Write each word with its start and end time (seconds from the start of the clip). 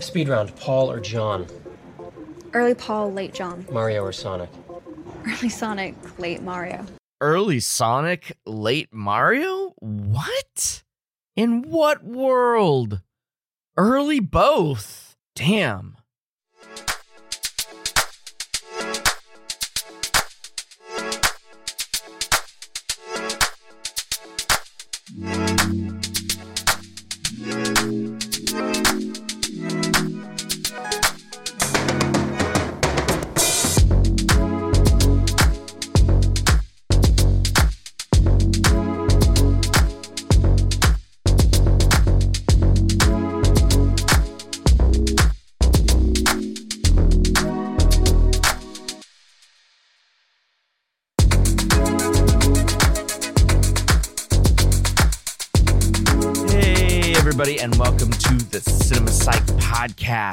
Speed 0.00 0.28
round, 0.28 0.54
Paul 0.56 0.90
or 0.90 1.00
John? 1.00 1.46
Early 2.52 2.74
Paul, 2.74 3.12
late 3.12 3.34
John. 3.34 3.66
Mario 3.70 4.02
or 4.02 4.12
Sonic? 4.12 4.50
Early 5.26 5.48
Sonic, 5.48 5.94
late 6.18 6.42
Mario. 6.42 6.86
Early 7.20 7.60
Sonic, 7.60 8.36
late 8.44 8.88
Mario? 8.92 9.74
What? 9.78 10.82
In 11.36 11.62
what 11.62 12.04
world? 12.04 13.00
Early 13.76 14.20
both. 14.20 15.16
Damn. 15.34 15.96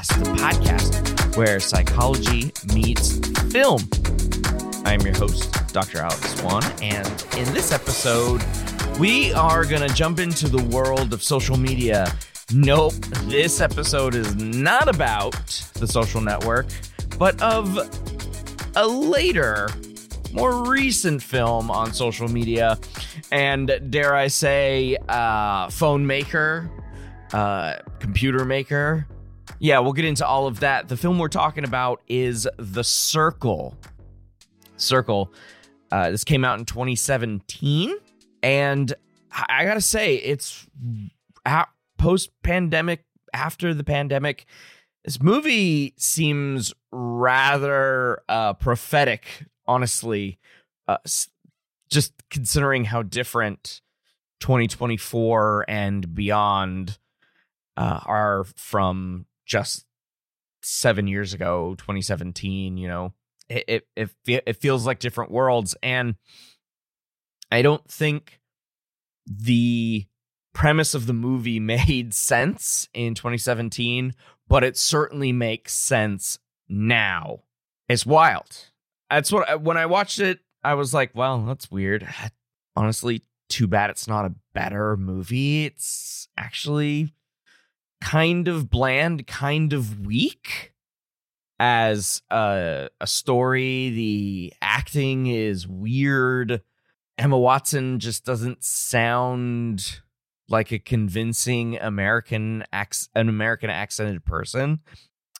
Podcast, 0.01 0.23
the 0.23 0.31
podcast 0.41 1.37
where 1.37 1.59
psychology 1.59 2.51
meets 2.73 3.19
film. 3.51 3.81
I 4.83 4.93
am 4.93 5.01
your 5.01 5.15
host, 5.15 5.53
Dr. 5.73 5.99
Alex 5.99 6.39
Swan, 6.39 6.63
and 6.81 7.07
in 7.37 7.53
this 7.53 7.71
episode, 7.71 8.41
we 8.99 9.31
are 9.33 9.63
going 9.63 9.87
to 9.87 9.93
jump 9.93 10.19
into 10.19 10.47
the 10.47 10.63
world 10.75 11.13
of 11.13 11.21
social 11.21 11.55
media. 11.55 12.11
Nope, 12.51 12.93
this 13.25 13.61
episode 13.61 14.15
is 14.15 14.35
not 14.35 14.87
about 14.87 15.33
the 15.75 15.87
social 15.87 16.19
network, 16.19 16.65
but 17.19 17.39
of 17.39 17.77
a 18.75 18.87
later, 18.87 19.69
more 20.33 20.67
recent 20.67 21.21
film 21.21 21.69
on 21.69 21.93
social 21.93 22.27
media, 22.27 22.79
and 23.31 23.79
dare 23.91 24.15
I 24.15 24.29
say, 24.29 24.97
uh, 25.07 25.69
phone 25.69 26.07
maker, 26.07 26.71
uh, 27.33 27.75
computer 27.99 28.45
maker. 28.45 29.05
Yeah, 29.63 29.77
we'll 29.77 29.93
get 29.93 30.05
into 30.05 30.25
all 30.25 30.47
of 30.47 30.61
that. 30.61 30.89
The 30.89 30.97
film 30.97 31.19
we're 31.19 31.27
talking 31.27 31.63
about 31.63 32.01
is 32.07 32.49
The 32.57 32.83
Circle. 32.83 33.77
Circle. 34.75 35.31
Uh, 35.91 36.09
this 36.09 36.23
came 36.23 36.43
out 36.43 36.57
in 36.57 36.65
2017, 36.65 37.93
and 38.41 38.91
I 39.31 39.65
gotta 39.65 39.81
say, 39.81 40.15
it's 40.15 40.65
post 41.99 42.31
pandemic, 42.41 43.05
after 43.35 43.75
the 43.75 43.83
pandemic. 43.83 44.47
This 45.05 45.21
movie 45.21 45.93
seems 45.95 46.73
rather 46.91 48.23
uh, 48.27 48.53
prophetic, 48.53 49.45
honestly. 49.67 50.39
Uh, 50.87 50.97
just 51.91 52.13
considering 52.31 52.85
how 52.85 53.03
different 53.03 53.81
2024 54.39 55.65
and 55.67 56.15
beyond 56.15 56.97
uh, 57.77 57.99
are 58.07 58.45
from 58.55 59.27
just 59.51 59.85
seven 60.63 61.07
years 61.07 61.33
ago, 61.33 61.75
2017. 61.77 62.77
You 62.77 62.87
know, 62.87 63.13
it 63.49 63.85
it 63.95 64.09
it, 64.25 64.43
it 64.47 64.57
feels 64.57 64.85
like 64.85 64.99
different 64.99 65.31
worlds, 65.31 65.75
and 65.83 66.15
I 67.51 67.61
don't 67.61 67.85
think 67.87 68.39
the 69.27 70.05
premise 70.53 70.95
of 70.95 71.05
the 71.05 71.13
movie 71.13 71.59
made 71.75 72.13
sense 72.13 72.87
in 72.93 73.13
2017, 73.13 74.13
but 74.47 74.63
it 74.63 74.77
certainly 74.77 75.31
makes 75.31 75.73
sense 75.73 76.39
now. 76.69 77.41
It's 77.89 78.05
wild. 78.05 78.69
That's 79.09 79.31
what 79.31 79.61
when 79.61 79.75
I 79.75 79.85
watched 79.85 80.19
it, 80.19 80.39
I 80.63 80.75
was 80.75 80.93
like, 80.93 81.11
well, 81.13 81.39
that's 81.45 81.69
weird. 81.69 82.07
Honestly, 82.77 83.23
too 83.49 83.67
bad 83.67 83.89
it's 83.89 84.07
not 84.07 84.23
a 84.23 84.33
better 84.53 84.95
movie. 84.95 85.65
It's 85.65 86.29
actually 86.37 87.13
kind 88.01 88.47
of 88.47 88.69
bland, 88.69 89.27
kind 89.27 89.73
of 89.73 90.05
weak 90.05 90.73
as 91.59 92.21
a, 92.31 92.89
a 92.99 93.07
story. 93.07 93.89
The 93.89 94.53
acting 94.61 95.27
is 95.27 95.67
weird. 95.67 96.61
Emma 97.17 97.37
Watson 97.37 97.99
just 97.99 98.25
doesn't 98.25 98.63
sound 98.63 100.01
like 100.49 100.71
a 100.71 100.79
convincing 100.79 101.77
American 101.79 102.63
ac- 102.73 103.07
an 103.15 103.29
American 103.29 103.69
accented 103.69 104.25
person. 104.25 104.79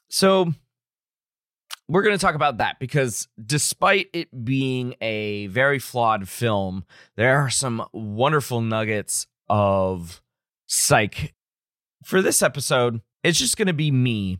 So 0.08 0.52
we're 1.88 2.02
going 2.02 2.16
to 2.16 2.24
talk 2.24 2.34
about 2.34 2.58
that 2.58 2.78
because 2.78 3.28
despite 3.44 4.08
it 4.12 4.44
being 4.44 4.94
a 5.00 5.48
very 5.48 5.78
flawed 5.78 6.28
film, 6.28 6.84
there 7.16 7.38
are 7.38 7.50
some 7.50 7.84
wonderful 7.92 8.60
nuggets 8.60 9.26
of 9.48 10.22
psych. 10.66 11.34
For 12.04 12.22
this 12.22 12.42
episode, 12.42 13.00
it's 13.22 13.38
just 13.38 13.56
going 13.56 13.68
to 13.68 13.72
be 13.72 13.90
me 13.90 14.38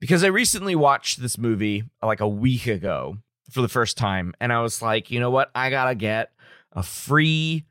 because 0.00 0.24
I 0.24 0.28
recently 0.28 0.74
watched 0.74 1.20
this 1.20 1.38
movie 1.38 1.84
like 2.02 2.20
a 2.20 2.28
week 2.28 2.66
ago 2.66 3.18
for 3.50 3.62
the 3.62 3.68
first 3.68 3.96
time 3.96 4.34
and 4.40 4.52
I 4.52 4.60
was 4.60 4.82
like, 4.82 5.10
"You 5.10 5.20
know 5.20 5.30
what? 5.30 5.50
I 5.54 5.70
got 5.70 5.86
to 5.86 5.94
get 5.94 6.32
a 6.72 6.82
free 6.82 7.64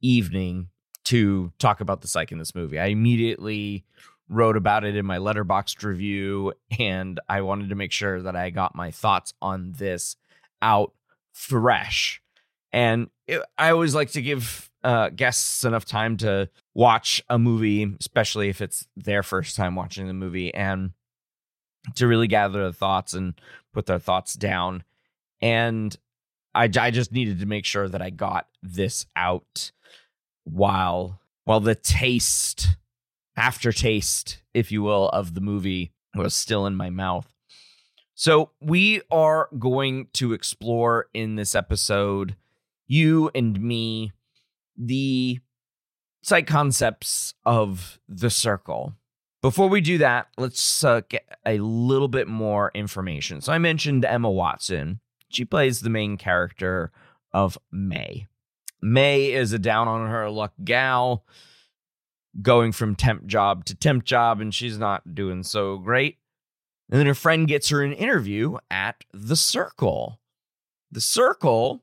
evening 0.00 0.68
to 1.04 1.52
talk 1.58 1.80
about 1.80 2.02
the 2.02 2.08
psych 2.08 2.32
in 2.32 2.38
this 2.38 2.54
movie." 2.54 2.78
I 2.78 2.86
immediately 2.86 3.84
wrote 4.28 4.56
about 4.56 4.84
it 4.84 4.96
in 4.96 5.04
my 5.04 5.18
letterboxd 5.18 5.82
review 5.84 6.52
and 6.78 7.20
I 7.28 7.42
wanted 7.42 7.68
to 7.68 7.74
make 7.74 7.92
sure 7.92 8.22
that 8.22 8.36
I 8.36 8.50
got 8.50 8.74
my 8.74 8.90
thoughts 8.90 9.34
on 9.42 9.72
this 9.72 10.16
out 10.60 10.92
fresh. 11.32 12.22
And 12.72 13.10
it, 13.26 13.42
I 13.58 13.70
always 13.70 13.94
like 13.94 14.12
to 14.12 14.22
give 14.22 14.70
uh, 14.84 15.10
guests 15.10 15.64
enough 15.64 15.84
time 15.84 16.16
to 16.18 16.48
watch 16.74 17.22
a 17.28 17.38
movie, 17.38 17.94
especially 18.00 18.48
if 18.48 18.60
it's 18.60 18.86
their 18.96 19.22
first 19.22 19.56
time 19.56 19.74
watching 19.74 20.06
the 20.06 20.12
movie, 20.12 20.52
and 20.54 20.92
to 21.96 22.06
really 22.06 22.28
gather 22.28 22.62
their 22.62 22.72
thoughts 22.72 23.14
and 23.14 23.34
put 23.72 23.86
their 23.86 23.98
thoughts 23.98 24.34
down. 24.34 24.84
And 25.40 25.96
I, 26.54 26.68
I 26.78 26.90
just 26.90 27.12
needed 27.12 27.40
to 27.40 27.46
make 27.46 27.64
sure 27.64 27.88
that 27.88 28.02
I 28.02 28.10
got 28.10 28.46
this 28.62 29.06
out 29.16 29.72
while 30.44 31.20
while 31.44 31.60
the 31.60 31.74
taste 31.74 32.76
aftertaste, 33.36 34.42
if 34.54 34.70
you 34.70 34.82
will, 34.82 35.08
of 35.08 35.34
the 35.34 35.40
movie 35.40 35.92
was 36.14 36.34
still 36.34 36.66
in 36.66 36.76
my 36.76 36.90
mouth. 36.90 37.32
So, 38.14 38.50
we 38.60 39.00
are 39.10 39.48
going 39.58 40.08
to 40.14 40.32
explore 40.32 41.06
in 41.14 41.34
this 41.34 41.54
episode, 41.54 42.36
you 42.86 43.30
and 43.34 43.60
me, 43.60 44.12
the 44.76 45.40
psych 46.22 46.46
concepts 46.46 47.34
of 47.44 47.98
the 48.08 48.30
circle. 48.30 48.94
Before 49.40 49.68
we 49.68 49.80
do 49.80 49.98
that, 49.98 50.28
let's 50.38 50.84
uh, 50.84 51.00
get 51.08 51.24
a 51.44 51.58
little 51.58 52.08
bit 52.08 52.28
more 52.28 52.70
information. 52.74 53.40
So, 53.40 53.52
I 53.52 53.58
mentioned 53.58 54.04
Emma 54.04 54.30
Watson. 54.30 55.00
She 55.30 55.44
plays 55.44 55.80
the 55.80 55.90
main 55.90 56.16
character 56.16 56.92
of 57.32 57.58
May. 57.72 58.28
May 58.80 59.32
is 59.32 59.52
a 59.52 59.58
down 59.58 59.88
on 59.88 60.08
her 60.08 60.30
luck 60.30 60.52
gal 60.62 61.24
going 62.40 62.72
from 62.72 62.94
temp 62.94 63.26
job 63.26 63.64
to 63.66 63.74
temp 63.74 64.04
job, 64.04 64.40
and 64.40 64.54
she's 64.54 64.78
not 64.78 65.14
doing 65.14 65.42
so 65.42 65.78
great. 65.78 66.18
And 66.90 66.98
then 66.98 67.06
her 67.06 67.14
friend 67.14 67.48
gets 67.48 67.68
her 67.70 67.82
an 67.82 67.92
interview 67.92 68.56
at 68.70 69.04
The 69.12 69.36
Circle. 69.36 70.20
The 70.90 71.00
Circle, 71.00 71.82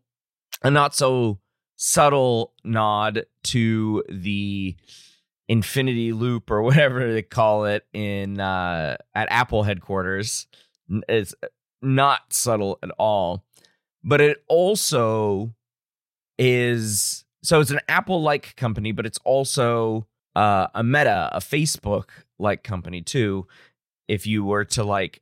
a 0.61 0.69
not 0.69 0.95
so 0.95 1.39
subtle 1.81 2.53
nod 2.65 3.25
to 3.41 4.03
the 4.09 4.75
infinity 5.47 6.11
loop 6.11 6.51
or 6.51 6.61
whatever 6.61 7.11
they 7.11 7.21
call 7.21 7.65
it 7.65 7.87
in 7.93 8.39
uh, 8.39 8.97
at 9.15 9.27
Apple 9.31 9.63
headquarters. 9.63 10.45
It's 11.07 11.33
not 11.81 12.33
subtle 12.33 12.77
at 12.83 12.91
all, 12.99 13.45
but 14.03 14.19
it 14.19 14.43
also 14.47 15.53
is 16.37 17.23
so 17.41 17.61
it's 17.61 17.71
an 17.71 17.79
Apple 17.87 18.21
like 18.21 18.55
company, 18.57 18.91
but 18.91 19.05
it's 19.05 19.19
also 19.23 20.05
uh, 20.35 20.67
a 20.75 20.83
Meta, 20.83 21.29
a 21.31 21.39
Facebook 21.39 22.09
like 22.37 22.63
company 22.63 23.01
too. 23.01 23.47
If 24.09 24.27
you 24.27 24.43
were 24.43 24.65
to 24.65 24.83
like 24.83 25.21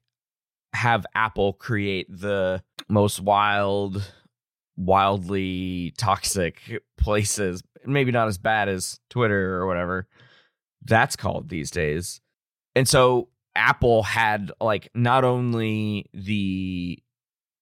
have 0.73 1.05
Apple 1.13 1.53
create 1.53 2.07
the 2.09 2.63
most 2.89 3.19
wild, 3.19 4.11
wildly 4.77 5.93
toxic 5.97 6.61
places, 6.97 7.61
maybe 7.85 8.11
not 8.11 8.27
as 8.27 8.37
bad 8.37 8.69
as 8.69 8.99
Twitter 9.09 9.55
or 9.55 9.67
whatever 9.67 10.07
that's 10.87 11.15
called 11.15 11.49
these 11.49 11.71
days. 11.71 12.21
And 12.75 12.87
so 12.87 13.29
Apple 13.55 14.03
had 14.03 14.51
like 14.61 14.89
not 14.93 15.23
only 15.23 16.09
the 16.13 16.99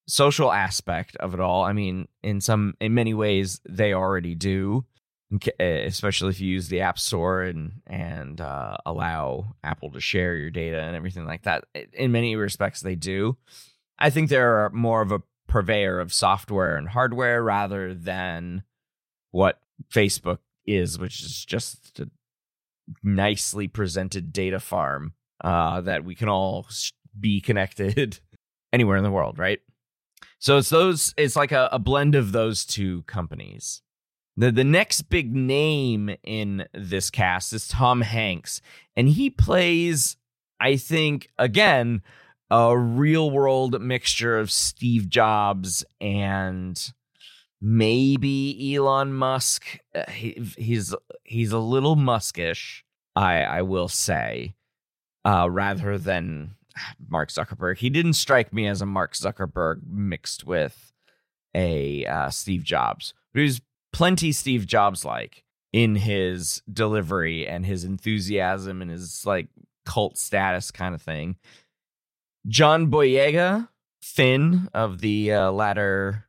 social 0.07 0.51
aspect 0.51 1.15
of 1.17 1.33
it 1.33 1.39
all. 1.39 1.63
I 1.63 1.73
mean, 1.73 2.07
in 2.21 2.41
some 2.41 2.75
in 2.79 2.93
many 2.93 3.13
ways 3.13 3.59
they 3.67 3.93
already 3.93 4.35
do, 4.35 4.85
especially 5.59 6.29
if 6.29 6.39
you 6.39 6.51
use 6.51 6.67
the 6.67 6.81
App 6.81 6.99
Store 6.99 7.41
and 7.41 7.81
and 7.87 8.39
uh, 8.39 8.77
allow 8.85 9.55
Apple 9.63 9.91
to 9.91 10.01
share 10.01 10.35
your 10.35 10.51
data 10.51 10.81
and 10.81 10.95
everything 10.95 11.25
like 11.25 11.43
that. 11.43 11.65
In 11.93 12.11
many 12.11 12.35
respects, 12.35 12.81
they 12.81 12.95
do. 12.95 13.37
I 13.97 14.09
think 14.09 14.29
they're 14.29 14.69
more 14.71 15.01
of 15.01 15.11
a 15.11 15.21
purveyor 15.55 16.01
of 16.01 16.11
software 16.11 16.75
and 16.75 16.89
hardware 16.89 17.41
rather 17.41 17.93
than 17.93 18.61
what 19.31 19.61
Facebook 19.89 20.39
is, 20.65 20.99
which 20.99 21.21
is 21.21 21.45
just 21.45 21.97
a 22.01 22.09
nicely 23.01 23.69
presented 23.69 24.33
data 24.33 24.59
farm 24.59 25.13
uh, 25.45 25.79
that 25.79 26.03
we 26.03 26.13
can 26.13 26.27
all 26.27 26.67
be 27.17 27.39
connected 27.39 28.19
anywhere 28.73 28.97
in 28.97 29.05
the 29.05 29.09
world, 29.09 29.39
right? 29.39 29.61
So 30.39 30.57
it's 30.57 30.67
those. 30.67 31.13
It's 31.15 31.37
like 31.37 31.53
a, 31.53 31.69
a 31.71 31.79
blend 31.79 32.15
of 32.15 32.33
those 32.33 32.65
two 32.65 33.03
companies. 33.03 33.81
The 34.35 34.51
the 34.51 34.65
next 34.65 35.03
big 35.03 35.33
name 35.33 36.17
in 36.21 36.67
this 36.73 37.09
cast 37.09 37.53
is 37.53 37.69
Tom 37.69 38.01
Hanks, 38.01 38.59
and 38.97 39.07
he 39.07 39.29
plays, 39.29 40.17
I 40.59 40.75
think, 40.75 41.29
again, 41.37 42.01
a 42.49 42.77
real 42.77 43.31
world 43.31 43.81
mixture 43.81 44.37
of 44.37 44.51
Steve 44.51 45.09
Jobs 45.09 45.83
and 45.99 46.91
maybe 47.61 48.75
Elon 48.75 49.13
Musk. 49.13 49.79
Uh, 49.93 50.09
he, 50.11 50.41
he's 50.57 50.93
he's 51.23 51.51
a 51.51 51.59
little 51.59 51.95
muskish, 51.95 52.81
I 53.15 53.41
I 53.43 53.61
will 53.63 53.87
say, 53.87 54.55
uh, 55.23 55.49
rather 55.49 55.97
than 55.97 56.55
Mark 57.07 57.29
Zuckerberg. 57.29 57.77
He 57.77 57.89
didn't 57.89 58.13
strike 58.13 58.53
me 58.53 58.67
as 58.67 58.81
a 58.81 58.85
Mark 58.85 59.13
Zuckerberg 59.13 59.81
mixed 59.87 60.45
with 60.45 60.91
a 61.55 62.05
uh, 62.05 62.29
Steve 62.29 62.63
Jobs. 62.63 63.13
But 63.33 63.39
he 63.39 63.45
was 63.45 63.61
plenty 63.93 64.31
Steve 64.31 64.67
Jobs 64.67 65.05
like 65.05 65.43
in 65.73 65.95
his 65.95 66.61
delivery 66.71 67.47
and 67.47 67.65
his 67.65 67.83
enthusiasm 67.83 68.81
and 68.81 68.91
his 68.91 69.25
like 69.25 69.47
cult 69.85 70.17
status 70.17 70.71
kind 70.71 70.93
of 70.93 71.01
thing. 71.01 71.37
John 72.47 72.91
Boyega, 72.91 73.69
Finn 74.01 74.69
of 74.71 74.99
the 74.99 75.33
uh, 75.33 75.51
latter 75.51 76.25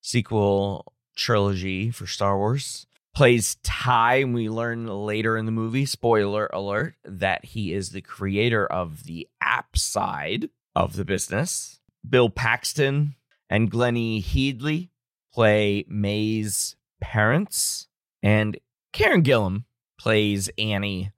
sequel 0.00 0.94
trilogy 1.16 1.90
for 1.90 2.06
Star 2.06 2.38
Wars, 2.38 2.86
plays 3.14 3.56
Ty, 3.62 4.16
and 4.16 4.34
we 4.34 4.48
learn 4.48 4.86
later 4.86 5.36
in 5.36 5.44
the 5.44 5.52
movie, 5.52 5.84
spoiler 5.84 6.48
alert, 6.52 6.94
that 7.04 7.44
he 7.44 7.74
is 7.74 7.90
the 7.90 8.00
creator 8.00 8.66
of 8.66 9.04
the 9.04 9.28
app 9.42 9.76
side 9.76 10.48
of 10.74 10.96
the 10.96 11.04
business. 11.04 11.80
Bill 12.08 12.30
Paxton 12.30 13.16
and 13.50 13.70
Glenne 13.70 14.22
Headly 14.22 14.90
play 15.30 15.84
May's 15.88 16.76
parents, 17.02 17.88
and 18.22 18.58
Karen 18.94 19.22
Gillan 19.22 19.64
plays 19.98 20.48
Annie, 20.56 21.12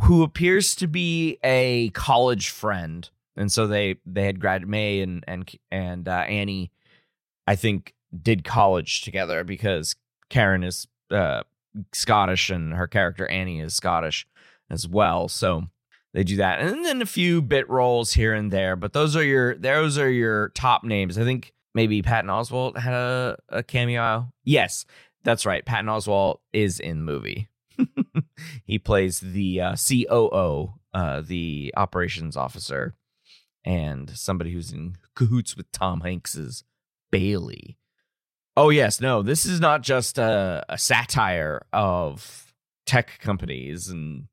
who 0.00 0.24
appears 0.24 0.74
to 0.76 0.88
be 0.88 1.38
a 1.44 1.90
college 1.90 2.48
friend. 2.48 3.08
And 3.36 3.50
so 3.50 3.66
they 3.66 3.96
they 4.06 4.24
had 4.24 4.40
grad 4.40 4.66
May 4.68 5.00
and 5.00 5.24
and 5.26 5.50
and 5.70 6.08
uh, 6.08 6.24
Annie, 6.28 6.70
I 7.46 7.56
think, 7.56 7.94
did 8.22 8.44
college 8.44 9.02
together 9.02 9.44
because 9.44 9.96
Karen 10.30 10.62
is 10.62 10.86
uh, 11.10 11.42
Scottish, 11.92 12.50
and 12.50 12.74
her 12.74 12.86
character 12.86 13.26
Annie 13.26 13.60
is 13.60 13.74
Scottish 13.74 14.26
as 14.70 14.86
well. 14.86 15.28
So 15.28 15.64
they 16.12 16.22
do 16.22 16.36
that, 16.36 16.60
and 16.60 16.84
then 16.84 17.02
a 17.02 17.06
few 17.06 17.42
bit 17.42 17.68
roles 17.68 18.12
here 18.12 18.34
and 18.34 18.50
there. 18.50 18.76
But 18.76 18.92
those 18.92 19.16
are 19.16 19.24
your 19.24 19.56
those 19.56 19.98
are 19.98 20.10
your 20.10 20.50
top 20.50 20.84
names. 20.84 21.18
I 21.18 21.24
think 21.24 21.52
maybe 21.74 22.02
Patton 22.02 22.30
Oswalt 22.30 22.78
had 22.78 22.94
a, 22.94 23.36
a 23.48 23.62
cameo. 23.62 24.32
Yes, 24.44 24.86
that's 25.24 25.44
right. 25.44 25.64
Patton 25.64 25.90
Oswalt 25.90 26.38
is 26.52 26.78
in 26.78 27.02
movie. 27.02 27.48
he 28.64 28.78
plays 28.78 29.18
the 29.20 29.60
uh, 29.60 29.76
COO, 29.76 30.74
uh, 30.92 31.20
the 31.20 31.74
operations 31.76 32.36
officer, 32.36 32.94
and 33.64 34.10
somebody 34.10 34.52
who's 34.52 34.72
in 34.72 34.96
cahoots 35.14 35.56
with 35.56 35.70
Tom 35.72 36.00
Hanks's 36.02 36.64
Bailey. 37.10 37.78
Oh 38.56 38.70
yes, 38.70 39.00
no, 39.00 39.22
this 39.22 39.46
is 39.46 39.60
not 39.60 39.82
just 39.82 40.18
a, 40.18 40.64
a 40.68 40.78
satire 40.78 41.66
of 41.72 42.52
tech 42.86 43.18
companies 43.20 43.88
and 43.88 44.28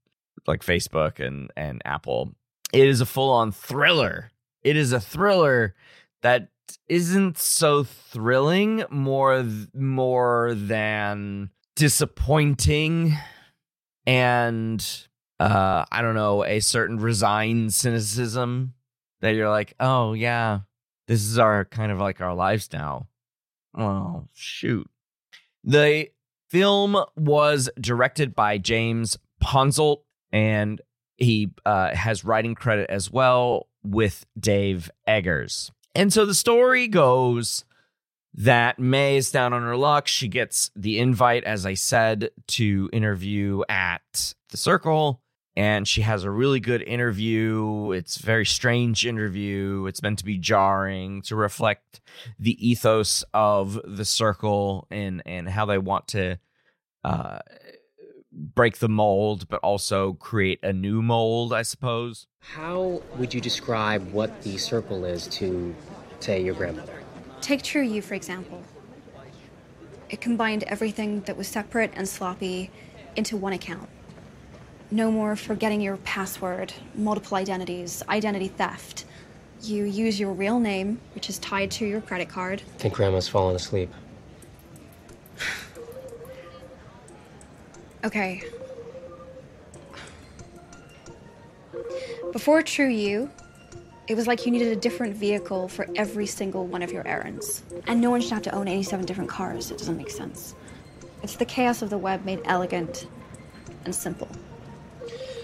like 0.48 0.62
Facebook 0.62 1.20
and 1.20 1.52
and 1.56 1.82
Apple. 1.86 2.34
It 2.74 2.88
is 2.88 3.02
a 3.02 3.06
full 3.06 3.32
on 3.32 3.52
thriller. 3.52 4.32
It 4.64 4.76
is 4.76 4.92
a 4.92 5.00
thriller 5.00 5.76
that 6.22 6.50
isn't 6.88 7.38
so 7.38 7.84
thrilling 7.84 8.84
more 8.90 9.46
more 9.74 10.54
than 10.56 11.50
disappointing 11.76 13.18
and 14.06 15.08
uh 15.40 15.86
I 15.92 16.02
don't 16.02 16.16
know, 16.16 16.44
a 16.44 16.60
certain 16.60 17.00
resigned 17.00 17.74
cynicism 17.74 18.74
that 19.22 19.36
you're 19.36 19.50
like, 19.50 19.74
"Oh 19.80 20.14
yeah, 20.14 20.62
this 21.08 21.24
is 21.24 21.40
our 21.40 21.66
kind 21.66 21.92
of 21.92 22.00
like 22.00 22.22
our 22.22 22.36
lives 22.36 22.70
now." 22.74 23.08
Oh, 23.78 24.28
shoot. 24.34 24.90
The 25.64 26.10
film 26.50 26.98
was 27.16 27.70
directed 27.80 28.36
by 28.36 28.58
James 28.58 29.18
Ponsoldt, 29.42 30.04
and 30.32 30.82
he 31.18 31.52
uh, 31.66 31.96
has 31.96 32.26
writing 32.26 32.56
credit 32.56 32.90
as 32.90 33.10
well 33.10 33.68
with 33.84 34.26
Dave 34.40 34.92
Eggers. 35.08 35.72
And 35.96 36.12
so 36.12 36.26
the 36.26 36.34
story 36.34 36.88
goes 36.88 37.66
that 38.34 38.80
May 38.80 39.18
is 39.18 39.32
down 39.32 39.54
on 39.54 39.62
her 39.62 39.76
luck. 39.76 40.08
She 40.08 40.28
gets 40.28 40.72
the 40.76 41.00
invite, 41.00 41.44
as 41.44 41.66
I 41.66 41.74
said, 41.74 42.32
to 42.50 42.90
interview 42.94 43.62
at 43.68 44.34
the 44.50 44.58
Circle 44.58 45.22
and 45.56 45.88
she 45.88 46.02
has 46.02 46.24
a 46.24 46.32
really 46.32 46.60
good 46.60 46.82
interview. 46.82 47.92
It's 47.92 48.18
a 48.18 48.24
very 48.24 48.46
strange 48.46 49.06
interview. 49.06 49.86
It's 49.88 50.02
meant 50.02 50.20
to 50.20 50.26
be 50.26 50.38
jarring 50.38 51.22
to 51.24 51.36
reflect 51.36 52.02
the 52.40 52.56
ethos 52.66 53.24
of 53.34 53.80
the 53.86 54.06
circle 54.06 54.88
and 54.90 55.22
and 55.26 55.50
how 55.50 55.66
they 55.66 55.78
want 55.78 56.08
to 56.10 56.40
uh, 57.04 57.40
break 58.32 58.78
the 58.78 58.90
mold, 58.90 59.48
but 59.50 59.60
also 59.62 60.14
create 60.14 60.60
a 60.64 60.72
new 60.72 61.02
mold, 61.02 61.54
I 61.54 61.64
suppose. 61.64 62.28
How 62.40 63.02
would 63.18 63.34
you 63.34 63.42
describe 63.42 64.12
what 64.12 64.42
the 64.44 64.58
circle 64.58 65.06
is 65.06 65.28
to, 65.28 65.76
say, 66.20 66.42
your 66.42 66.56
grandmother? 66.56 67.04
Take 67.42 67.62
TruYou, 67.64 68.04
for 68.04 68.14
example. 68.14 68.64
It 70.10 70.22
combined 70.22 70.64
everything 70.64 71.22
that 71.22 71.38
was 71.38 71.48
separate 71.48 71.92
and 71.96 72.08
sloppy 72.08 72.70
into 73.16 73.38
one 73.38 73.54
account. 73.54 73.90
No 74.94 75.10
more 75.10 75.38
forgetting 75.38 75.80
your 75.80 75.96
password, 75.98 76.74
multiple 76.96 77.38
identities, 77.38 78.04
identity 78.10 78.50
theft. 78.50 79.06
You 79.62 79.86
use 79.86 80.20
your 80.20 80.34
real 80.34 80.60
name, 80.60 81.00
which 81.16 81.30
is 81.30 81.40
tied 81.40 81.72
to 81.72 81.86
your 81.86 82.02
credit 82.02 82.28
card. 82.28 82.62
I 82.76 82.78
think 82.78 82.94
Grandma's 82.96 83.30
fallen 83.30 83.56
asleep. 83.56 83.90
okay. 88.04 88.44
Before 92.34 92.62
TruYou, 92.62 93.30
it 94.10 94.16
was 94.16 94.28
like 94.28 94.46
you 94.46 94.52
needed 94.52 94.74
a 94.74 94.76
different 94.76 95.16
vehicle 95.16 95.70
for 95.70 95.88
every 95.96 96.26
single 96.26 96.66
one 96.66 96.82
of 96.82 96.92
your 96.92 97.08
errands. 97.08 97.64
And 97.88 98.02
no 98.02 98.10
one 98.10 98.20
should 98.20 98.34
have 98.34 98.42
to 98.42 98.54
own 98.54 98.68
87 98.68 99.06
different 99.06 99.30
cars. 99.30 99.72
It 99.72 99.78
doesn't 99.78 99.96
make 99.96 100.10
sense. 100.10 100.54
It's 101.24 101.38
the 101.38 101.46
chaos 101.46 101.82
of 101.82 101.90
the 101.90 101.98
web 101.98 102.26
made 102.26 102.42
elegant 102.44 103.08
and 103.86 103.96
simple. 103.96 104.28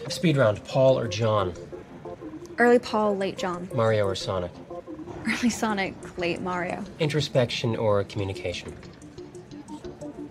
Speed 0.09 0.37
round, 0.37 0.63
Paul 0.63 0.97
or 0.97 1.07
John? 1.07 1.53
Early 2.57 2.79
Paul, 2.79 3.17
late 3.17 3.37
John. 3.37 3.69
Mario 3.73 4.05
or 4.05 4.15
Sonic? 4.15 4.51
Early 5.27 5.49
Sonic, 5.49 5.93
late 6.17 6.41
Mario. 6.41 6.83
Introspection 6.99 7.75
or 7.75 8.03
communication? 8.05 8.73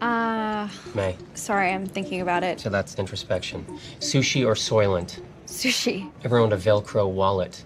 Uh. 0.01 0.69
May. 0.95 1.17
Sorry, 1.35 1.71
I'm 1.71 1.87
thinking 1.87 2.21
about 2.21 2.43
it. 2.43 2.61
So 2.61 2.69
that's 2.69 2.95
introspection. 2.97 3.65
Sushi 4.01 4.47
or 4.47 4.55
Soylent? 4.55 5.21
Sushi. 5.47 6.11
Ever 6.25 6.39
owned 6.39 6.53
a 6.53 6.57
Velcro 6.57 7.09
wallet? 7.11 7.65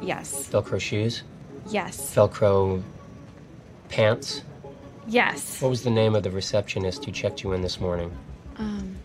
Yes. 0.00 0.48
Velcro 0.50 0.80
shoes? 0.80 1.22
Yes. 1.68 2.14
Velcro 2.14 2.82
pants? 3.88 4.42
Yes. 5.08 5.60
What 5.60 5.68
was 5.68 5.82
the 5.82 5.90
name 5.90 6.14
of 6.14 6.22
the 6.22 6.30
receptionist 6.30 7.04
who 7.04 7.12
checked 7.12 7.42
you 7.42 7.52
in 7.52 7.62
this 7.62 7.80
morning? 7.80 8.16
Um. 8.58 8.95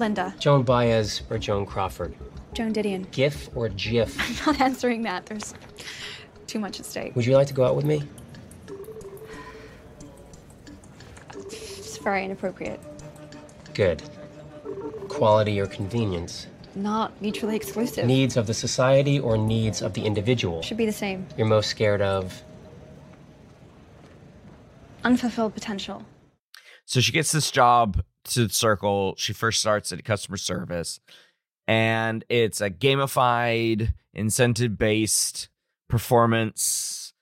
Linda. 0.00 0.34
Joan 0.38 0.62
Baez 0.62 1.22
or 1.30 1.38
Joan 1.38 1.66
Crawford? 1.66 2.14
Joan 2.52 2.72
Didion. 2.72 3.10
GIF 3.10 3.48
or 3.56 3.68
GIF? 3.68 4.16
I'm 4.46 4.46
not 4.54 4.60
answering 4.60 5.02
that. 5.02 5.26
There's 5.26 5.54
too 6.46 6.58
much 6.58 6.80
at 6.80 6.86
stake. 6.86 7.16
Would 7.16 7.26
you 7.26 7.34
like 7.34 7.48
to 7.48 7.54
go 7.54 7.64
out 7.64 7.76
with 7.76 7.84
me? 7.84 8.02
It's 11.36 11.98
very 11.98 12.24
inappropriate. 12.24 12.80
Good. 13.74 14.02
Quality 15.08 15.60
or 15.60 15.66
convenience? 15.66 16.46
Not 16.76 17.20
mutually 17.20 17.56
exclusive. 17.56 18.06
Needs 18.06 18.36
of 18.36 18.46
the 18.46 18.54
society 18.54 19.18
or 19.18 19.36
needs 19.36 19.82
of 19.82 19.94
the 19.94 20.02
individual? 20.04 20.62
Should 20.62 20.76
be 20.76 20.86
the 20.86 20.92
same. 20.92 21.26
You're 21.36 21.46
most 21.46 21.68
scared 21.70 22.02
of? 22.02 22.42
Unfulfilled 25.04 25.54
potential. 25.54 26.04
So 26.84 27.00
she 27.00 27.12
gets 27.12 27.32
this 27.32 27.50
job 27.50 28.02
to 28.24 28.46
the 28.46 28.54
Circle. 28.54 29.14
She 29.16 29.32
first 29.32 29.60
starts 29.60 29.92
at 29.92 30.04
customer 30.04 30.36
service, 30.36 31.00
and 31.66 32.24
it's 32.28 32.60
a 32.60 32.70
gamified, 32.70 33.94
incentive 34.12 34.78
based 34.78 35.48
performance 35.88 37.12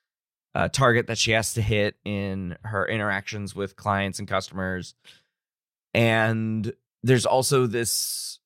uh, 0.54 0.68
target 0.68 1.06
that 1.06 1.18
she 1.18 1.32
has 1.32 1.54
to 1.54 1.62
hit 1.62 1.96
in 2.04 2.56
her 2.64 2.86
interactions 2.86 3.54
with 3.54 3.76
clients 3.76 4.18
and 4.18 4.28
customers. 4.28 4.94
And 5.94 6.72
there's 7.02 7.26
also 7.26 7.66
this 7.66 8.38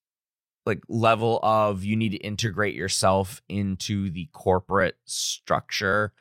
like 0.65 0.81
level 0.89 1.39
of 1.43 1.85
you 1.85 1.95
need 1.95 2.09
to 2.09 2.17
integrate 2.17 2.75
yourself 2.75 3.41
into 3.47 4.09
the 4.09 4.27
corporate 4.33 4.97
structure 5.05 6.11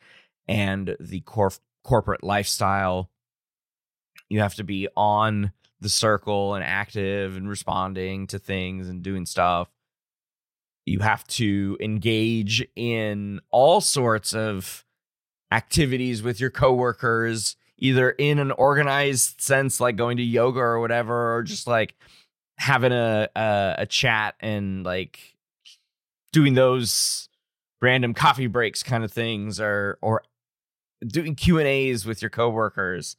and 0.46 0.96
the 1.00 1.20
cor- 1.22 1.50
corporate 1.82 2.22
lifestyle 2.22 3.10
you 4.28 4.40
have 4.40 4.54
to 4.56 4.64
be 4.64 4.88
on 4.96 5.52
the 5.80 5.88
circle 5.88 6.54
and 6.54 6.64
active 6.64 7.36
and 7.36 7.48
responding 7.48 8.26
to 8.26 8.38
things 8.38 8.88
and 8.88 9.02
doing 9.02 9.26
stuff 9.26 9.68
you 10.84 11.00
have 11.00 11.26
to 11.26 11.76
engage 11.80 12.66
in 12.76 13.40
all 13.50 13.80
sorts 13.80 14.32
of 14.32 14.84
activities 15.50 16.22
with 16.22 16.40
your 16.40 16.50
coworkers 16.50 17.56
either 17.78 18.10
in 18.10 18.38
an 18.38 18.50
organized 18.52 19.40
sense 19.40 19.80
like 19.80 19.96
going 19.96 20.16
to 20.16 20.22
yoga 20.22 20.60
or 20.60 20.80
whatever 20.80 21.36
or 21.36 21.42
just 21.42 21.66
like 21.66 21.94
having 22.58 22.92
a 22.92 23.28
a, 23.36 23.74
a 23.78 23.86
chat 23.86 24.34
and 24.40 24.84
like 24.84 25.36
doing 26.32 26.54
those 26.54 27.28
random 27.82 28.14
coffee 28.14 28.46
breaks 28.46 28.82
kind 28.82 29.04
of 29.04 29.12
things 29.12 29.60
or 29.60 29.98
or 30.00 30.22
doing 31.06 31.34
Q 31.34 31.58
and 31.58 31.66
A's 31.66 32.06
with 32.06 32.22
your 32.22 32.30
coworkers. 32.30 33.16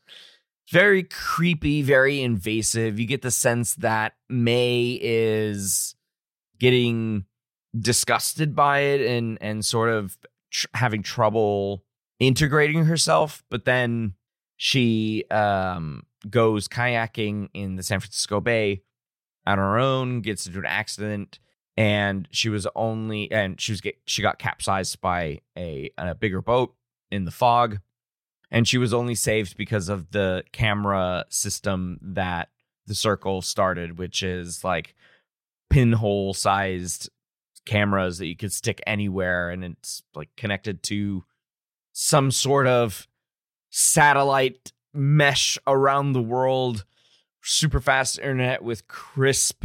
Very 0.69 1.03
creepy, 1.03 1.81
very 1.81 2.21
invasive. 2.21 2.99
You 2.99 3.07
get 3.07 3.21
the 3.21 3.31
sense 3.31 3.75
that 3.75 4.13
May 4.29 4.99
is 5.01 5.95
getting 6.59 7.25
disgusted 7.79 8.55
by 8.55 8.79
it 8.79 9.01
and 9.01 9.37
and 9.39 9.63
sort 9.63 9.89
of 9.89 10.17
tr- 10.51 10.67
having 10.73 11.03
trouble 11.03 11.83
integrating 12.19 12.85
herself, 12.85 13.43
but 13.49 13.65
then 13.65 14.15
she 14.57 15.23
um 15.31 16.03
goes 16.29 16.67
kayaking 16.67 17.49
in 17.53 17.75
the 17.75 17.83
San 17.83 17.99
Francisco 17.99 18.41
Bay 18.41 18.81
on 19.45 19.57
her 19.57 19.77
own, 19.77 20.21
gets 20.21 20.47
into 20.47 20.59
an 20.59 20.65
accident, 20.65 21.39
and 21.77 22.27
she 22.31 22.49
was 22.49 22.67
only 22.75 23.31
and 23.31 23.61
she 23.61 23.71
was 23.71 23.79
get 23.79 23.97
she 24.05 24.21
got 24.21 24.39
capsized 24.39 24.99
by 24.99 25.39
a 25.57 25.91
a 25.97 26.15
bigger 26.15 26.41
boat 26.41 26.73
in 27.09 27.23
the 27.23 27.31
fog, 27.31 27.79
and 28.51 28.67
she 28.67 28.77
was 28.77 28.93
only 28.93 29.15
saved 29.15 29.57
because 29.57 29.89
of 29.89 30.11
the 30.11 30.43
camera 30.51 31.25
system 31.29 31.99
that 32.01 32.49
the 32.85 32.95
circle 32.95 33.41
started, 33.41 33.97
which 33.97 34.23
is 34.23 34.63
like 34.63 34.95
pinhole 35.69 36.33
sized 36.33 37.09
cameras 37.65 38.17
that 38.17 38.27
you 38.27 38.35
could 38.35 38.53
stick 38.53 38.81
anywhere, 38.87 39.49
and 39.49 39.63
it's 39.63 40.03
like 40.15 40.29
connected 40.37 40.81
to 40.83 41.23
some 41.91 42.31
sort 42.31 42.67
of 42.67 43.07
satellite 43.69 44.71
mesh 44.93 45.57
around 45.67 46.13
the 46.13 46.21
world 46.21 46.85
super 47.43 47.79
fast 47.79 48.19
internet 48.19 48.61
with 48.61 48.87
crisp, 48.87 49.63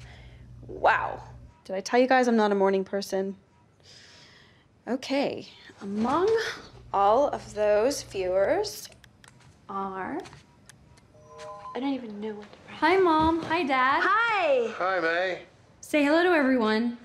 Wow. 0.65 1.21
Did 1.63 1.75
I 1.75 1.81
tell 1.81 1.99
you 1.99 2.07
guys 2.07 2.27
I'm 2.27 2.35
not 2.35 2.51
a 2.51 2.55
morning 2.55 2.83
person? 2.83 3.35
Okay, 4.87 5.47
among 5.81 6.27
all 6.91 7.27
of 7.27 7.53
those 7.53 8.01
viewers 8.01 8.89
are. 9.69 10.19
I 11.75 11.79
don't 11.79 11.93
even 11.93 12.19
know 12.19 12.33
what 12.33 12.51
to 12.51 12.57
write. 12.67 12.77
Hi, 12.79 12.97
Mom. 12.97 13.43
Hi, 13.43 13.61
Dad. 13.61 14.01
Hi. 14.03 14.73
Hi, 14.75 14.99
May. 15.01 15.41
Say 15.81 16.03
hello 16.03 16.23
to 16.23 16.29
everyone. 16.29 16.97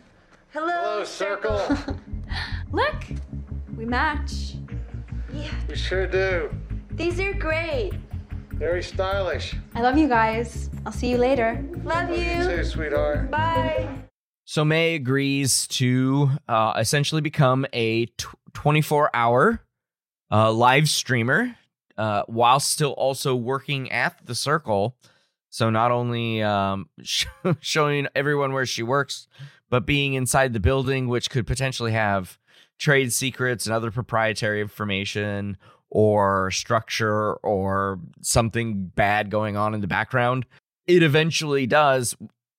Hello. 0.52 0.66
Hello, 0.68 1.04
Circle. 1.04 1.60
Look, 2.72 3.04
we 3.76 3.84
match. 3.84 4.54
Yeah, 5.32 5.50
we 5.68 5.76
sure 5.76 6.06
do. 6.06 6.50
these 6.90 7.18
are 7.20 7.32
great. 7.32 7.92
Very 8.52 8.82
stylish. 8.82 9.54
I 9.74 9.80
love 9.80 9.96
you 9.96 10.08
guys. 10.08 10.70
I'll 10.84 10.92
see 10.92 11.08
you 11.10 11.16
later. 11.18 11.64
Love 11.84 12.10
You 12.10 12.16
you. 12.16 12.44
too, 12.56 12.64
sweetheart. 12.64 13.30
Bye. 13.30 13.88
So 14.44 14.64
May 14.64 14.94
agrees 14.94 15.66
to 15.68 16.30
uh, 16.48 16.74
essentially 16.76 17.22
become 17.22 17.66
a 17.72 18.06
24 18.52 19.10
hour 19.14 19.60
uh, 20.30 20.52
live 20.52 20.88
streamer 20.88 21.56
uh, 21.96 22.24
while 22.26 22.60
still 22.60 22.92
also 22.92 23.34
working 23.34 23.90
at 23.90 24.24
the 24.26 24.34
circle. 24.34 24.96
So 25.48 25.70
not 25.70 25.90
only 25.90 26.42
um, 26.42 26.88
sh- 27.02 27.26
showing 27.60 28.06
everyone 28.14 28.52
where 28.52 28.66
she 28.66 28.82
works, 28.82 29.26
but 29.72 29.86
being 29.86 30.12
inside 30.12 30.52
the 30.52 30.60
building, 30.60 31.08
which 31.08 31.30
could 31.30 31.46
potentially 31.46 31.92
have 31.92 32.38
trade 32.78 33.10
secrets 33.10 33.64
and 33.64 33.74
other 33.74 33.90
proprietary 33.90 34.60
information 34.60 35.56
or 35.88 36.50
structure 36.50 37.36
or 37.36 37.98
something 38.20 38.92
bad 38.94 39.30
going 39.30 39.56
on 39.56 39.72
in 39.72 39.80
the 39.80 39.86
background. 39.86 40.44
It 40.86 41.02
eventually 41.02 41.66
does. 41.66 42.14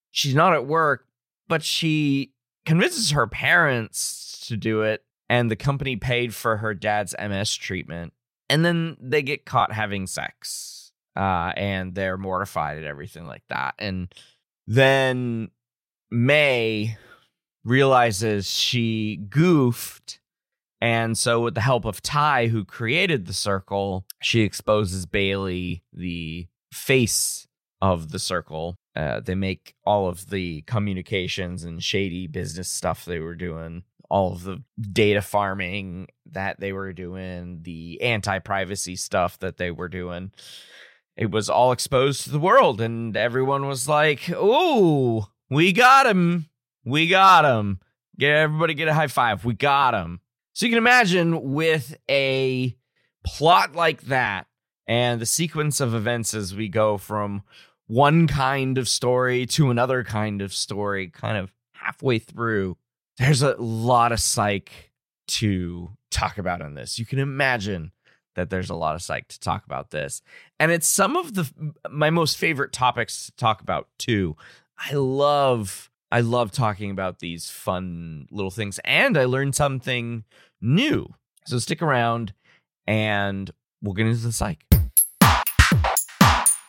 She's 0.10 0.34
not 0.34 0.56
at 0.56 0.66
work, 0.66 1.06
but 1.48 1.62
she 1.62 2.32
convinces 2.66 3.12
her 3.12 3.28
parents 3.28 4.44
to 4.48 4.58
do 4.58 4.82
it, 4.82 5.04
and 5.30 5.52
the 5.52 5.56
company 5.56 5.96
paid 5.96 6.34
for 6.34 6.58
her 6.58 6.74
dad's 6.74 7.14
MS 7.22 7.54
treatment. 7.56 8.12
And 8.50 8.66
then 8.66 8.98
they 9.00 9.22
get 9.22 9.46
caught 9.46 9.72
having 9.72 10.08
sex, 10.08 10.92
uh, 11.16 11.54
and 11.56 11.94
they're 11.94 12.18
mortified 12.18 12.80
at 12.80 12.86
everything 12.86 13.28
like 13.28 13.44
that. 13.50 13.76
And 13.78 14.12
then 14.66 15.52
May 16.14 16.98
realizes 17.64 18.50
she 18.50 19.18
goofed. 19.30 20.20
And 20.82 21.18
so, 21.18 21.40
with 21.40 21.56
the 21.56 21.62
help 21.62 21.86
of 21.86 22.02
Ty, 22.02 22.48
who 22.48 22.66
created 22.66 23.26
the 23.26 23.34
circle, 23.34 24.06
she 24.22 24.42
exposes 24.42 25.06
Bailey, 25.06 25.82
the 25.94 26.48
face 26.74 27.48
of 27.82 28.12
the 28.12 28.20
circle. 28.20 28.76
Uh, 28.96 29.20
they 29.22 29.36
make 29.36 29.76
all 29.86 30.08
of 30.08 30.30
the 30.30 30.62
communications 30.64 31.64
and 31.64 31.82
shady 31.82 32.28
business 32.28 32.70
stuff 32.70 33.06
they 33.06 33.20
were 33.20 33.36
doing, 33.36 33.84
all 34.10 34.34
of 34.34 34.44
the 34.44 34.62
data 34.80 35.22
farming 35.22 36.08
that 36.26 36.60
they 36.60 36.74
were 36.74 36.94
doing, 36.94 37.60
the 37.64 38.02
anti 38.02 38.40
privacy 38.40 38.96
stuff 38.96 39.40
that 39.40 39.58
they 39.58 39.72
were 39.72 39.90
doing. 39.90 40.32
It 41.16 41.32
was 41.32 41.50
all 41.50 41.72
exposed 41.72 42.24
to 42.24 42.30
the 42.30 42.40
world, 42.40 42.82
and 42.82 43.16
everyone 43.16 43.68
was 43.68 43.88
like, 43.88 44.30
Ooh, 44.30 45.28
we 45.50 45.72
got 45.72 46.08
him. 46.08 46.50
We 46.86 47.08
got 47.08 47.46
him. 47.46 47.80
Get 48.18 48.36
everybody 48.36 48.74
get 48.74 48.88
a 48.88 48.94
high 48.94 49.08
five. 49.08 49.46
We 49.46 49.54
got 49.54 49.94
him. 49.94 50.20
So 50.54 50.66
you 50.66 50.72
can 50.72 50.78
imagine 50.78 51.54
with 51.54 51.98
a 52.10 52.76
plot 53.26 53.76
like 53.76 54.04
that 54.04 54.48
and 54.88 55.20
the 55.20 55.26
sequence 55.26 55.80
of 55.80 55.96
events 55.96 56.34
as 56.34 56.56
we 56.56 56.68
go 56.68 56.98
from 56.98 57.44
one 57.88 58.28
kind 58.28 58.78
of 58.78 58.88
story 58.88 59.46
to 59.46 59.72
another 59.72 60.04
kind 60.04 60.42
of 60.42 60.54
story, 60.54 61.10
kind 61.10 61.38
of 61.38 61.52
halfway 61.74 62.20
through, 62.20 62.78
there's 63.18 63.42
a 63.42 63.56
lot 63.56 64.12
of 64.12 64.20
psych 64.20 64.92
to 65.28 65.90
talk 66.12 66.38
about 66.38 66.62
in 66.62 66.76
this. 66.76 67.00
You 67.00 67.06
can 67.06 67.20
imagine 67.20 67.92
that 68.36 68.50
there's 68.50 68.70
a 68.70 68.76
lot 68.76 68.96
of 68.96 69.02
psych 69.02 69.28
to 69.28 69.40
talk 69.40 69.66
about 69.66 69.92
this. 69.92 70.22
And 70.60 70.72
it's 70.72 70.88
some 70.88 71.16
of 71.16 71.36
the 71.36 71.52
my 71.90 72.10
most 72.10 72.38
favorite 72.38 72.74
topics 72.74 73.28
to 73.28 73.32
talk 73.36 73.62
about 73.62 73.88
too. 74.00 74.36
I 74.78 74.94
love 74.94 75.92
I 76.14 76.22
love 76.22 76.52
talking 76.52 76.92
about 76.92 77.18
these 77.18 77.50
fun 77.50 78.28
little 78.30 78.52
things 78.52 78.80
and 78.86 79.18
I 79.18 79.26
learned 79.26 79.56
something 79.56 80.26
new. 80.62 81.12
So 81.48 81.58
stick 81.58 81.82
around 81.82 82.34
and 82.86 83.50
we'll 83.82 83.96
get 83.96 84.06
into 84.06 84.22
the 84.22 84.32
psych. 84.32 84.64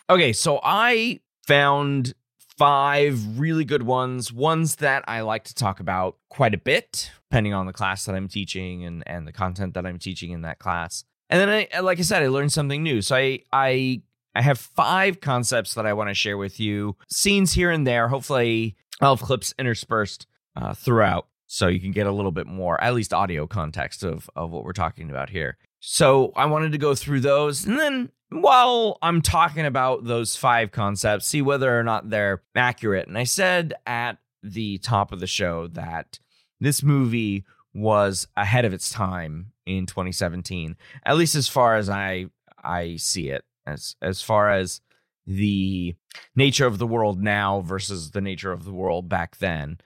Okay, 0.09 0.33
so 0.33 0.59
I 0.63 1.19
found 1.45 2.15
five 2.57 3.37
really 3.37 3.65
good 3.65 3.83
ones, 3.83 4.33
ones 4.33 4.77
that 4.77 5.03
I 5.07 5.21
like 5.21 5.43
to 5.43 5.53
talk 5.53 5.79
about 5.79 6.17
quite 6.31 6.55
a 6.55 6.57
bit, 6.57 7.11
depending 7.29 7.53
on 7.53 7.67
the 7.67 7.73
class 7.73 8.05
that 8.05 8.15
I'm 8.15 8.27
teaching 8.27 8.83
and, 8.83 9.03
and 9.05 9.27
the 9.27 9.31
content 9.31 9.75
that 9.75 9.85
I'm 9.85 9.99
teaching 9.99 10.31
in 10.31 10.41
that 10.41 10.57
class. 10.57 11.03
And 11.29 11.39
then 11.39 11.67
I 11.71 11.79
like 11.81 11.99
I 11.99 12.01
said, 12.01 12.23
I 12.23 12.29
learned 12.29 12.51
something 12.51 12.81
new. 12.81 13.03
So 13.03 13.15
I 13.15 13.41
I 13.53 14.01
I 14.35 14.41
have 14.41 14.59
five 14.59 15.21
concepts 15.21 15.75
that 15.75 15.85
I 15.85 15.93
want 15.93 16.09
to 16.09 16.13
share 16.13 16.37
with 16.37 16.59
you. 16.59 16.97
Scenes 17.09 17.53
here 17.53 17.71
and 17.71 17.87
there. 17.87 18.09
Hopefully, 18.09 18.75
Have 19.01 19.21
clips 19.21 19.53
interspersed 19.59 20.27
uh, 20.55 20.73
throughout, 20.73 21.27
so 21.47 21.67
you 21.67 21.79
can 21.79 21.91
get 21.91 22.07
a 22.07 22.11
little 22.11 22.31
bit 22.31 22.47
more, 22.47 22.81
at 22.81 22.93
least 22.93 23.13
audio 23.13 23.47
context 23.47 24.03
of 24.03 24.29
of 24.35 24.51
what 24.51 24.63
we're 24.63 24.73
talking 24.73 25.09
about 25.09 25.29
here. 25.29 25.57
So 25.79 26.31
I 26.35 26.45
wanted 26.45 26.71
to 26.71 26.77
go 26.77 26.95
through 26.95 27.19
those, 27.19 27.65
and 27.65 27.77
then 27.77 28.09
while 28.29 28.97
I'm 29.01 29.21
talking 29.21 29.65
about 29.65 30.05
those 30.05 30.35
five 30.35 30.71
concepts, 30.71 31.27
see 31.27 31.41
whether 31.41 31.77
or 31.77 31.83
not 31.83 32.09
they're 32.09 32.41
accurate. 32.55 33.07
And 33.07 33.17
I 33.17 33.23
said 33.23 33.73
at 33.85 34.17
the 34.41 34.77
top 34.79 35.11
of 35.11 35.19
the 35.19 35.27
show 35.27 35.67
that 35.67 36.19
this 36.59 36.83
movie 36.83 37.45
was 37.73 38.27
ahead 38.37 38.65
of 38.65 38.73
its 38.73 38.89
time 38.89 39.51
in 39.65 39.85
2017, 39.85 40.75
at 41.05 41.17
least 41.17 41.35
as 41.35 41.47
far 41.47 41.75
as 41.75 41.89
I 41.89 42.27
I 42.63 42.95
see 42.95 43.29
it, 43.29 43.43
as 43.65 43.95
as 44.01 44.21
far 44.21 44.49
as 44.49 44.81
the 45.27 45.95
nature 46.35 46.65
of 46.65 46.77
the 46.77 46.87
world 46.87 47.21
now 47.21 47.61
versus 47.61 48.11
the 48.11 48.21
nature 48.21 48.51
of 48.51 48.65
the 48.65 48.73
world 48.73 49.09
back 49.09 49.37
then. 49.37 49.79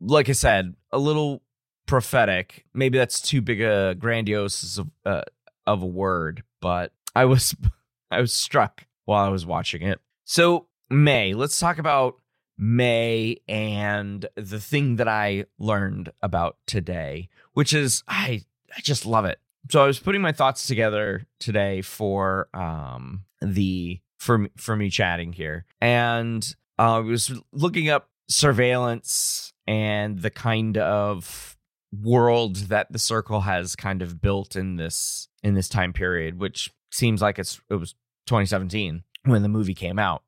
Like 0.00 0.28
I 0.28 0.32
said, 0.32 0.74
a 0.92 0.98
little 0.98 1.42
prophetic. 1.86 2.64
Maybe 2.74 2.98
that's 2.98 3.20
too 3.20 3.40
big 3.40 3.60
a 3.60 3.94
grandiose 3.98 4.78
of, 4.78 4.90
uh, 5.04 5.22
of 5.66 5.82
a 5.82 5.86
word, 5.86 6.42
but 6.60 6.92
I 7.14 7.24
was 7.24 7.54
I 8.10 8.20
was 8.20 8.32
struck 8.32 8.86
while 9.04 9.24
I 9.24 9.30
was 9.30 9.46
watching 9.46 9.82
it. 9.82 10.00
So 10.24 10.66
May, 10.90 11.34
let's 11.34 11.58
talk 11.58 11.78
about 11.78 12.16
May 12.58 13.38
and 13.48 14.26
the 14.36 14.60
thing 14.60 14.96
that 14.96 15.08
I 15.08 15.46
learned 15.58 16.12
about 16.22 16.56
today, 16.66 17.28
which 17.54 17.72
is 17.72 18.02
I 18.06 18.44
I 18.76 18.80
just 18.80 19.06
love 19.06 19.24
it. 19.24 19.40
So 19.70 19.82
I 19.82 19.86
was 19.86 19.98
putting 19.98 20.20
my 20.20 20.32
thoughts 20.32 20.66
together 20.66 21.26
today 21.40 21.82
for 21.82 22.48
um 22.54 23.24
the 23.40 24.00
for 24.18 24.38
me, 24.38 24.50
for 24.56 24.76
me 24.76 24.90
chatting 24.90 25.32
here, 25.32 25.66
and 25.80 26.54
uh, 26.78 26.96
I 26.96 26.98
was 27.00 27.32
looking 27.52 27.88
up 27.88 28.10
surveillance 28.28 29.52
and 29.66 30.20
the 30.20 30.30
kind 30.30 30.78
of 30.78 31.56
world 32.02 32.56
that 32.56 32.90
the 32.92 32.98
circle 32.98 33.42
has 33.42 33.76
kind 33.76 34.02
of 34.02 34.20
built 34.20 34.56
in 34.56 34.76
this 34.76 35.28
in 35.42 35.54
this 35.54 35.68
time 35.68 35.92
period, 35.92 36.38
which 36.38 36.70
seems 36.90 37.22
like 37.22 37.38
it's 37.38 37.60
it 37.70 37.76
was 37.76 37.94
2017 38.26 39.02
when 39.24 39.42
the 39.42 39.48
movie 39.48 39.74
came 39.74 39.98
out. 39.98 40.22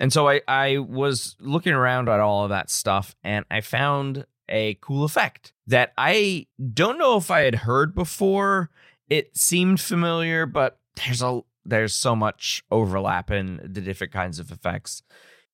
And 0.00 0.12
so 0.12 0.28
I, 0.28 0.42
I 0.46 0.78
was 0.78 1.36
looking 1.40 1.72
around 1.72 2.08
at 2.08 2.20
all 2.20 2.44
of 2.44 2.50
that 2.50 2.70
stuff 2.70 3.16
and 3.24 3.44
I 3.50 3.60
found 3.60 4.26
a 4.48 4.78
cool 4.80 5.04
effect 5.04 5.52
that 5.66 5.92
I 5.98 6.46
don't 6.72 6.98
know 6.98 7.16
if 7.16 7.30
I 7.30 7.40
had 7.40 7.56
heard 7.56 7.94
before. 7.94 8.70
It 9.08 9.36
seemed 9.36 9.80
familiar, 9.80 10.46
but 10.46 10.78
there's 10.96 11.22
a 11.22 11.40
there's 11.68 11.94
so 11.94 12.16
much 12.16 12.62
overlap 12.70 13.30
in 13.30 13.60
the 13.62 13.80
different 13.80 14.12
kinds 14.12 14.38
of 14.38 14.50
effects. 14.50 15.02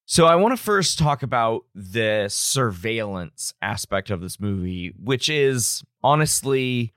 So 0.06 0.26
I 0.26 0.36
want 0.36 0.56
to 0.56 0.62
first 0.62 0.98
talk 0.98 1.22
about 1.22 1.64
the 1.74 2.26
surveillance 2.28 3.54
aspect 3.62 4.10
of 4.10 4.20
this 4.20 4.38
movie, 4.38 4.92
which 5.02 5.28
is 5.28 5.82
honestly 6.02 6.92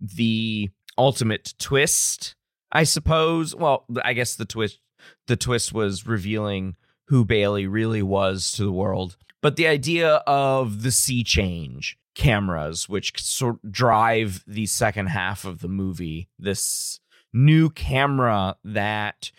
the 0.00 0.70
ultimate 0.96 1.54
twist, 1.58 2.34
I 2.72 2.82
suppose. 2.84 3.54
Well, 3.54 3.84
I 4.04 4.12
guess 4.12 4.34
the 4.34 4.44
twist 4.44 4.80
the 5.28 5.36
twist 5.36 5.72
was 5.72 6.06
revealing 6.06 6.74
who 7.06 7.24
Bailey 7.24 7.66
really 7.66 8.02
was 8.02 8.50
to 8.52 8.64
the 8.64 8.72
world. 8.72 9.16
But 9.40 9.56
the 9.56 9.68
idea 9.68 10.16
of 10.26 10.82
the 10.82 10.88
SeeChange 10.88 11.94
cameras, 12.16 12.88
which 12.88 13.22
sort 13.22 13.58
of 13.62 13.72
drive 13.72 14.42
the 14.46 14.66
second 14.66 15.06
half 15.06 15.44
of 15.44 15.60
the 15.60 15.68
movie, 15.68 16.28
this 16.38 16.98
new 17.32 17.70
camera 17.70 18.56
that 18.64 19.30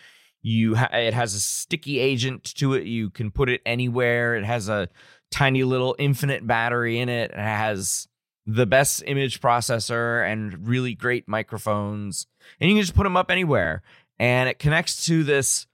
you 0.42 0.76
ha- 0.76 0.90
it 0.92 1.14
has 1.14 1.34
a 1.34 1.40
sticky 1.40 1.98
agent 1.98 2.44
to 2.56 2.74
it. 2.74 2.84
You 2.84 3.10
can 3.10 3.30
put 3.30 3.48
it 3.48 3.60
anywhere. 3.66 4.36
It 4.36 4.44
has 4.44 4.68
a 4.68 4.88
tiny 5.30 5.64
little 5.64 5.94
infinite 5.98 6.46
battery 6.46 6.98
in 6.98 7.08
it. 7.08 7.30
It 7.30 7.36
has 7.36 8.08
the 8.46 8.66
best 8.66 9.02
image 9.06 9.40
processor 9.40 10.26
and 10.26 10.66
really 10.66 10.94
great 10.94 11.28
microphones, 11.28 12.26
and 12.60 12.70
you 12.70 12.76
can 12.76 12.82
just 12.82 12.94
put 12.94 13.04
them 13.04 13.16
up 13.16 13.30
anywhere. 13.30 13.82
And 14.18 14.48
it 14.48 14.58
connects 14.58 15.06
to 15.06 15.24
this 15.24 15.66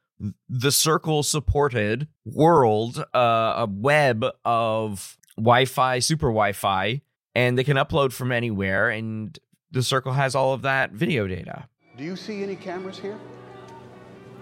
the 0.49 0.73
circle 0.73 1.23
supported 1.23 2.09
world, 2.25 3.05
uh, 3.14 3.55
a 3.57 3.69
web 3.71 4.25
of 4.45 5.19
Wi-Fi, 5.37 5.99
super 5.99 6.29
Wi-Fi, 6.29 7.03
and 7.35 7.59
they 7.59 7.64
can 7.64 7.77
upload 7.77 8.12
from 8.12 8.33
anywhere. 8.33 8.88
And 8.88 9.38
the 9.71 9.83
circle 9.83 10.12
has 10.12 10.35
all 10.35 10.55
of 10.55 10.62
that 10.62 10.93
video 10.93 11.27
data. 11.27 11.69
Do 11.97 12.05
you 12.05 12.15
see 12.15 12.43
any 12.43 12.57
cameras 12.57 12.99
here? 12.99 13.19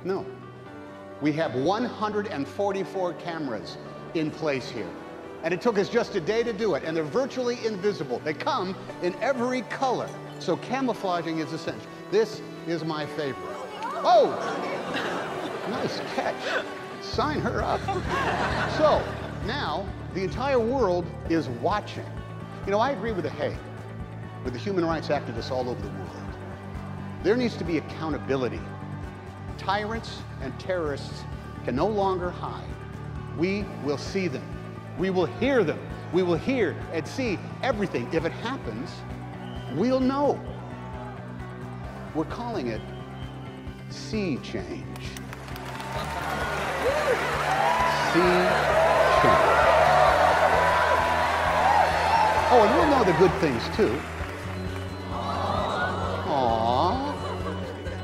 No. 0.03 0.27
We 1.23 1.31
have 1.33 1.55
144 1.55 3.15
cameras 3.15 3.77
in 4.15 4.33
place 4.33 4.69
here. 4.69 4.91
And 5.45 5.55
it 5.55 5.61
took 5.61 5.79
us 5.79 5.89
just 5.89 6.17
a 6.17 6.21
day 6.21 6.43
to 6.43 6.53
do 6.53 6.75
it, 6.75 6.83
and 6.83 6.97
they're 6.97 7.05
virtually 7.05 7.65
invisible. 7.65 8.19
They 8.25 8.35
come 8.35 8.75
in 9.03 9.15
every 9.23 9.63
color. 9.63 10.09
So 10.41 10.57
camouflaging 10.57 11.39
is 11.39 11.53
essential. 11.53 11.87
This 12.11 12.43
is 12.67 12.85
my 12.85 13.07
favorite. 13.07 13.57
Oh! 14.03 14.33
Nice 15.71 16.01
catch. 16.17 16.65
Sign 17.03 17.39
her 17.41 17.63
up. 17.63 17.81
So, 18.79 19.01
now 19.47 19.87
the 20.13 20.25
entire 20.25 20.59
world 20.59 21.07
is 21.29 21.49
watching. 21.49 22.07
You 22.67 22.73
know, 22.73 22.81
I 22.81 22.91
agree 22.91 23.13
with 23.13 23.25
the 23.25 23.31
Hague, 23.31 23.57
with 24.43 24.55
the 24.55 24.59
human 24.59 24.85
rights 24.85 25.09
activists 25.09 25.53
all 25.53 25.69
over 25.69 25.81
the 25.81 25.89
world. 25.89 26.24
There 27.25 27.37
needs 27.37 27.57
to 27.57 27.65
be 27.65 27.79
accountability. 27.79 28.61
Tyrants 29.57 30.19
and 30.43 30.53
terrorists 30.61 31.25
can 31.65 31.75
no 31.75 31.87
longer 31.87 32.29
hide. 32.29 32.69
We 33.39 33.65
will 33.83 33.97
see 33.97 34.29
them. 34.29 34.47
We 34.99 35.09
will 35.09 35.25
hear 35.25 35.65
them. 35.65 35.79
We 36.13 36.23
will 36.23 36.37
hear 36.37 36.77
and 36.93 37.09
see 37.09 37.39
everything. 37.63 38.13
If 38.13 38.27
it 38.27 38.33
happens, 38.33 38.91
we'll 39.75 40.01
know. 40.01 40.39
We're 42.15 42.27
calling 42.27 42.67
it 42.67 42.83
SeeChange. 43.89 45.05
Sea 48.13 48.45
change. 49.23 49.65
Oh, 52.51 52.67
and 52.67 52.77
we'll 52.77 52.99
know 52.99 53.03
the 53.03 53.19
good 53.19 53.33
things 53.41 53.63
too. 53.75 53.99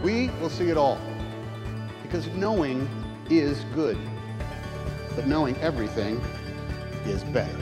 We 0.03 0.29
will 0.41 0.49
see 0.49 0.71
it 0.71 0.77
all. 0.77 0.99
Because 2.03 2.27
knowing 2.29 2.89
is 3.29 3.65
good. 3.75 3.99
But 5.15 5.27
knowing 5.27 5.57
everything 5.59 6.21
is 7.05 7.23
better. 7.25 7.57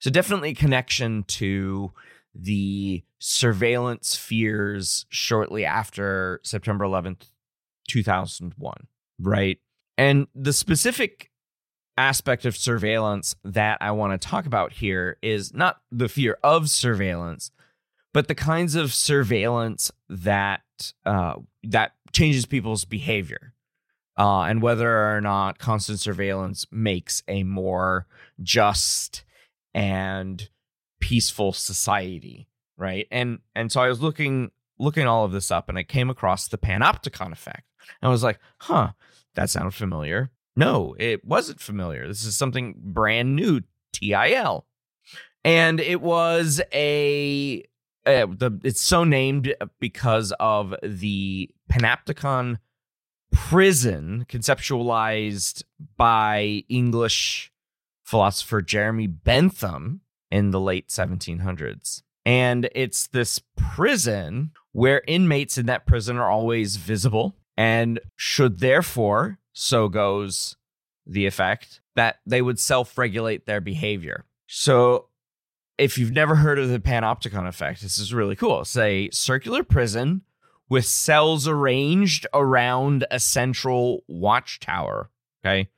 So 0.00 0.10
definitely 0.10 0.54
connection 0.54 1.22
to 1.24 1.92
the 2.34 3.04
surveillance 3.18 4.16
fears 4.16 5.06
shortly 5.10 5.64
after 5.64 6.40
September 6.42 6.84
11th, 6.84 7.26
2001, 7.88 8.88
right? 9.20 9.60
And 9.96 10.26
the 10.34 10.52
specific 10.52 11.30
aspect 11.96 12.44
of 12.44 12.56
surveillance 12.56 13.36
that 13.44 13.78
I 13.80 13.92
want 13.92 14.20
to 14.20 14.28
talk 14.28 14.46
about 14.46 14.72
here 14.72 15.18
is 15.22 15.54
not 15.54 15.80
the 15.92 16.08
fear 16.08 16.38
of 16.42 16.70
surveillance, 16.70 17.52
but 18.12 18.28
the 18.28 18.34
kinds 18.34 18.74
of 18.74 18.92
surveillance 18.92 19.90
that 20.08 20.62
uh, 21.04 21.34
that 21.64 21.92
changes 22.12 22.46
people's 22.46 22.84
behavior, 22.84 23.54
uh, 24.18 24.42
and 24.42 24.62
whether 24.62 25.14
or 25.14 25.20
not 25.20 25.58
constant 25.58 26.00
surveillance 26.00 26.66
makes 26.70 27.22
a 27.28 27.42
more 27.42 28.06
just 28.42 29.24
and 29.74 30.48
peaceful 31.00 31.52
society, 31.52 32.48
right? 32.76 33.06
And 33.10 33.40
and 33.54 33.72
so 33.72 33.80
I 33.80 33.88
was 33.88 34.00
looking 34.00 34.50
looking 34.78 35.06
all 35.06 35.24
of 35.24 35.32
this 35.32 35.50
up, 35.50 35.68
and 35.68 35.78
I 35.78 35.82
came 35.82 36.10
across 36.10 36.48
the 36.48 36.58
panopticon 36.58 37.32
effect. 37.32 37.64
And 38.00 38.08
I 38.08 38.12
was 38.12 38.22
like, 38.22 38.38
huh, 38.58 38.92
that 39.34 39.50
sounded 39.50 39.74
familiar. 39.74 40.30
No, 40.54 40.94
it 40.98 41.24
wasn't 41.24 41.60
familiar. 41.60 42.06
This 42.06 42.24
is 42.24 42.36
something 42.36 42.74
brand 42.76 43.34
new, 43.34 43.62
TIL. 43.92 44.66
And 45.44 45.80
it 45.80 46.00
was 46.00 46.60
a 46.72 47.64
uh, 48.06 48.26
the 48.26 48.60
it's 48.64 48.80
so 48.80 49.04
named 49.04 49.54
because 49.80 50.32
of 50.40 50.74
the 50.82 51.50
panopticon 51.70 52.58
prison 53.30 54.26
conceptualized 54.28 55.62
by 55.96 56.64
English 56.68 57.50
philosopher 58.04 58.60
Jeremy 58.60 59.06
Bentham 59.06 60.00
in 60.30 60.50
the 60.50 60.60
late 60.60 60.88
1700s. 60.88 62.02
And 62.24 62.68
it's 62.74 63.08
this 63.08 63.40
prison 63.56 64.52
where 64.72 65.02
inmates 65.06 65.58
in 65.58 65.66
that 65.66 65.86
prison 65.86 66.16
are 66.18 66.30
always 66.30 66.76
visible 66.76 67.34
and 67.56 68.00
should 68.16 68.60
therefore, 68.60 69.38
so 69.52 69.88
goes 69.88 70.56
the 71.06 71.26
effect, 71.26 71.80
that 71.96 72.16
they 72.26 72.42
would 72.42 72.58
self 72.58 72.96
regulate 72.96 73.46
their 73.46 73.60
behavior. 73.60 74.24
So 74.46 75.08
if 75.82 75.98
you've 75.98 76.12
never 76.12 76.36
heard 76.36 76.58
of 76.58 76.68
the 76.68 76.78
panopticon 76.78 77.48
effect, 77.48 77.82
this 77.82 77.98
is 77.98 78.14
really 78.14 78.36
cool. 78.36 78.60
It's 78.60 78.76
a 78.76 79.10
circular 79.10 79.64
prison 79.64 80.22
with 80.68 80.86
cells 80.86 81.48
arranged 81.48 82.26
around 82.32 83.04
a 83.10 83.18
central 83.18 84.04
watchtower. 84.06 85.10
Okay. 85.44 85.68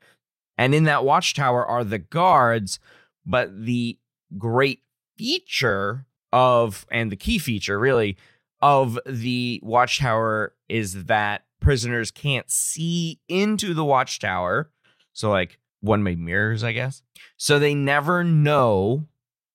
And 0.59 0.75
in 0.75 0.85
that 0.85 1.05
watchtower 1.05 1.67
are 1.67 1.85
the 1.85 1.99
guards, 1.99 2.79
but 3.25 3.65
the 3.65 3.99
great 4.37 4.83
feature 5.17 6.05
of, 6.33 6.87
and 6.91 7.11
the 7.11 7.17
key 7.17 7.39
feature 7.39 7.79
really, 7.79 8.19
of 8.61 8.99
the 9.07 9.59
watchtower 9.63 10.55
is 10.69 11.05
that 11.05 11.45
prisoners 11.61 12.11
can't 12.11 12.51
see 12.51 13.21
into 13.29 13.73
the 13.73 13.85
watchtower. 13.85 14.71
So, 15.13 15.31
like, 15.31 15.59
one 15.81 16.03
made 16.03 16.19
mirrors, 16.19 16.63
I 16.63 16.73
guess. 16.73 17.03
So 17.37 17.59
they 17.59 17.75
never 17.75 18.23
know 18.23 19.07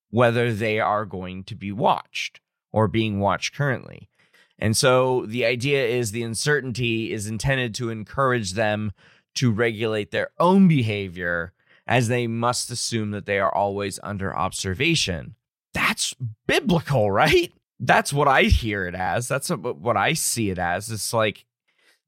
whether 0.09 0.53
they 0.53 0.79
are 0.79 1.05
going 1.05 1.43
to 1.43 1.55
be 1.55 1.71
watched 1.71 2.41
or 2.71 2.87
being 2.87 3.19
watched 3.19 3.55
currently. 3.55 4.09
And 4.57 4.75
so 4.75 5.25
the 5.25 5.45
idea 5.45 5.85
is 5.85 6.11
the 6.11 6.23
uncertainty 6.23 7.13
is 7.13 7.27
intended 7.27 7.73
to 7.75 7.89
encourage 7.89 8.53
them 8.53 8.91
to 9.35 9.51
regulate 9.51 10.11
their 10.11 10.31
own 10.39 10.67
behavior 10.67 11.53
as 11.87 12.07
they 12.07 12.27
must 12.27 12.69
assume 12.69 13.11
that 13.11 13.25
they 13.25 13.39
are 13.39 13.53
always 13.53 13.99
under 14.03 14.35
observation. 14.35 15.35
That's 15.73 16.13
biblical, 16.45 17.09
right? 17.11 17.53
That's 17.79 18.11
what 18.11 18.27
I 18.27 18.43
hear 18.43 18.85
it 18.85 18.95
as. 18.95 19.27
That's 19.27 19.49
what 19.49 19.95
I 19.95 20.13
see 20.13 20.49
it 20.49 20.59
as. 20.59 20.91
It's 20.91 21.13
like 21.13 21.45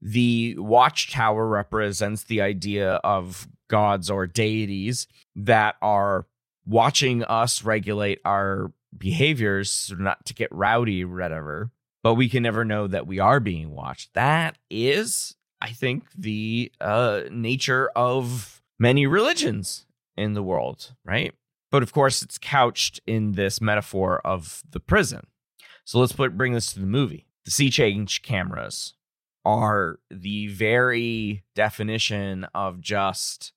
the 0.02 0.56
watchtower 0.58 1.48
represents 1.48 2.24
the 2.24 2.42
idea 2.42 2.96
of 2.96 3.48
gods 3.70 4.10
or 4.10 4.28
deities 4.28 5.08
that 5.36 5.76
are 5.82 6.26
watching 6.66 7.24
us 7.24 7.64
regulate 7.64 8.20
our 8.26 8.72
behaviors, 8.98 9.94
not 9.98 10.26
to 10.26 10.34
get 10.34 10.52
rowdy, 10.52 11.06
whatever. 11.06 11.72
But 12.04 12.16
we 12.16 12.30
can 12.30 12.44
never 12.44 12.66
know 12.66 12.88
that 12.88 13.06
we 13.06 13.20
are 13.20 13.40
being 13.40 13.72
watched. 13.72 14.14
That 14.16 14.58
is, 14.70 15.36
I 15.62 15.70
think, 15.70 16.06
the 16.18 16.72
uh, 16.82 17.22
nature 17.30 17.92
of 17.96 18.62
many 18.80 19.06
religions 19.06 19.86
in 20.18 20.34
the 20.34 20.42
world, 20.42 20.96
right? 21.06 21.34
But 21.70 21.84
of 21.84 21.94
course, 21.94 22.22
it's 22.24 22.38
couched 22.38 23.00
in 23.06 23.34
this 23.34 23.62
metaphor 23.62 24.20
of 24.26 24.64
the 24.70 24.80
prison. 24.80 25.28
So 25.86 26.00
let's 26.00 26.14
put 26.14 26.38
bring 26.38 26.54
this 26.54 26.74
to 26.74 26.80
the 26.80 26.86
movie. 26.86 27.28
The 27.46 27.52
SeeChange 27.52 28.22
cameras 28.22 28.96
are 29.46 30.00
the 30.10 30.48
very 30.48 31.44
definition 31.56 32.46
of 32.54 32.82
just 32.82 33.54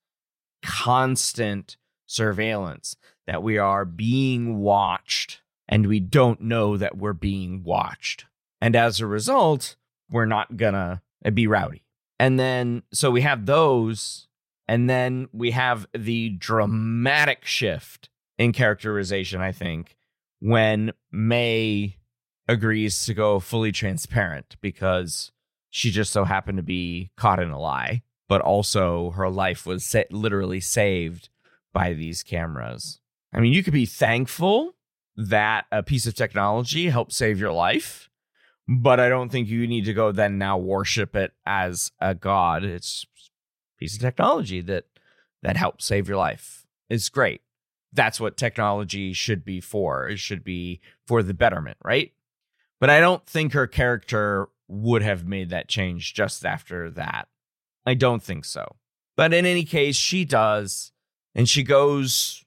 constant 0.63 1.77
surveillance 2.15 2.97
that 3.27 3.43
we 3.43 3.59
are 3.59 3.85
being 3.85 4.59
watched 4.59 5.43
and 5.69 5.87
we 5.87 6.01
don't 6.01 6.41
know 6.41 6.77
that 6.77 6.97
we're 6.97 7.13
being 7.13 7.63
watched. 7.65 8.27
And 8.61 8.77
as 8.77 9.01
a 9.01 9.07
result, 9.07 9.77
we're 10.11 10.27
not 10.27 10.57
gonna 10.57 11.03
uh, 11.25 11.31
be 11.31 11.47
rowdy. 11.47 11.85
And 12.19 12.39
then, 12.39 12.83
so 12.93 13.11
we 13.11 13.23
have 13.23 13.47
those, 13.47 14.29
and 14.69 14.89
then 14.89 15.29
we 15.33 15.51
have 15.51 15.87
the 15.93 16.31
dramatic 16.31 17.45
shift 17.45 18.09
in 18.39 18.53
characterization, 18.53 19.41
I 19.41 19.53
think, 19.53 19.97
when 20.41 20.93
May 21.11 21.97
agrees 22.47 23.05
to 23.07 23.15
go 23.15 23.41
fully 23.41 23.73
transparent 23.73 24.57
because 24.61 25.33
she 25.71 25.91
just 25.91 26.13
so 26.13 26.25
happened 26.25 26.59
to 26.59 26.63
be 26.63 27.11
caught 27.17 27.41
in 27.41 27.51
a 27.51 27.59
lie, 27.59 28.03
but 28.29 28.41
also 28.41 29.11
her 29.11 29.29
life 29.29 29.67
was 29.67 29.95
literally 30.11 30.61
saved 30.61 31.31
by 31.75 31.93
these 31.93 32.23
cameras. 32.23 33.01
I 33.35 33.41
mean, 33.41 33.53
you 33.53 33.63
could 33.63 33.75
be 33.75 33.85
thankful 33.85 34.77
that 35.17 35.67
a 35.71 35.83
piece 35.83 36.07
of 36.07 36.15
technology 36.15 36.89
helped 36.89 37.13
save 37.13 37.39
your 37.39 37.53
life, 37.53 38.09
but 38.67 38.99
I 38.99 39.11
don't 39.11 39.31
think 39.31 39.49
you 39.49 39.67
need 39.67 39.85
to 39.85 39.93
go 39.93 40.11
then 40.11 40.39
now 40.39 40.57
worship 40.57 41.15
it 41.15 41.33
as 41.45 41.93
a 42.01 42.15
god. 42.15 42.65
It's 42.65 43.05
a 43.15 43.79
piece 43.79 43.95
of 43.95 44.01
technology 44.01 44.63
that 44.63 44.87
that 45.43 45.59
helped 45.59 45.83
save 45.83 46.09
your 46.09 46.17
life. 46.17 46.65
It's 46.89 47.11
great. 47.11 47.43
That's 47.93 48.19
what 48.19 48.37
technology 48.37 49.13
should 49.13 49.45
be 49.45 49.61
for. 49.61 50.09
It 50.09 50.19
should 50.19 50.43
be 50.43 50.81
for 51.07 51.23
the 51.23 51.35
betterment, 51.35 51.77
right? 51.85 52.13
But 52.81 52.91
I 52.91 52.99
don't 53.01 53.27
think 53.27 53.53
her 53.53 53.67
character 53.67 54.49
would 54.69 55.03
have 55.03 55.27
made 55.27 55.51
that 55.51 55.69
change 55.69 56.15
just 56.15 56.47
after 56.47 56.91
that. 56.93 57.29
I 57.87 57.95
don't 57.95 58.23
think 58.23 58.45
so. 58.45 58.77
But 59.17 59.35
in 59.35 59.47
any 59.47 59.65
case, 59.65 59.97
she 59.97 60.25
does. 60.25 60.93
And 61.35 61.49
she 61.49 61.63
goes 61.63 62.45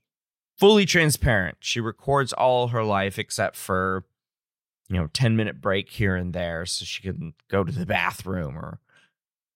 fully 0.58 0.86
transparent. 0.86 1.58
She 1.60 1.80
records 1.80 2.34
all 2.34 2.69
her 2.69 2.84
life 2.84 3.19
except 3.19 3.56
for, 3.56 4.06
you 4.89 4.97
know, 4.97 5.08
10 5.13 5.36
minute 5.36 5.62
break 5.62 5.89
here 5.89 6.15
and 6.15 6.34
there 6.34 6.65
so 6.65 6.86
she 6.86 7.02
can 7.02 7.34
go 7.50 7.63
to 7.63 7.71
the 7.71 7.86
bathroom 7.86 8.58
or 8.58 8.80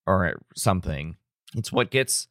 or 0.06 0.40
something. 0.54 1.16
It's 1.54 1.72
what 1.72 1.90
gets 1.90 2.28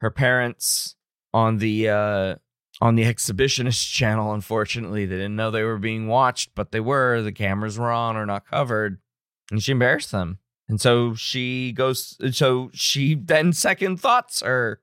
her 0.00 0.10
parents 0.10 0.94
on 1.34 1.58
the 1.58 1.88
uh 1.88 2.34
on 2.80 2.94
the 2.94 3.02
exhibitionist 3.02 3.92
channel 3.92 4.32
unfortunately 4.32 5.04
they 5.04 5.16
didn't 5.16 5.36
know 5.36 5.50
they 5.50 5.64
were 5.64 5.78
being 5.78 6.06
watched 6.08 6.50
but 6.54 6.72
they 6.72 6.80
were 6.80 7.20
the 7.22 7.32
cameras 7.32 7.78
were 7.78 7.90
on 7.90 8.16
or 8.16 8.24
not 8.24 8.46
covered 8.46 8.98
and 9.50 9.62
she 9.62 9.72
embarrassed 9.72 10.12
them 10.12 10.38
and 10.68 10.80
so 10.80 11.14
she 11.14 11.72
goes 11.72 12.16
so 12.34 12.70
she 12.72 13.14
then 13.14 13.52
second 13.52 14.00
thoughts 14.00 14.40
her 14.40 14.80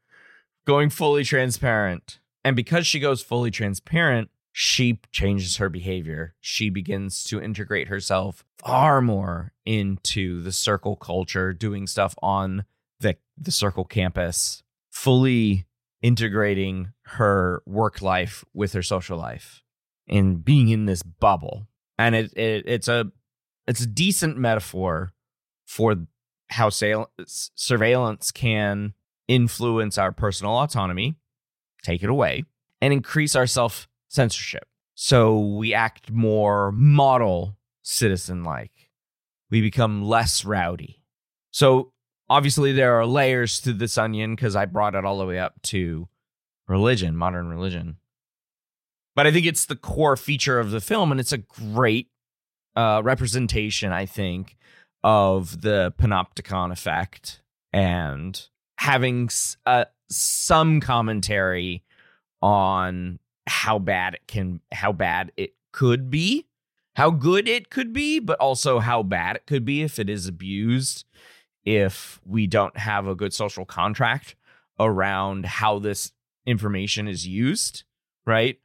going 0.65 0.89
fully 0.89 1.23
transparent. 1.23 2.19
And 2.43 2.55
because 2.55 2.85
she 2.85 2.99
goes 2.99 3.21
fully 3.21 3.51
transparent 3.51 4.29
she 4.57 5.01
changes 5.11 5.57
her 5.57 5.67
behavior. 5.67 6.33
She 6.39 6.69
begins 6.69 7.25
to 7.25 7.41
integrate 7.41 7.89
herself 7.89 8.45
far 8.57 9.01
more 9.01 9.51
into 9.65 10.41
the 10.41 10.53
circle 10.53 10.95
culture 10.95 11.51
doing 11.51 11.87
stuff 11.87 12.15
on 12.21 12.63
the 13.01 13.17
the 13.37 13.51
circle 13.51 13.83
campus 13.83 14.63
fully 14.89 15.65
integrating 16.01 16.93
her 17.01 17.61
work 17.65 18.01
life 18.01 18.45
with 18.53 18.71
her 18.71 18.81
social 18.81 19.17
life 19.17 19.61
and 20.07 20.45
being 20.45 20.69
in 20.69 20.85
this 20.85 21.03
bubble. 21.03 21.67
And 21.99 22.15
it, 22.15 22.31
it 22.37 22.63
it's 22.65 22.87
a 22.87 23.11
it's 23.67 23.81
a 23.81 23.87
decent 23.87 24.37
metaphor 24.37 25.11
for 25.65 25.97
how 26.51 26.69
surveillance 26.69 28.31
can 28.31 28.93
influence 29.27 29.97
our 29.97 30.11
personal 30.11 30.53
autonomy 30.59 31.15
take 31.83 32.03
it 32.03 32.09
away 32.09 32.43
and 32.81 32.93
increase 32.93 33.35
our 33.35 33.47
self 33.47 33.87
censorship 34.07 34.67
so 34.95 35.37
we 35.39 35.73
act 35.73 36.09
more 36.09 36.71
model 36.71 37.57
citizen 37.83 38.43
like 38.43 38.71
we 39.51 39.61
become 39.61 40.03
less 40.03 40.43
rowdy. 40.43 41.01
So 41.51 41.91
obviously 42.29 42.71
there 42.71 42.95
are 42.99 43.05
layers 43.05 43.59
to 43.61 43.73
this 43.73 43.97
onion 43.97 44.35
because 44.35 44.55
I 44.55 44.65
brought 44.65 44.95
it 44.95 45.05
all 45.05 45.19
the 45.19 45.25
way 45.25 45.37
up 45.37 45.61
to 45.63 46.07
religion, 46.67 47.15
modern 47.15 47.49
religion. 47.49 47.97
But 49.15 49.27
I 49.27 49.31
think 49.31 49.45
it's 49.45 49.65
the 49.65 49.75
core 49.75 50.17
feature 50.17 50.59
of 50.59 50.71
the 50.71 50.81
film, 50.81 51.11
and 51.11 51.21
it's 51.21 51.31
a 51.31 51.37
great 51.37 52.09
uh, 52.75 53.01
representation, 53.03 53.93
I 53.93 54.05
think, 54.05 54.57
of 55.03 55.61
the 55.61 55.93
panopticon 55.97 56.71
effect 56.71 57.41
and 57.71 58.49
having 58.85 59.27
uh, 59.65 59.85
some 60.11 60.79
commentary 60.79 61.83
on 62.39 63.17
how 63.47 63.79
bad 63.79 64.13
it 64.13 64.27
can, 64.27 64.61
how 64.71 64.91
bad 64.91 65.31
it 65.37 65.55
could 65.71 66.11
be, 66.11 66.45
how 66.95 67.09
good 67.09 67.47
it 67.47 67.71
could 67.71 67.91
be, 67.91 68.19
but 68.19 68.39
also 68.39 68.77
how 68.77 69.01
bad 69.01 69.37
it 69.37 69.47
could 69.47 69.65
be 69.65 69.81
if 69.81 69.97
it 69.97 70.07
is 70.07 70.27
abused 70.27 71.03
if 71.63 72.21
we 72.27 72.45
don't 72.45 72.77
have 72.77 73.07
a 73.07 73.15
good 73.15 73.33
social 73.33 73.65
contract 73.65 74.35
around 74.79 75.47
how 75.47 75.79
this 75.79 76.11
information 76.45 77.07
is 77.07 77.25
used, 77.25 77.85
right? 78.23 78.59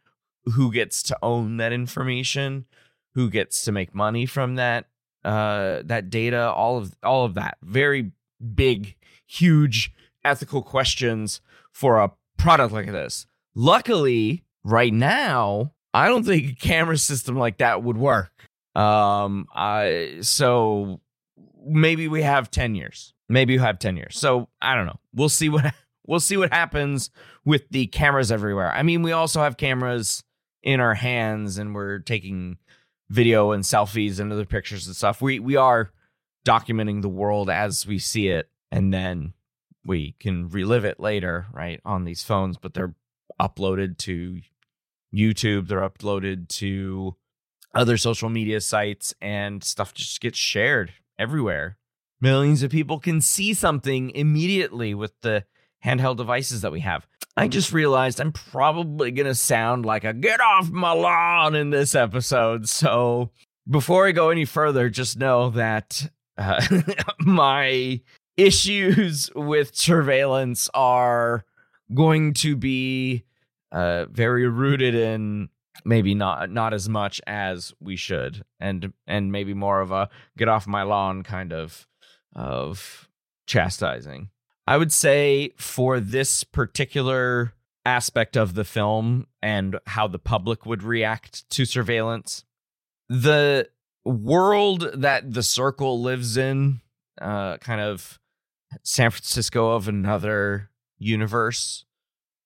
Who 0.45 0.71
gets 0.71 1.03
to 1.05 1.19
own 1.23 1.57
that 1.57 1.73
information? 1.73 2.67
Who 3.15 3.31
gets 3.31 3.65
to 3.65 3.73
make 3.73 3.95
money 3.95 4.27
from 4.27 4.57
that 4.57 4.87
uh 5.23 5.83
that 5.85 6.09
data 6.09 6.51
all 6.51 6.79
of 6.79 6.95
all 7.03 7.27
of 7.27 7.35
that 7.35 7.59
very 7.63 8.11
big 8.55 8.97
huge 9.27 9.93
ethical 10.25 10.63
questions 10.63 11.41
for 11.73 11.99
a 11.99 12.13
product 12.37 12.73
like 12.73 12.87
this 12.87 13.27
luckily 13.55 14.45
right 14.65 14.93
now 14.93 15.73
i 15.93 16.09
don't 16.09 16.25
think 16.25 16.51
a 16.51 16.55
camera 16.55 16.97
system 16.97 17.37
like 17.37 17.59
that 17.59 17.83
would 17.83 17.97
work 17.97 18.49
um 18.75 19.47
i 19.55 20.19
so 20.21 21.01
maybe 21.67 22.09
we 22.09 22.23
have 22.23 22.51
10 22.51 22.75
years. 22.75 23.15
Maybe 23.29 23.53
you 23.53 23.61
have 23.61 23.79
10 23.79 23.97
years. 23.97 24.19
So 24.19 24.49
I 24.61 24.75
don't 24.75 24.87
know. 24.87 24.99
We'll 25.15 25.29
see 25.29 25.49
what 25.49 25.73
we'll 26.07 26.21
see 26.21 26.37
what 26.37 26.53
happens 26.53 27.11
with 27.45 27.69
the 27.71 27.87
cameras 27.87 28.33
everywhere. 28.33 28.73
I 28.73 28.83
mean, 28.83 29.03
we 29.03 29.13
also 29.13 29.41
have 29.41 29.57
cameras 29.57 30.23
in 30.63 30.81
our 30.81 30.95
hands 30.95 31.59
and 31.59 31.75
we're 31.75 32.01
taking 32.01 32.59
video 33.09 33.53
and 33.53 33.65
selfies 33.65 34.21
and 34.21 34.33
other 34.33 34.45
pictures 34.45 34.87
and 34.87 34.97
stuff. 34.97 35.23
We 35.23 35.39
we 35.39 35.57
are 35.57 35.91
documenting 36.45 37.03
the 37.03 37.09
world 37.09 37.51
as 37.51 37.87
we 37.87 37.99
see 37.99 38.29
it 38.29 38.49
and 38.73 38.93
then 38.93 39.35
we 39.85 40.15
can 40.21 40.49
relive 40.49 40.85
it 40.85 41.01
later, 41.01 41.47
right, 41.53 41.81
on 41.85 42.05
these 42.05 42.23
phones, 42.23 42.57
but 42.59 42.75
they're 42.75 42.95
uploaded 43.41 43.99
to 43.99 44.41
YouTube, 45.15 45.69
they're 45.69 45.89
uploaded 45.89 46.49
to 46.49 47.17
other 47.75 47.97
social 47.97 48.29
media 48.29 48.61
sites, 48.61 49.15
and 49.21 49.63
stuff 49.65 49.95
just 49.95 50.21
gets 50.21 50.39
shared 50.39 50.93
everywhere. 51.19 51.79
Millions 52.21 52.63
of 52.63 52.71
people 52.71 52.99
can 52.99 53.21
see 53.21 53.55
something 53.55 54.11
immediately 54.11 54.95
with 54.95 55.13
the 55.23 55.45
handheld 55.85 56.17
devices 56.17 56.61
that 56.61 56.73
we 56.73 56.81
have. 56.81 57.07
I 57.37 57.49
just 57.49 57.73
realized 57.73 58.21
I'm 58.21 58.33
probably 58.33 59.11
going 59.11 59.27
to 59.27 59.35
sound 59.35 59.87
like 59.87 60.05
a 60.05 60.13
get 60.13 60.41
off 60.41 60.69
my 60.71 60.93
lawn 60.93 61.55
in 61.55 61.71
this 61.71 61.95
episode. 61.95 62.69
So 62.69 63.31
before 63.69 64.07
I 64.07 64.13
go 64.13 64.31
any 64.31 64.45
further, 64.45 64.91
just 64.91 65.19
know 65.19 65.51
that 65.51 66.11
uh, 66.37 66.61
my 67.21 68.01
issues 68.37 69.31
with 69.35 69.75
surveillance 69.77 70.69
are 70.75 71.45
going 71.95 72.35
to 72.35 72.57
be 72.57 73.25
uh, 73.73 74.07
very 74.07 74.49
rooted 74.49 74.95
in 74.95 75.49
maybe 75.85 76.15
not 76.15 76.51
not 76.51 76.75
as 76.75 76.89
much 76.89 77.21
as 77.27 77.73
we 77.81 77.97
should 77.97 78.45
and 78.59 78.93
and 79.07 79.33
maybe 79.33 79.55
more 79.55 79.81
of 79.81 79.91
a 79.91 80.09
get 80.37 80.49
off 80.49 80.67
my 80.67 80.83
lawn 80.83 81.23
kind 81.23 81.53
of 81.53 81.87
of 82.35 83.09
chastising. 83.47 84.29
I 84.67 84.77
would 84.77 84.93
say 84.93 85.53
for 85.57 85.99
this 86.01 86.45
particular 86.45 87.55
aspect 87.85 88.37
of 88.37 88.55
the 88.55 88.65
film 88.65 89.27
and 89.43 89.79
how 89.87 90.07
the 90.07 90.19
public 90.19 90.67
would 90.67 90.83
react 90.83 91.49
to 91.51 91.65
surveillance 91.65 92.45
the 93.09 93.69
world 94.05 94.89
that 94.95 95.33
the 95.33 95.43
circle 95.43 96.01
lives 96.01 96.37
in 96.37 96.81
uh 97.21 97.57
kind 97.59 97.81
of 97.81 98.19
san 98.83 99.11
francisco 99.11 99.71
of 99.71 99.89
another 99.89 100.71
universe 100.99 101.85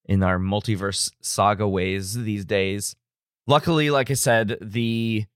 in 0.07 0.23
our 0.23 0.39
multiverse 0.39 1.11
saga 1.21 1.67
ways 1.67 2.15
these 2.15 2.45
days. 2.45 2.97
Luckily 3.47 3.91
like 3.91 4.11
i 4.11 4.15
said 4.15 4.59
the 4.61 5.27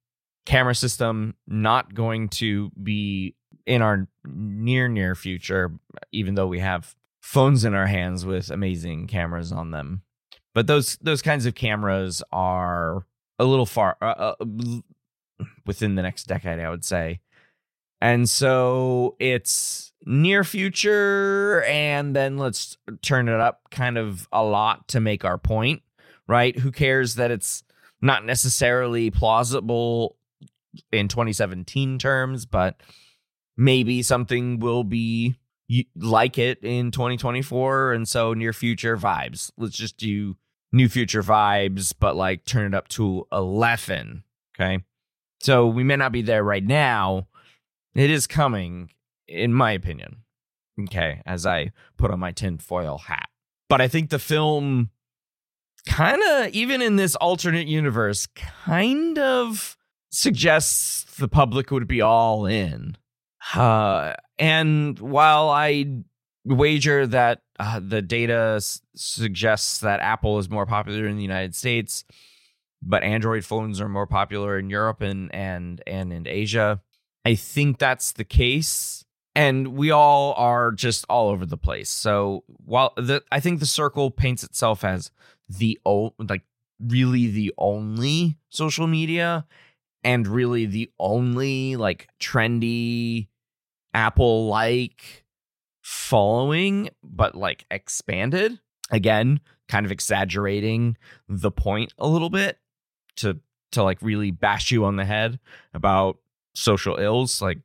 camera 0.47 0.75
system 0.75 1.35
not 1.47 1.95
going 1.95 2.29
to 2.29 2.71
be 2.83 3.35
in 3.67 3.83
our 3.83 4.09
near 4.25 4.89
near 4.89 5.15
future 5.15 5.73
even 6.11 6.35
though 6.35 6.47
we 6.47 6.61
have 6.61 6.95
phones 7.21 7.65
in 7.65 7.75
our 7.75 7.87
hands 7.87 8.25
with 8.25 8.51
amazing 8.51 9.07
cameras 9.07 9.53
on 9.53 9.71
them. 9.71 10.03
But 10.55 10.67
those 10.67 10.97
those 11.03 11.23
kinds 11.23 11.45
of 11.47 11.55
cameras 11.55 12.23
are 12.33 13.05
a 13.39 13.45
little 13.45 13.67
far 13.67 13.97
uh, 14.01 14.35
uh, 14.41 14.45
within 15.67 15.95
the 15.95 16.03
next 16.03 16.25
decade 16.25 16.59
i 16.59 16.69
would 16.69 16.85
say 16.85 17.21
and 18.01 18.29
so 18.29 19.17
it's 19.19 19.93
near 20.05 20.45
future 20.45 21.65
and 21.65 22.15
then 22.15 22.39
let's 22.39 22.79
turn 23.03 23.29
it 23.29 23.41
up 23.41 23.63
kind 23.71 23.99
of 23.99 24.29
a 24.33 24.43
lot 24.43 24.89
to 24.89 25.01
make 25.01 25.25
our 25.25 25.37
point 25.37 25.83
right 26.29 26.59
who 26.59 26.71
cares 26.71 27.17
that 27.17 27.31
it's 27.31 27.65
not 28.01 28.25
necessarily 28.25 29.11
plausible 29.11 30.17
in 30.93 31.09
2017 31.09 31.99
terms, 31.99 32.47
but 32.47 32.81
maybe 33.57 34.03
something 34.03 34.61
will 34.61 34.85
be 34.85 35.37
like 35.97 36.39
it 36.39 36.59
in 36.63 36.91
2024. 36.91 37.93
And 37.93 38.09
so 38.09 38.35
near 38.35 38.53
future 38.53 38.97
vibes. 38.97 39.51
Let's 39.57 39.77
just 39.77 39.97
do 39.97 40.37
new 40.73 40.89
future 40.89 41.23
vibes, 41.23 41.93
but 41.99 42.17
like 42.17 42.45
turn 42.45 42.67
it 42.67 42.77
up 42.77 42.89
to 42.89 43.27
11. 43.33 44.25
Okay. 44.55 44.85
So 45.41 45.67
we 45.67 45.85
may 45.85 45.97
not 45.97 46.13
be 46.13 46.23
there 46.23 46.43
right 46.43 46.65
now. 46.65 47.29
It 47.99 48.11
is 48.11 48.29
coming, 48.29 48.91
in 49.27 49.53
my 49.53 49.73
opinion. 49.73 50.19
Okay. 50.85 51.21
As 51.27 51.45
I 51.45 51.73
put 51.97 52.13
on 52.13 52.21
my 52.21 52.31
tinfoil 52.31 52.99
hat. 52.99 53.29
But 53.69 53.81
I 53.81 53.89
think 53.89 54.11
the 54.11 54.21
film 54.21 54.91
kind 55.85 56.23
of, 56.23 56.55
even 56.55 56.81
in 56.81 56.95
this 56.95 57.17
alternate 57.17 57.67
universe, 57.67 58.29
kind 58.37 59.19
of 59.19 59.77
suggests 60.11 61.17
the 61.17 61.27
public 61.27 61.73
would 61.73 61.89
be 61.89 62.01
all 62.01 62.47
in. 62.47 62.97
Uh, 63.53 64.13
and 64.39 64.97
while 65.01 65.49
I 65.49 66.03
wager 66.45 67.05
that 67.09 67.41
uh, 67.59 67.81
the 67.83 68.01
data 68.01 68.55
s- 68.59 68.81
suggests 68.95 69.81
that 69.81 69.99
Apple 69.99 70.39
is 70.39 70.49
more 70.49 70.67
popular 70.67 71.07
in 71.09 71.17
the 71.17 71.23
United 71.23 71.57
States, 71.57 72.05
but 72.81 73.03
Android 73.03 73.45
phones 73.45 73.81
are 73.81 73.89
more 73.89 74.07
popular 74.07 74.57
in 74.57 74.71
Europe 74.71 75.01
and 75.01 75.35
and 75.35 75.83
and 75.87 76.13
in 76.13 76.29
Asia, 76.29 76.81
I 77.25 77.35
think 77.35 77.79
that's 77.79 78.13
the 78.13 78.25
case. 78.25 79.05
And 79.35 79.69
we 79.75 79.91
all 79.91 80.35
are 80.35 80.73
just 80.73 81.05
all 81.09 81.29
over 81.29 81.47
the 81.47 81.57
place. 81.57 81.91
So 81.91 82.45
while 82.65 82.93
the 82.97 83.23
I 83.31 83.39
think 83.41 83.61
the 83.61 83.67
circle 83.67 84.11
paints 84.11 84.43
itself 84.43 84.85
as 84.85 85.11
the 85.49 85.79
old 85.85 86.15
like 86.19 86.43
really 86.81 87.29
the 87.29 87.53
only 87.59 88.37
social 88.49 88.87
media 88.87 89.47
and 90.05 90.27
really 90.27 90.67
the 90.67 90.91
only 90.99 91.77
like 91.77 92.09
trendy 92.21 93.29
apple 93.95 94.47
like 94.49 95.25
following 95.83 96.91
but 97.03 97.35
like 97.35 97.65
expanded 97.71 98.61
again 98.91 99.41
kind 99.69 99.85
of 99.87 99.93
exaggerating 99.93 100.97
the 101.29 101.51
point 101.51 101.93
a 101.99 102.07
little 102.07 102.31
bit 102.31 102.59
to 103.17 103.41
to 103.73 103.83
like 103.83 104.01
really 104.03 104.31
bash 104.31 104.71
you 104.71 104.85
on 104.85 104.97
the 104.97 105.05
head 105.05 105.39
about 105.75 106.19
social 106.59 106.97
ills 106.97 107.41
like 107.41 107.59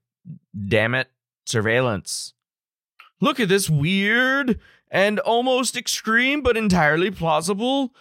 damn 0.67 0.95
it 0.95 1.07
surveillance 1.45 2.33
look 3.19 3.39
at 3.39 3.49
this 3.49 3.69
weird 3.69 4.59
and 4.91 5.19
almost 5.19 5.75
extreme 5.75 6.41
but 6.41 6.55
entirely 6.55 7.09
plausible 7.09 7.93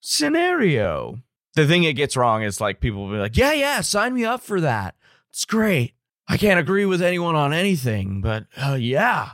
scenario. 0.00 1.18
The 1.54 1.66
thing 1.66 1.84
it 1.84 1.94
gets 1.94 2.16
wrong 2.16 2.42
is 2.42 2.60
like 2.60 2.80
people 2.80 3.04
will 3.04 3.12
be 3.12 3.18
like, 3.18 3.36
yeah, 3.36 3.52
yeah, 3.52 3.80
sign 3.80 4.14
me 4.14 4.24
up 4.24 4.40
for 4.40 4.60
that. 4.60 4.94
It's 5.30 5.44
great. 5.44 5.94
I 6.28 6.36
can't 6.36 6.60
agree 6.60 6.86
with 6.86 7.02
anyone 7.02 7.34
on 7.34 7.52
anything, 7.52 8.20
but 8.20 8.46
uh, 8.56 8.76
yeah, 8.78 9.30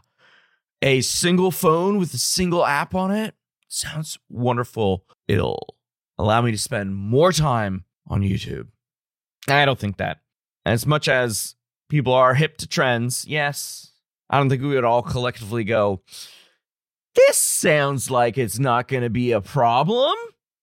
a 0.80 1.00
single 1.00 1.50
phone 1.50 1.98
with 1.98 2.14
a 2.14 2.18
single 2.18 2.64
app 2.64 2.94
on 2.94 3.10
it 3.10 3.34
sounds 3.68 4.18
wonderful. 4.28 5.04
It'll 5.28 5.76
allow 6.18 6.40
me 6.40 6.52
to 6.52 6.58
spend 6.58 6.94
more 6.94 7.32
time 7.32 7.84
on 8.06 8.22
YouTube. 8.22 8.68
I 9.48 9.64
don't 9.64 9.78
think 9.78 9.98
that. 9.98 10.20
As 10.66 10.86
much 10.86 11.08
as 11.08 11.54
people 11.88 12.12
are 12.12 12.34
hip 12.34 12.56
to 12.58 12.66
trends, 12.66 13.26
yes, 13.26 13.92
I 14.30 14.38
don't 14.38 14.48
think 14.48 14.62
we 14.62 14.68
would 14.68 14.84
all 14.84 15.02
collectively 15.02 15.64
go, 15.64 16.02
this 17.14 17.38
sounds 17.38 18.10
like 18.10 18.38
it's 18.38 18.58
not 18.58 18.88
going 18.88 19.02
to 19.02 19.10
be 19.10 19.32
a 19.32 19.40
problem. 19.40 20.14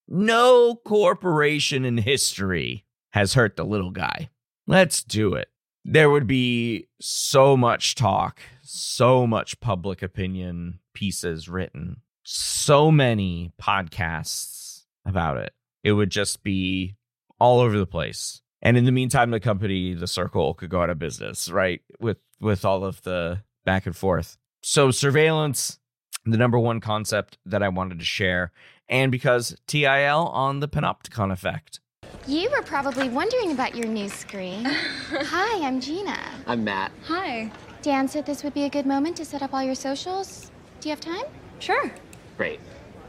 No 0.08 0.76
corporation 0.76 1.86
in 1.86 1.98
history 1.98 2.86
has 3.12 3.34
hurt 3.34 3.56
the 3.56 3.64
little 3.64 3.92
guy. 3.92 4.30
Let's 4.68 5.04
do 5.04 5.34
it. 5.36 5.48
There 5.86 6.10
would 6.10 6.28
be 6.28 6.88
so 7.00 7.56
much 7.56 7.96
talk, 7.96 8.42
so 8.62 9.26
much 9.26 9.60
public 9.60 10.02
opinion 10.02 10.80
pieces 10.94 11.50
written, 11.50 12.02
so 12.24 12.92
many 12.92 13.52
podcasts 13.60 14.84
about 15.06 15.38
it. 15.38 15.54
It 15.84 15.94
would 15.94 16.12
just 16.12 16.44
be 16.44 16.96
all 17.40 17.60
over 17.60 17.78
the 17.78 17.88
place. 17.88 18.42
And 18.62 18.78
in 18.78 18.86
the 18.86 18.92
meantime, 18.92 19.32
the 19.32 19.40
company, 19.40 19.94
the 19.94 20.08
circle, 20.08 20.54
could 20.54 20.70
go 20.70 20.82
out 20.82 20.90
of 20.90 21.00
business, 21.00 21.50
right? 21.50 21.82
With 22.00 22.18
with 22.40 22.66
all 22.66 22.84
of 22.84 23.02
the 23.04 23.44
back 23.66 23.86
and 23.86 23.96
forth. 23.96 24.38
So 24.62 24.92
surveillance, 24.92 25.80
the 26.26 26.38
number 26.38 26.60
one 26.60 26.80
concept 26.80 27.38
that 27.46 27.64
I 27.64 27.70
wanted 27.70 28.00
to 28.00 28.06
share, 28.06 28.52
and 28.88 29.12
because 29.12 29.56
TIL 29.68 30.28
on 30.34 30.60
the 30.60 30.68
panopticon 30.68 31.32
effect. 31.32 31.80
You 32.28 32.52
were 32.52 32.62
probably 32.62 33.10
wondering 33.10 33.52
about 33.52 33.76
your 33.76 33.88
new 33.88 34.10
screen. 34.10 34.66
Hi, 34.66 35.66
I'm 35.66 35.80
Gina. 35.80 36.20
I'm 36.46 36.64
Matt. 36.64 36.92
Hi. 37.06 37.52
Dan 37.82 38.08
said 38.08 38.26
this 38.26 38.44
would 38.44 38.54
be 38.54 38.66
a 38.66 38.70
good 38.70 38.86
moment 38.86 39.18
to 39.18 39.26
set 39.26 39.42
up 39.42 39.54
all 39.54 39.64
your 39.64 39.76
socials. 39.76 40.52
Do 40.82 40.90
you 40.90 40.92
have 40.92 41.00
time? 41.02 41.24
Sure. 41.60 41.92
Great. 42.38 42.60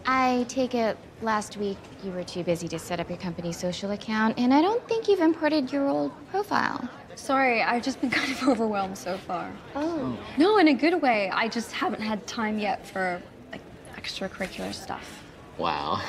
I 0.07 0.45
take 0.49 0.75
it 0.75 0.97
last 1.21 1.57
week 1.57 1.79
you 2.03 2.11
were 2.11 2.25
too 2.25 2.43
busy 2.43 2.67
to 2.69 2.79
set 2.79 2.99
up 2.99 3.09
your 3.09 3.19
company's 3.19 3.57
social 3.57 3.93
account, 3.93 4.39
and 4.39 4.53
I 4.53 4.61
don't 4.61 4.87
think 4.89 5.09
you've 5.09 5.21
imported 5.21 5.73
your 5.73 5.89
old 5.89 6.13
profile. 6.31 6.89
Sorry, 7.15 7.63
I've 7.63 7.83
just 7.83 8.01
been 8.01 8.11
kind 8.11 8.33
of 8.33 8.43
overwhelmed 8.49 8.99
so 8.99 9.17
far. 9.17 9.53
Oh. 9.77 10.19
No, 10.37 10.59
in 10.59 10.69
a 10.69 10.75
good 10.75 11.01
way. 11.01 11.31
I 11.31 11.49
just 11.49 11.73
haven't 11.73 12.01
had 12.01 12.27
time 12.27 12.59
yet 12.59 12.87
for 12.87 13.23
like 13.53 13.61
extracurricular 13.97 14.75
stuff. 14.75 15.23
Wow. 15.59 16.03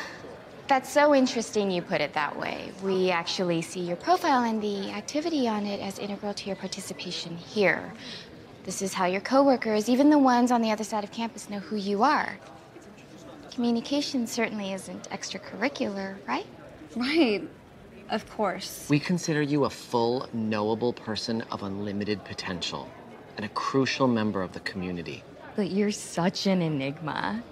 That's 0.68 0.90
so 0.90 1.14
interesting 1.14 1.70
you 1.70 1.82
put 1.82 2.02
it 2.02 2.14
that 2.14 2.40
way. 2.40 2.72
We 2.82 3.12
actually 3.12 3.62
see 3.62 3.82
your 3.82 3.98
profile 3.98 4.44
and 4.44 4.62
the 4.62 4.92
activity 4.92 5.48
on 5.48 5.66
it 5.66 5.82
as 5.82 6.00
integral 6.00 6.34
to 6.34 6.48
your 6.48 6.56
participation 6.56 7.36
here. 7.36 7.94
This 8.64 8.82
is 8.82 8.94
how 8.94 9.06
your 9.06 9.20
coworkers, 9.20 9.90
even 9.90 10.10
the 10.10 10.18
ones 10.18 10.52
on 10.52 10.62
the 10.62 10.72
other 10.72 10.86
side 10.86 11.04
of 11.04 11.12
campus, 11.12 11.50
know 11.50 11.60
who 11.60 11.76
you 11.76 12.02
are. 12.02 12.40
Communication 13.54 14.26
certainly 14.26 14.74
isn't 14.74 15.10
extracurricular, 15.12 16.16
right? 16.28 16.48
Right. 16.96 17.48
Of 18.10 18.28
course. 18.32 18.88
We 18.90 19.00
consider 19.00 19.44
you 19.44 19.66
a 19.66 19.70
full, 19.70 20.28
knowable 20.34 20.92
person 20.92 21.44
of 21.52 21.62
unlimited 21.62 22.26
potential 22.26 22.90
and 23.38 23.46
a 23.46 23.50
crucial 23.50 24.08
member 24.08 24.42
of 24.42 24.54
the 24.54 24.60
community. 24.62 25.24
But 25.56 25.70
you're 25.70 25.92
such 25.92 26.48
an 26.48 26.64
enigma. 26.64 27.44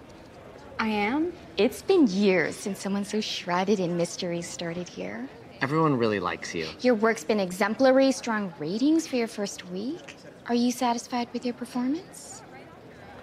I 0.79 0.87
am? 0.87 1.33
It's 1.57 1.83
been 1.83 2.07
years 2.07 2.55
since 2.55 2.79
someone 2.79 3.05
so 3.05 3.21
shrouded 3.21 3.79
in 3.79 3.95
mystery 3.95 4.41
started 4.41 4.89
here. 4.89 5.29
Everyone 5.61 5.95
really 5.95 6.19
likes 6.19 6.55
you. 6.55 6.67
Your 6.79 6.95
work's 6.95 7.23
been 7.23 7.39
exemplary, 7.39 8.11
strong 8.11 8.51
ratings 8.57 9.05
for 9.05 9.17
your 9.17 9.27
first 9.27 9.69
week. 9.69 10.17
Are 10.47 10.55
you 10.55 10.71
satisfied 10.71 11.27
with 11.31 11.45
your 11.45 11.53
performance? 11.53 12.41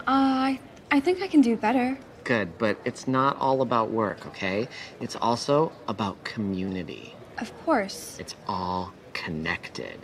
Uh, 0.07 0.55
I, 0.55 0.61
I 0.93 1.01
think 1.01 1.21
I 1.23 1.27
can 1.27 1.41
do 1.41 1.57
better. 1.57 1.99
Good, 2.29 2.59
but 2.59 2.77
it's 2.85 3.09
not 3.09 3.39
all 3.41 3.63
about 3.63 3.91
work, 3.91 4.27
okay? 4.27 4.69
It's 5.01 5.17
also 5.17 5.73
about 5.89 6.23
community. 6.25 7.15
Of 7.39 7.51
course. 7.65 8.19
It's 8.21 8.35
all 8.47 8.93
connected. 9.15 9.99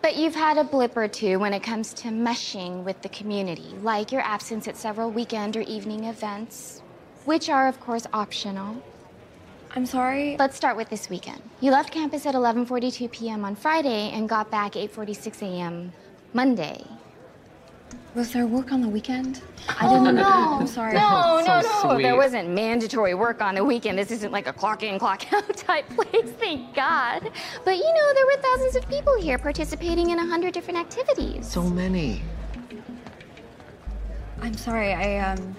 But 0.00 0.14
you've 0.14 0.36
had 0.36 0.58
a 0.58 0.62
blip 0.62 0.96
or 0.96 1.08
two 1.08 1.40
when 1.40 1.52
it 1.52 1.64
comes 1.64 1.92
to 1.94 2.10
meshing 2.10 2.84
with 2.84 3.02
the 3.02 3.08
community, 3.08 3.74
like 3.82 4.12
your 4.12 4.20
absence 4.20 4.68
at 4.68 4.76
several 4.76 5.10
weekend 5.10 5.56
or 5.56 5.62
evening 5.62 6.04
events, 6.04 6.82
which 7.24 7.48
are, 7.48 7.66
of 7.66 7.80
course, 7.80 8.06
optional. 8.12 8.80
I'm 9.74 9.86
sorry. 9.86 10.36
Let's 10.38 10.56
start 10.56 10.76
with 10.76 10.88
this 10.88 11.10
weekend. 11.10 11.42
You 11.60 11.72
left 11.72 11.90
campus 11.90 12.26
at 12.26 12.36
11:42 12.36 13.10
p.m. 13.10 13.44
on 13.44 13.56
Friday 13.56 14.12
and 14.12 14.28
got 14.28 14.52
back 14.52 14.74
8:46 14.74 15.42
a.m. 15.42 15.92
Monday. 16.32 16.84
Was 18.16 18.32
there 18.32 18.46
work 18.46 18.72
on 18.72 18.80
the 18.80 18.88
weekend? 18.88 19.42
I 19.68 19.86
Oh, 19.86 20.02
didn't 20.02 20.16
no. 20.16 20.56
I'm 20.60 20.66
sorry. 20.66 20.94
No, 20.94 21.42
no, 21.46 21.60
So 21.60 21.88
no. 21.92 21.98
There 21.98 22.16
wasn't 22.16 22.48
mandatory 22.48 23.12
work 23.12 23.42
on 23.42 23.54
the 23.54 23.62
weekend. 23.62 23.98
This 23.98 24.10
isn't 24.10 24.32
like 24.32 24.46
a 24.46 24.54
clock 24.54 24.82
in, 24.82 24.98
clock 24.98 25.30
out 25.34 25.54
type 25.54 25.86
place, 25.90 26.32
thank 26.38 26.74
God. 26.74 27.30
But 27.62 27.76
you 27.76 27.84
know, 27.84 28.14
there 28.14 28.24
were 28.24 28.40
thousands 28.40 28.74
of 28.76 28.88
people 28.88 29.20
here 29.20 29.36
participating 29.36 30.10
in 30.10 30.18
a 30.18 30.24
hundred 30.26 30.54
different 30.54 30.78
activities. 30.80 31.46
So 31.46 31.62
many. 31.62 32.22
I'm 34.40 34.54
sorry. 34.56 34.94
I 34.94 35.18
um 35.32 35.54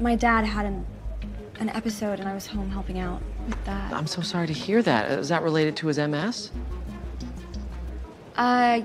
my 0.00 0.14
dad 0.16 0.46
had 0.46 0.64
an 0.64 0.86
an 1.60 1.68
episode 1.68 2.18
and 2.18 2.26
I 2.30 2.32
was 2.34 2.46
home 2.46 2.70
helping 2.70 2.98
out 2.98 3.20
with 3.46 3.62
that. 3.66 3.92
I'm 3.92 4.06
so 4.06 4.22
sorry 4.22 4.46
to 4.46 4.54
hear 4.54 4.80
that. 4.84 5.10
Is 5.18 5.28
that 5.28 5.42
related 5.42 5.76
to 5.76 5.88
his 5.88 5.98
MS? 5.98 6.50
Uh 8.36 8.80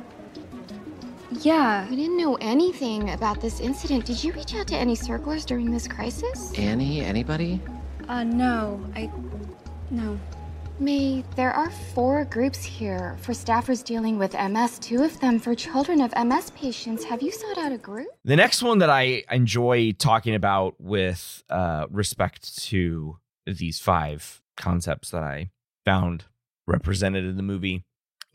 yeah. 1.31 1.89
We 1.89 1.95
didn't 1.95 2.17
know 2.17 2.35
anything 2.35 3.11
about 3.11 3.41
this 3.41 3.59
incident. 3.59 4.05
Did 4.05 4.23
you 4.23 4.33
reach 4.33 4.55
out 4.55 4.67
to 4.67 4.75
any 4.75 4.95
circlers 4.95 5.45
during 5.45 5.71
this 5.71 5.87
crisis? 5.87 6.53
Annie? 6.57 7.01
Anybody? 7.01 7.61
Uh 8.07 8.23
no. 8.23 8.83
I 8.95 9.11
no. 9.89 10.19
May, 10.79 11.23
there 11.35 11.51
are 11.51 11.71
four 11.95 12.25
groups 12.25 12.63
here 12.63 13.17
for 13.21 13.31
staffers 13.31 13.83
dealing 13.83 14.19
with 14.19 14.33
MS, 14.33 14.77
two 14.77 15.01
of 15.03 15.19
them 15.21 15.39
for 15.39 15.55
children 15.55 16.01
of 16.01 16.13
MS 16.15 16.51
patients. 16.51 17.03
Have 17.03 17.23
you 17.23 17.31
sought 17.31 17.57
out 17.57 17.71
a 17.71 17.79
group? 17.79 18.09
The 18.23 18.35
next 18.35 18.61
one 18.61 18.77
that 18.79 18.89
I 18.89 19.23
enjoy 19.31 19.93
talking 19.93 20.35
about 20.35 20.79
with 20.79 21.43
uh, 21.49 21.87
respect 21.89 22.63
to 22.65 23.17
these 23.47 23.79
five 23.79 24.43
concepts 24.55 25.09
that 25.09 25.23
I 25.23 25.49
found 25.83 26.25
represented 26.67 27.25
in 27.25 27.37
the 27.37 27.43
movie 27.43 27.83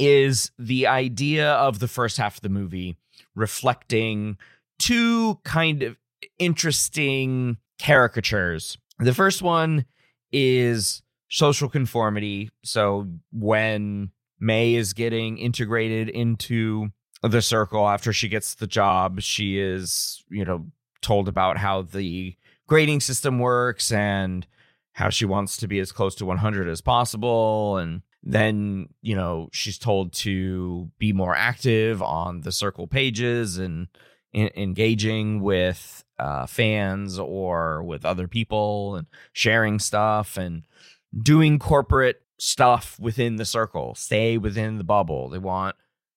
is 0.03 0.51
the 0.59 0.87
idea 0.87 1.53
of 1.53 1.79
the 1.79 1.89
first 1.89 2.17
half 2.17 2.37
of 2.37 2.41
the 2.41 2.49
movie 2.49 2.97
reflecting 3.35 4.37
two 4.79 5.39
kind 5.45 5.83
of 5.83 5.97
interesting 6.39 7.57
caricatures. 7.81 8.77
The 8.99 9.15
first 9.15 9.43
one 9.43 9.85
is 10.33 11.03
social 11.29 11.69
conformity. 11.69 12.51
So 12.65 13.09
when 13.33 14.11
May 14.41 14.75
is 14.75 14.93
getting 14.93 15.39
integrated 15.39 16.09
into 16.09 16.89
the 17.23 17.43
circle 17.43 17.89
after 17.89 18.13
she 18.13 18.29
gets 18.29 18.55
the 18.55 18.67
job, 18.67 19.21
she 19.21 19.61
is, 19.61 20.25
you 20.29 20.45
know, 20.45 20.67
told 21.01 21.29
about 21.29 21.59
how 21.59 21.83
the 21.83 22.37
grading 22.67 23.01
system 23.01 23.39
works 23.39 23.93
and 23.93 24.47
how 24.95 25.11
she 25.11 25.25
wants 25.25 25.57
to 25.59 25.69
be 25.69 25.79
as 25.79 25.93
close 25.93 26.15
to 26.17 26.27
100 26.27 26.69
as 26.69 26.81
possible 26.81 27.77
and 27.77 28.03
then 28.23 28.89
you 29.01 29.17
know 29.17 29.49
she's 29.53 29.79
told 29.79 30.13
to 30.13 30.91
be 30.99 31.13
more 31.13 31.35
active 31.35 32.01
on 32.03 32.43
the 32.43 32.53
circle 32.53 32.87
pages 32.87 33.59
and 33.59 33.89
en- 34.35 34.51
engaging 34.57 35.41
with 35.41 36.05
uh, 36.19 36.47
fans 36.47 37.19
or 37.19 37.83
with 37.83 38.05
other 38.05 38.29
people 38.29 38.97
and 38.97 39.07
sharing 39.33 39.79
stuff 39.79 40.37
and 40.37 40.63
doing 41.21 41.59
corporate 41.59 42.23
stuff 42.39 42.99
within 43.01 43.37
the 43.37 43.45
circle. 43.45 43.95
Stay 43.95 44.39
within 44.39 44.79
the 44.79 44.85
bubble. 44.85 45.29
They 45.29 45.39
want 45.39 45.77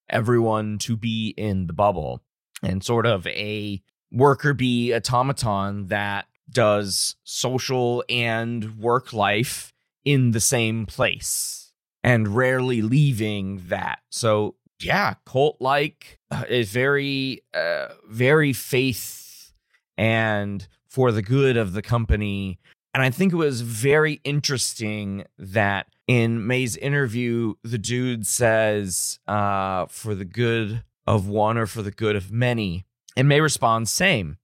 everyone 0.09 0.77
to 0.79 0.95
be 0.95 1.33
in 1.35 1.67
the 1.67 1.73
bubble 1.73 2.21
and 2.61 2.83
sort 2.83 3.05
of 3.05 3.25
a 3.27 3.81
worker 4.11 4.53
bee 4.53 4.93
automaton 4.93 5.87
that 5.87 6.27
does 6.49 7.15
social 7.23 8.03
and 8.07 8.77
work 8.77 9.11
life 9.11 9.73
in 10.03 10.31
the 10.31 10.39
same 10.39 10.85
place 10.85 11.64
and 12.05 12.35
rarely 12.35 12.83
leaving 12.83 13.63
that. 13.67 13.97
So, 14.11 14.53
yeah, 14.79 15.15
cult 15.25 15.57
like 15.59 16.19
is 16.47 16.69
very, 16.69 17.41
uh, 17.51 17.87
very 18.07 18.53
faith 18.53 19.51
and 19.97 20.67
for 20.87 21.11
the 21.11 21.23
good 21.23 21.57
of 21.57 21.73
the 21.73 21.81
company. 21.81 22.59
And 22.93 23.01
I 23.01 23.09
think 23.09 23.33
it 23.33 23.37
was 23.37 23.61
very 23.61 24.21
interesting 24.23 25.25
that 25.39 25.87
in 26.07 26.45
May's 26.45 26.77
interview, 26.77 27.55
the 27.63 27.79
dude 27.79 28.27
says, 28.27 29.19
uh, 29.27 29.87
for 29.87 30.13
the 30.13 30.25
good 30.25 30.83
of 31.07 31.27
one 31.27 31.57
or 31.57 31.65
for 31.65 31.81
the 31.81 31.89
good 31.89 32.15
of 32.15 32.31
many. 32.31 32.85
And 33.17 33.27
May 33.27 33.41
responds, 33.41 33.91
same. 33.91 34.37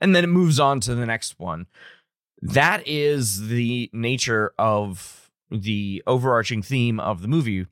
And 0.00 0.14
then 0.14 0.22
it 0.22 0.28
moves 0.28 0.60
on 0.60 0.78
to 0.80 0.94
the 0.94 1.04
next 1.04 1.40
one. 1.40 1.66
That 2.40 2.86
is 2.86 3.48
the 3.48 3.90
nature 3.92 4.52
of 4.56 5.27
the 5.50 6.02
overarching 6.06 6.62
theme 6.62 7.00
of 7.00 7.22
the 7.22 7.28
movie. 7.28 7.66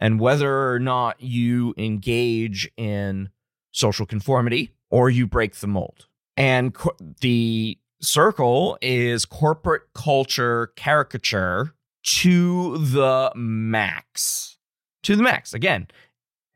And 0.00 0.20
whether 0.20 0.70
or 0.72 0.78
not 0.78 1.20
you 1.20 1.74
engage 1.76 2.70
in 2.76 3.30
social 3.72 4.06
conformity 4.06 4.72
or 4.90 5.10
you 5.10 5.26
break 5.26 5.56
the 5.56 5.66
mold. 5.66 6.06
And 6.36 6.72
co- 6.72 6.96
the 7.20 7.78
circle 8.00 8.78
is 8.80 9.24
corporate 9.24 9.82
culture 9.94 10.68
caricature 10.76 11.74
to 12.04 12.78
the 12.78 13.32
max. 13.34 14.58
To 15.02 15.16
the 15.16 15.22
max. 15.22 15.52
Again, 15.52 15.88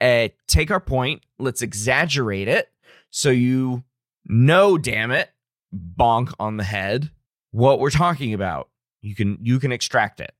uh, 0.00 0.28
take 0.46 0.70
our 0.70 0.80
point, 0.80 1.22
let's 1.38 1.62
exaggerate 1.62 2.48
it 2.48 2.72
so 3.10 3.28
you 3.28 3.84
know, 4.24 4.78
damn 4.78 5.10
it, 5.10 5.30
bonk 5.74 6.32
on 6.40 6.56
the 6.56 6.64
head, 6.64 7.10
what 7.50 7.78
we're 7.78 7.90
talking 7.90 8.32
about. 8.32 8.70
You 9.02 9.14
can 9.14 9.38
you 9.42 9.60
can 9.60 9.70
extract 9.70 10.20
it. 10.20 10.32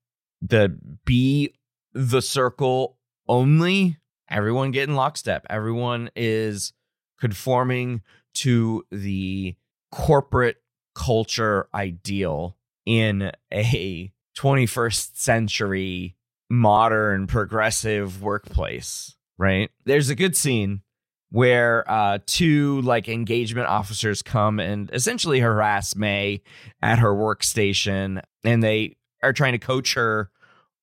The 0.42 0.76
be 1.04 1.54
the 1.94 2.20
circle 2.20 2.98
only, 3.28 3.98
everyone 4.28 4.72
getting 4.72 4.94
lockstep. 4.94 5.46
Everyone 5.48 6.10
is 6.16 6.72
conforming 7.20 8.02
to 8.34 8.84
the 8.90 9.54
corporate 9.92 10.56
culture 10.94 11.68
ideal 11.74 12.56
in 12.84 13.30
a 13.52 14.12
21st 14.36 15.16
century 15.16 16.16
modern 16.50 17.26
progressive 17.26 18.22
workplace, 18.22 19.16
right? 19.38 19.70
There's 19.84 20.10
a 20.10 20.14
good 20.14 20.36
scene 20.36 20.82
where 21.30 21.90
uh, 21.90 22.18
two 22.26 22.82
like 22.82 23.08
engagement 23.08 23.66
officers 23.66 24.20
come 24.20 24.60
and 24.60 24.90
essentially 24.92 25.40
harass 25.40 25.96
May 25.96 26.42
at 26.82 26.98
her 26.98 27.14
workstation, 27.14 28.22
and 28.44 28.62
they 28.62 28.96
are 29.22 29.32
trying 29.32 29.52
to 29.52 29.58
coach 29.58 29.94
her 29.94 30.30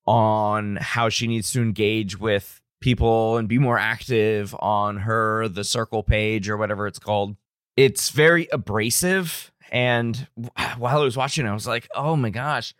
on 0.06 0.76
how 0.76 1.08
she 1.08 1.26
needs 1.26 1.52
to 1.52 1.62
engage 1.62 2.18
with 2.18 2.60
people 2.80 3.36
and 3.36 3.48
be 3.48 3.58
more 3.58 3.78
active 3.78 4.54
on 4.58 4.98
her 4.98 5.48
the 5.48 5.64
circle 5.64 6.02
page 6.02 6.48
or 6.48 6.56
whatever 6.56 6.86
it's 6.86 6.98
called. 6.98 7.36
It's 7.76 8.10
very 8.10 8.48
abrasive, 8.52 9.52
and 9.70 10.26
while 10.78 10.98
I 10.98 11.04
was 11.04 11.16
watching, 11.16 11.46
I 11.46 11.54
was 11.54 11.66
like, 11.66 11.88
"Oh 11.94 12.16
my 12.16 12.30
gosh." 12.30 12.74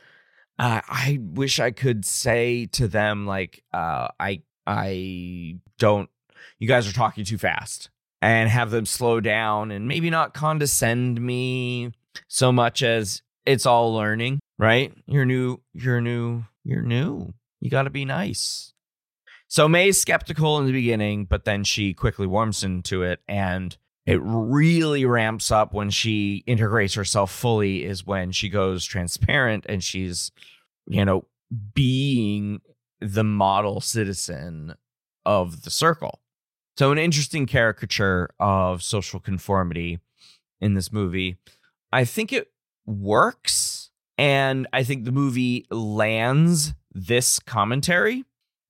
Uh, 0.59 0.83
I 0.87 1.19
wish 1.23 1.59
I 1.59 1.71
could 1.71 2.05
say 2.05 2.67
to 2.73 2.87
them 2.87 3.27
like, 3.27 3.65
uh, 3.73 4.09
I 4.19 4.43
I 4.67 5.57
don't 5.79 6.11
you 6.59 6.69
guys 6.69 6.87
are 6.87 6.93
talking 6.93 7.25
too 7.25 7.39
fast 7.39 7.91
and 8.23 8.49
have 8.49 8.71
them 8.71 8.87
slow 8.87 9.21
down 9.21 9.71
and 9.71 9.89
maybe 9.89 10.11
not 10.11 10.35
condescend 10.35 11.21
me 11.21 11.93
so 12.29 12.53
much 12.53 12.83
as 12.83 13.23
it's 13.47 13.67
all 13.67 13.95
learning, 13.95 14.41
right? 14.59 14.93
You're 15.07 15.25
new, 15.25 15.61
you're 15.75 16.01
new, 16.01 16.45
you're 16.65 16.83
new. 16.83 17.33
You 17.61 17.71
got 17.71 17.83
to 17.83 17.91
be 17.91 18.05
nice. 18.05 18.73
So 19.49 19.69
May's 19.69 20.01
skeptical 20.01 20.59
in 20.59 20.67
the 20.67 20.73
beginning, 20.73 21.25
but 21.25 21.45
then 21.45 21.65
she 21.65 21.93
quickly 21.93 22.27
warms 22.27 22.63
into 22.63 23.03
it 23.03 23.21
and 23.29 23.77
it 24.07 24.21
really 24.23 25.05
ramps 25.05 25.51
up 25.51 25.75
when 25.75 25.91
she 25.91 26.43
integrates 26.47 26.95
herself 26.95 27.31
fully 27.31 27.85
is 27.85 28.07
when 28.07 28.33
she 28.33 28.49
goes 28.49 28.85
transparent 28.85 29.67
and 29.69 29.85
she's 29.85 30.33
you 30.87 31.05
know 31.05 31.27
being 31.75 32.61
the 33.01 33.25
model 33.25 33.81
citizen 33.81 34.75
of 35.27 35.63
the 35.63 35.71
circle 35.71 36.21
so, 36.81 36.93
an 36.93 36.97
interesting 36.97 37.45
caricature 37.45 38.31
of 38.41 38.83
social 38.83 39.21
conformity 39.21 39.99
in 40.63 40.73
this 40.73 40.91
movie. 40.91 41.37
I 41.93 42.07
think 42.07 42.33
it 42.33 42.49
works. 42.87 43.91
And 44.19 44.67
I 44.73 44.83
think 44.83 45.05
the 45.05 45.13
movie 45.13 45.67
lands 45.71 46.75
this 46.93 47.39
commentary 47.39 48.25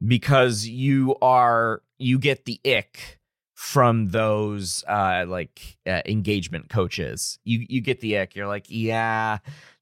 because 0.07 0.67
you 0.67 1.17
are, 1.21 1.83
you 1.99 2.19
get 2.19 2.45
the 2.45 2.61
ick 2.65 3.19
from 3.55 4.09
those 4.09 4.83
uh 4.89 5.27
like 5.29 5.77
uh, 5.87 6.01
engagement 6.07 6.71
coaches 6.71 7.39
you 7.45 7.67
you 7.69 7.83
get 7.83 8.01
the 8.01 8.19
ick 8.19 8.35
you're 8.35 8.49
like 8.49 8.65
yeah 8.69 9.37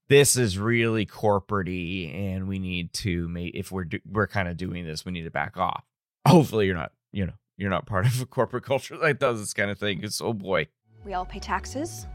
this 0.09 0.35
is 0.35 0.57
really 0.57 1.05
corporatey 1.05 2.13
and 2.13 2.49
we 2.49 2.59
need 2.59 2.91
to 2.91 3.29
make 3.29 3.55
if 3.55 3.71
we're 3.71 3.85
do, 3.85 3.97
we're 4.05 4.27
kind 4.27 4.49
of 4.49 4.57
doing 4.57 4.85
this 4.85 5.05
we 5.05 5.13
need 5.13 5.23
to 5.23 5.31
back 5.31 5.55
off 5.55 5.85
hopefully 6.27 6.65
you're 6.65 6.75
not 6.75 6.91
you 7.13 7.25
know 7.25 7.31
you're 7.55 7.69
not 7.69 7.85
part 7.85 8.05
of 8.05 8.21
a 8.21 8.25
corporate 8.25 8.65
culture 8.65 8.97
that 9.01 9.17
does 9.17 9.39
this 9.39 9.53
kind 9.53 9.71
of 9.71 9.79
thing 9.79 10.03
it's 10.03 10.19
oh 10.19 10.33
boy 10.33 10.67
We 11.05 11.13
all 11.13 11.25
pay 11.25 11.39
taxes. 11.39 12.05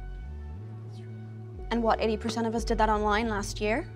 And 1.71 1.83
what, 1.83 1.99
80% 2.01 2.47
of 2.47 2.55
us 2.55 2.65
did 2.65 2.79
that 2.79 2.89
online 2.89 3.29
last 3.29 3.61
year? 3.61 3.89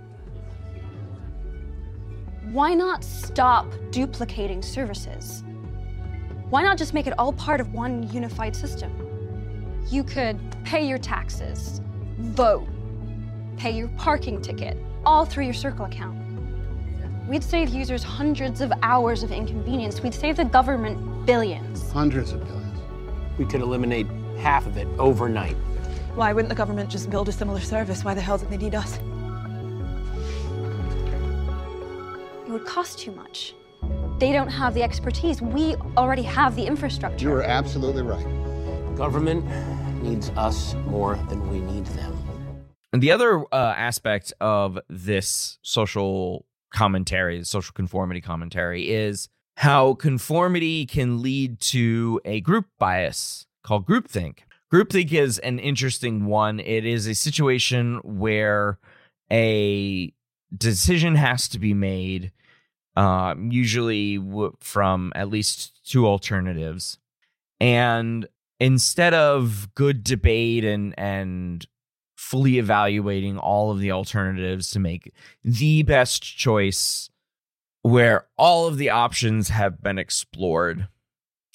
Why 2.50 2.74
not 2.74 3.04
stop 3.04 3.66
duplicating 3.90 4.62
services? 4.62 5.44
Why 6.50 6.62
not 6.62 6.78
just 6.78 6.94
make 6.94 7.06
it 7.06 7.12
all 7.18 7.32
part 7.34 7.60
of 7.60 7.74
one 7.74 8.10
unified 8.10 8.56
system? 8.56 8.90
You 9.90 10.02
could 10.02 10.38
pay 10.64 10.86
your 10.86 10.98
taxes, 10.98 11.80
vote, 12.18 12.66
pay 13.58 13.70
your 13.70 13.88
parking 13.98 14.40
ticket, 14.40 14.76
all 15.04 15.26
through 15.26 15.44
your 15.44 15.54
Circle 15.54 15.84
account. 15.84 16.18
We'd 17.28 17.44
save 17.44 17.68
users 17.68 18.02
hundreds 18.02 18.62
of 18.62 18.72
hours 18.82 19.22
of 19.22 19.30
inconvenience. 19.30 20.02
We'd 20.02 20.14
save 20.14 20.36
the 20.36 20.46
government 20.46 21.26
billions. 21.26 21.90
Hundreds 21.92 22.32
of 22.32 22.42
billions. 22.46 22.80
We 23.36 23.44
could 23.44 23.60
eliminate 23.60 24.06
half 24.38 24.66
of 24.66 24.78
it 24.78 24.88
overnight. 24.98 25.56
Why 26.18 26.32
wouldn't 26.32 26.48
the 26.48 26.56
government 26.56 26.90
just 26.90 27.10
build 27.10 27.28
a 27.28 27.32
similar 27.32 27.60
service? 27.60 28.02
Why 28.02 28.12
the 28.12 28.20
hell 28.20 28.38
did 28.38 28.50
they 28.50 28.56
need 28.56 28.74
us? 28.74 28.98
It 32.44 32.50
would 32.50 32.66
cost 32.66 32.98
too 32.98 33.12
much. 33.12 33.54
They 34.18 34.32
don't 34.32 34.48
have 34.48 34.74
the 34.74 34.82
expertise. 34.82 35.40
We 35.40 35.76
already 35.96 36.22
have 36.22 36.56
the 36.56 36.66
infrastructure. 36.66 37.24
You 37.24 37.34
are 37.34 37.44
absolutely 37.44 38.02
right. 38.02 38.26
Government 38.96 39.46
needs 40.02 40.30
us 40.30 40.74
more 40.86 41.14
than 41.28 41.48
we 41.48 41.60
need 41.60 41.86
them. 41.86 42.18
And 42.92 43.00
the 43.00 43.12
other 43.12 43.44
uh, 43.52 43.74
aspect 43.76 44.32
of 44.40 44.76
this 44.88 45.60
social 45.62 46.46
commentary, 46.74 47.44
social 47.44 47.72
conformity 47.74 48.20
commentary, 48.20 48.90
is 48.90 49.28
how 49.58 49.94
conformity 49.94 50.84
can 50.84 51.22
lead 51.22 51.60
to 51.60 52.20
a 52.24 52.40
group 52.40 52.66
bias 52.76 53.46
called 53.62 53.86
groupthink. 53.86 54.38
Groupthink 54.72 55.12
is 55.12 55.38
an 55.38 55.58
interesting 55.58 56.26
one. 56.26 56.60
It 56.60 56.84
is 56.84 57.06
a 57.06 57.14
situation 57.14 58.00
where 58.04 58.78
a 59.30 60.12
decision 60.56 61.14
has 61.14 61.48
to 61.48 61.58
be 61.58 61.72
made, 61.72 62.32
uh, 62.96 63.34
usually 63.38 64.18
w- 64.18 64.56
from 64.60 65.12
at 65.14 65.30
least 65.30 65.88
two 65.88 66.06
alternatives. 66.06 66.98
And 67.60 68.28
instead 68.60 69.14
of 69.14 69.74
good 69.74 70.04
debate 70.04 70.64
and 70.64 70.94
and 70.98 71.66
fully 72.16 72.58
evaluating 72.58 73.38
all 73.38 73.70
of 73.70 73.78
the 73.78 73.92
alternatives 73.92 74.70
to 74.70 74.78
make 74.78 75.14
the 75.44 75.82
best 75.84 76.22
choice 76.22 77.08
where 77.82 78.26
all 78.36 78.66
of 78.66 78.76
the 78.76 78.90
options 78.90 79.48
have 79.48 79.80
been 79.82 79.98
explored, 79.98 80.88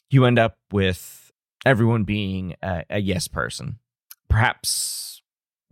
you 0.09 0.25
end 0.25 0.39
up 0.39 0.57
with 0.71 1.22
everyone 1.65 2.03
being 2.03 2.55
a, 2.61 2.83
a 2.89 2.99
yes 2.99 3.27
person. 3.27 3.79
Perhaps 4.29 5.21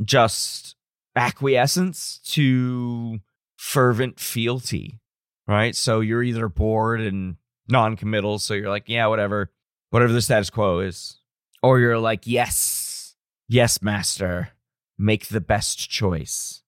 just 0.03 0.75
acquiescence 1.15 2.19
to 2.25 3.19
fervent 3.55 4.19
fealty, 4.19 4.99
right? 5.47 5.75
So 5.75 5.99
you're 5.99 6.23
either 6.23 6.47
bored 6.47 7.01
and 7.01 7.35
non 7.67 7.95
committal, 7.95 8.39
so 8.39 8.53
you're 8.53 8.69
like, 8.69 8.87
yeah, 8.87 9.07
whatever, 9.07 9.51
whatever 9.89 10.13
the 10.13 10.21
status 10.21 10.49
quo 10.49 10.79
is. 10.79 11.17
Or 11.63 11.79
you're 11.79 11.99
like, 11.99 12.25
yes, 12.25 13.15
yes, 13.47 13.81
master, 13.81 14.49
make 14.97 15.27
the 15.27 15.41
best 15.41 15.89
choice, 15.89 16.63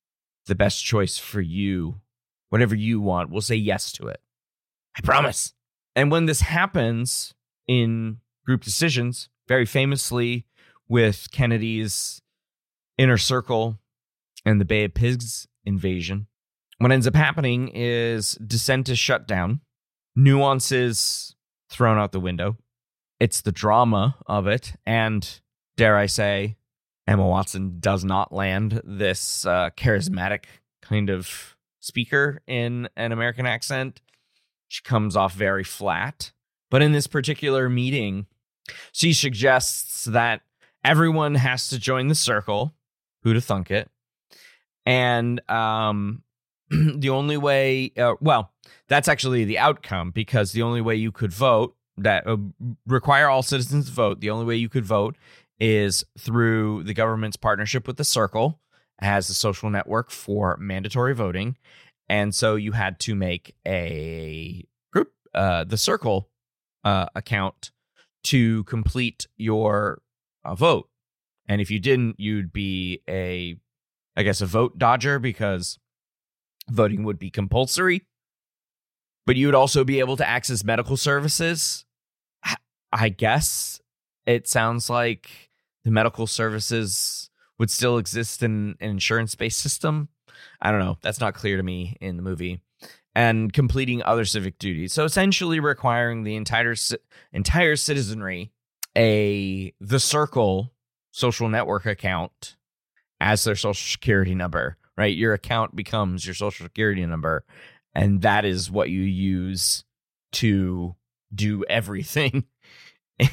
the 0.46 0.56
best 0.56 0.84
choice 0.84 1.18
for 1.18 1.42
you. 1.42 2.02
Whatever 2.50 2.76
you 2.76 3.02
want, 3.02 3.32
we'll 3.32 3.42
say 3.42 3.56
yes 3.56 3.92
to 3.94 4.08
it. 4.08 4.22
I 4.96 5.02
promise. 5.02 5.54
And 5.96 6.12
when 6.12 6.28
this 6.28 6.42
happens 6.42 7.34
in 7.68 8.18
group 8.46 8.64
decisions, 8.64 9.30
very 9.48 9.66
famously 9.66 10.46
with 10.88 11.30
Kennedy's 11.32 12.22
inner 12.98 13.18
circle 13.18 13.80
and 14.46 14.60
the 14.60 14.66
Bay 14.66 14.84
of 14.84 14.94
Pigs 14.94 15.48
invasion, 15.66 16.28
what 16.80 16.92
ends 16.92 17.08
up 17.08 17.16
happening 17.16 17.70
is 17.74 18.34
dissent 18.46 18.90
is 18.90 19.00
shut 19.00 19.28
down, 19.28 19.62
nuances 20.16 21.36
thrown 21.70 21.98
out 21.98 22.12
the 22.12 22.20
window. 22.20 22.58
It's 23.20 23.42
the 23.42 23.52
drama 23.52 24.16
of 24.28 24.48
it. 24.48 24.74
And 24.86 25.40
dare 25.78 25.98
I 25.98 26.08
say, 26.08 26.58
Emma 27.08 27.26
Watson 27.26 27.78
does 27.80 28.04
not 28.04 28.34
land 28.34 28.82
this 28.84 29.46
uh, 29.46 29.70
charismatic 29.78 30.46
kind 30.82 31.10
of 31.10 31.56
speaker 31.80 32.42
in 32.48 32.90
an 32.96 33.12
American 33.12 33.46
accent. 33.46 34.02
She 34.68 34.82
comes 34.84 35.16
off 35.16 35.34
very 35.34 35.64
flat. 35.64 36.32
But 36.70 36.82
in 36.82 36.92
this 36.92 37.08
particular 37.08 37.70
meeting, 37.70 38.26
she 38.92 39.14
suggests 39.14 40.06
that 40.06 40.42
everyone 40.84 41.36
has 41.36 41.68
to 41.70 41.80
join 41.80 42.08
the 42.08 42.16
circle. 42.16 42.74
Who 43.24 43.34
to 43.34 43.42
thunk 43.42 43.72
it? 43.72 43.90
And 44.86 45.40
um, 45.50 46.24
the 46.70 47.10
only 47.10 47.38
way, 47.38 47.92
uh, 47.98 48.16
well, 48.20 48.52
that's 48.88 49.08
actually 49.08 49.46
the 49.46 49.60
outcome 49.60 50.12
because 50.12 50.52
the 50.52 50.62
only 50.62 50.82
way 50.82 50.96
you 50.96 51.12
could 51.12 51.32
vote 51.32 51.76
that 51.98 52.28
uh, 52.28 52.38
require 52.86 53.30
all 53.30 53.44
citizens 53.44 53.86
to 53.86 53.92
vote. 53.92 54.20
The 54.20 54.30
only 54.30 54.46
way 54.46 54.56
you 54.56 54.70
could 54.70 54.86
vote 54.86 55.16
is 55.60 56.04
through 56.18 56.84
the 56.84 56.94
government's 56.94 57.38
partnership 57.38 57.88
with 57.88 57.98
the 57.98 58.04
Circle 58.04 58.60
as 59.00 59.30
a 59.30 59.34
social 59.34 59.70
network 59.70 60.12
for 60.12 60.58
mandatory 60.58 61.14
voting, 61.14 61.58
and 62.10 62.34
so 62.34 62.56
you 62.56 62.74
had 62.74 63.00
to 63.02 63.16
make 63.16 63.56
a 63.66 64.66
group, 64.92 65.12
uh, 65.34 65.64
the 65.64 65.78
Circle 65.78 66.30
uh, 66.84 67.08
account 67.16 67.72
to 68.24 68.64
complete 68.66 69.28
your 69.38 70.02
uh, 70.44 70.56
vote. 70.56 70.90
And 71.48 71.62
if 71.62 71.70
you 71.70 71.80
didn't, 71.80 72.20
you'd 72.20 72.54
be 72.54 73.02
a, 73.08 73.58
I 74.16 74.24
guess, 74.24 74.42
a 74.42 74.46
vote 74.46 74.78
dodger 74.78 75.20
because 75.20 75.78
voting 76.70 77.04
would 77.04 77.20
be 77.20 77.30
compulsory. 77.30 78.06
But 79.26 79.36
you 79.36 79.48
would 79.48 79.56
also 79.56 79.84
be 79.84 80.00
able 80.00 80.18
to 80.18 80.28
access 80.28 80.64
medical 80.64 80.98
services. 80.98 81.86
I 82.92 83.10
guess 83.10 83.82
it 84.26 84.48
sounds 84.48 84.90
like 84.90 85.50
the 85.84 85.92
medical 85.92 86.28
services 86.28 87.30
would 87.58 87.70
still 87.70 87.98
exist 87.98 88.44
in 88.44 88.76
an 88.80 88.90
insurance 88.90 89.36
based 89.36 89.60
system. 89.60 90.10
I 90.62 90.72
don't 90.72 90.80
know. 90.80 90.98
That's 91.02 91.20
not 91.20 91.34
clear 91.34 91.58
to 91.58 91.64
me 91.64 91.98
in 92.02 92.18
the 92.18 92.24
movie. 92.24 92.62
And 93.16 93.54
completing 93.54 94.02
other 94.02 94.26
civic 94.26 94.58
duties. 94.58 94.92
So 94.92 95.06
essentially 95.06 95.60
requiring 95.60 96.24
the 96.24 96.36
entire 96.36 96.76
entire 97.32 97.76
citizenry 97.76 98.52
a 98.98 99.74
the 99.80 100.00
circle 100.00 100.74
social 101.12 101.48
network 101.48 101.86
account 101.86 102.56
as 103.22 103.44
their 103.44 103.56
social 103.56 103.74
security 103.74 104.34
number, 104.34 104.78
right? 104.98 105.16
Your 105.16 105.34
account 105.34 105.76
becomes 105.76 106.26
your 106.26 106.34
social 106.34 106.66
security 106.66 107.06
number 107.06 107.46
and 107.96 108.22
that 108.22 108.46
is 108.46 108.72
what 108.72 108.90
you 108.90 109.02
use 109.02 109.84
to 110.34 110.96
do 111.34 111.64
everything 111.70 112.46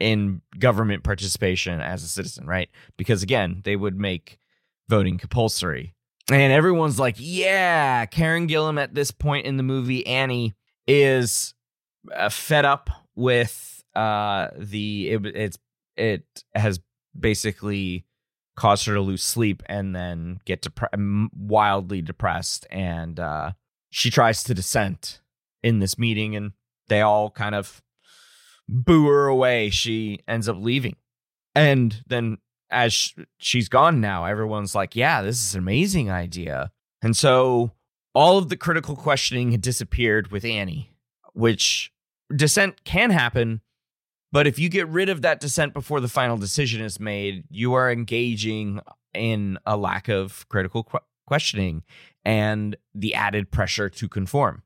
in 0.00 0.42
government 0.58 1.02
participation 1.02 1.80
as 1.80 2.02
a 2.02 2.08
citizen, 2.08 2.46
right? 2.46 2.68
Because 2.96 3.22
again, 3.22 3.62
they 3.64 3.76
would 3.76 3.98
make 3.98 4.38
voting 4.88 5.18
compulsory. 5.18 5.93
And 6.30 6.52
everyone's 6.52 6.98
like, 6.98 7.16
yeah, 7.18 8.06
Karen 8.06 8.48
Gillan 8.48 8.80
at 8.80 8.94
this 8.94 9.10
point 9.10 9.46
in 9.46 9.56
the 9.58 9.62
movie, 9.62 10.06
Annie, 10.06 10.54
is 10.86 11.54
uh, 12.14 12.30
fed 12.30 12.64
up 12.64 12.88
with 13.14 13.82
uh, 13.94 14.48
the, 14.56 15.10
it, 15.10 15.26
it's, 15.26 15.58
it 15.96 16.44
has 16.54 16.80
basically 17.18 18.06
caused 18.56 18.86
her 18.86 18.94
to 18.94 19.00
lose 19.00 19.22
sleep 19.22 19.62
and 19.66 19.94
then 19.94 20.40
get 20.46 20.62
depre- 20.62 21.28
wildly 21.36 22.00
depressed. 22.00 22.66
And 22.70 23.20
uh, 23.20 23.52
she 23.90 24.10
tries 24.10 24.42
to 24.44 24.54
dissent 24.54 25.20
in 25.62 25.78
this 25.78 25.98
meeting, 25.98 26.36
and 26.36 26.52
they 26.88 27.00
all 27.00 27.30
kind 27.30 27.54
of 27.54 27.82
boo 28.68 29.08
her 29.08 29.26
away. 29.26 29.70
She 29.70 30.20
ends 30.26 30.48
up 30.48 30.56
leaving. 30.58 30.96
And 31.54 32.02
then 32.06 32.38
as 32.74 33.14
she's 33.38 33.68
gone 33.68 34.00
now, 34.00 34.24
everyone's 34.24 34.74
like, 34.74 34.96
yeah, 34.96 35.22
this 35.22 35.40
is 35.40 35.54
an 35.54 35.60
amazing 35.60 36.10
idea. 36.10 36.70
And 37.02 37.16
so 37.16 37.72
all 38.14 38.38
of 38.38 38.48
the 38.48 38.56
critical 38.56 38.96
questioning 38.96 39.52
had 39.52 39.60
disappeared 39.60 40.30
with 40.30 40.44
Annie, 40.44 40.90
which 41.32 41.92
dissent 42.34 42.84
can 42.84 43.10
happen. 43.10 43.60
But 44.32 44.46
if 44.46 44.58
you 44.58 44.68
get 44.68 44.88
rid 44.88 45.08
of 45.08 45.22
that 45.22 45.40
dissent 45.40 45.72
before 45.72 46.00
the 46.00 46.08
final 46.08 46.36
decision 46.36 46.82
is 46.82 46.98
made, 46.98 47.44
you 47.50 47.74
are 47.74 47.90
engaging 47.90 48.80
in 49.12 49.58
a 49.64 49.76
lack 49.76 50.08
of 50.08 50.48
critical 50.48 50.82
qu- 50.84 50.98
questioning 51.26 51.84
and 52.24 52.76
the 52.94 53.14
added 53.14 53.50
pressure 53.50 53.88
to 53.88 54.08
conform, 54.08 54.62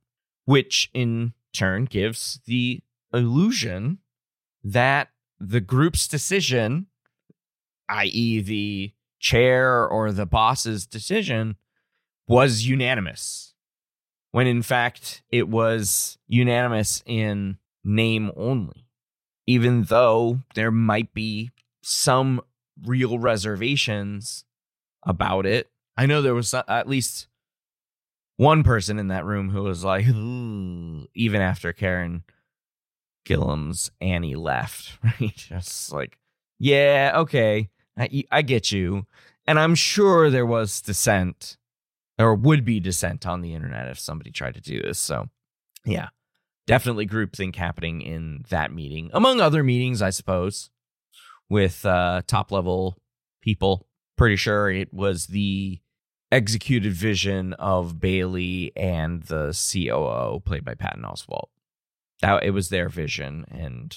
which 0.47 0.91
in 0.95 1.35
turn 1.53 1.85
gives 1.85 2.41
the 2.47 2.83
illusion 3.13 3.99
that 4.63 5.09
the 5.41 5.61
group's 5.61 6.09
decision, 6.09 6.87
i.e., 7.89 8.41
the 8.41 8.93
chair 9.21 9.87
or 9.87 10.13
the 10.13 10.27
boss's 10.27 10.87
decision, 10.87 11.57
was 12.27 12.67
unanimous. 12.67 13.55
When 14.31 14.47
in 14.47 14.63
fact, 14.63 15.23
it 15.31 15.49
was 15.49 16.19
unanimous 16.27 17.03
in 17.07 17.59
name 17.85 18.31
only, 18.37 18.87
even 19.47 19.85
though 19.85 20.41
there 20.55 20.71
might 20.71 21.15
be 21.15 21.51
some 21.83 22.41
real 22.85 23.19
reservations 23.19 24.45
about 25.05 25.47
it. 25.47 25.71
I 25.97 26.07
know 26.07 26.23
there 26.23 26.35
was 26.35 26.53
uh, 26.53 26.63
at 26.69 26.89
least 26.89 27.27
one 28.37 28.63
person 28.63 28.99
in 28.99 29.09
that 29.09 29.25
room 29.25 29.51
who 29.51 29.63
was 29.63 29.83
like, 29.83 30.07
even 30.07 31.41
after 31.41 31.73
Karen 31.73 32.23
Gillan's 33.25 33.91
Annie 34.01 34.37
left, 34.37 34.99
right? 35.05 35.35
Just 35.35 35.93
like, 35.93 36.19
yeah, 36.59 37.13
okay, 37.17 37.71
I, 37.99 38.25
I 38.31 38.43
get 38.43 38.71
you. 38.73 39.07
And 39.47 39.59
I'm 39.59 39.75
sure 39.75 40.31
there 40.31 40.47
was 40.47 40.81
dissent 40.81 41.57
or 42.19 42.35
would 42.35 42.65
be 42.65 42.81
dissent 42.81 43.27
on 43.27 43.41
the 43.41 43.55
internet 43.55 43.89
if 43.89 43.99
somebody 43.99 44.31
tried 44.31 44.55
to 44.55 44.61
do 44.61 44.81
this. 44.83 44.99
So, 44.99 45.29
yeah, 45.85 46.09
definitely 46.67 47.07
groupthink 47.07 47.57
happening 47.57 48.03
in 48.03 48.45
that 48.51 48.73
meeting, 48.73 49.11
among 49.13 49.41
other 49.41 49.65
meetings, 49.65 50.03
I 50.03 50.11
suppose, 50.11 50.71
with 51.49 51.87
uh, 51.87 52.23
top 52.27 52.53
level 52.53 52.99
people. 53.41 53.87
Pretty 54.17 54.37
sure 54.37 54.71
it 54.71 54.93
was 54.93 55.29
the 55.29 55.81
executed 56.31 56.93
vision 56.93 57.53
of 57.55 58.01
Bailey 58.01 58.73
and 58.77 59.23
the 59.23 59.57
COO, 59.57 60.41
played 60.41 60.65
by 60.65 60.75
Patton 60.75 61.05
Oswalt. 61.05 61.49
That 62.21 62.43
it 62.43 62.51
was 62.51 62.69
their 62.69 62.89
vision, 62.89 63.47
and 63.49 63.97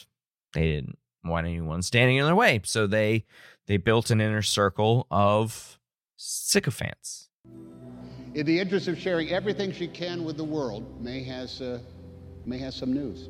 they 0.53 0.67
didn't 0.73 0.99
want 1.23 1.47
anyone 1.47 1.81
standing 1.81 2.17
in 2.17 2.25
their 2.25 2.35
way, 2.35 2.61
so 2.63 2.87
they 2.87 3.25
they 3.67 3.77
built 3.77 4.09
an 4.09 4.19
inner 4.21 4.41
circle 4.41 5.07
of 5.11 5.79
sycophants. 6.17 7.29
In 8.33 8.45
the 8.45 8.59
interest 8.59 8.87
of 8.87 8.97
sharing 8.97 9.29
everything 9.29 9.71
she 9.71 9.87
can 9.87 10.23
with 10.23 10.37
the 10.37 10.43
world, 10.43 11.01
May 11.01 11.23
has 11.23 11.61
uh, 11.61 11.79
May 12.45 12.57
has 12.57 12.75
some 12.75 12.93
news. 12.93 13.29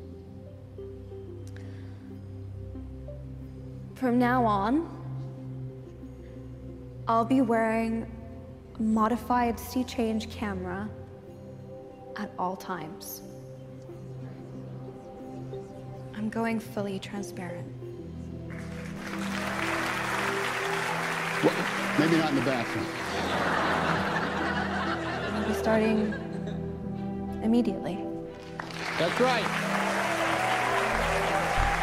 From 3.94 4.18
now 4.18 4.44
on, 4.44 4.88
I'll 7.06 7.24
be 7.24 7.40
wearing 7.40 8.06
a 8.76 8.82
modified 8.82 9.56
SeeChange 9.56 10.30
camera 10.30 10.88
at 12.16 12.30
all 12.38 12.56
times. 12.56 13.22
I'm 16.14 16.28
going 16.28 16.60
fully 16.60 16.98
transparent. 16.98 17.81
Well, 21.44 21.54
maybe 21.98 22.16
not 22.16 22.30
in 22.30 22.36
the 22.36 22.42
bathroom. 22.42 22.86
I'll 25.34 25.48
be 25.48 25.54
starting 25.54 26.14
immediately. 27.42 27.98
That's 28.98 29.20
right. 29.20 29.44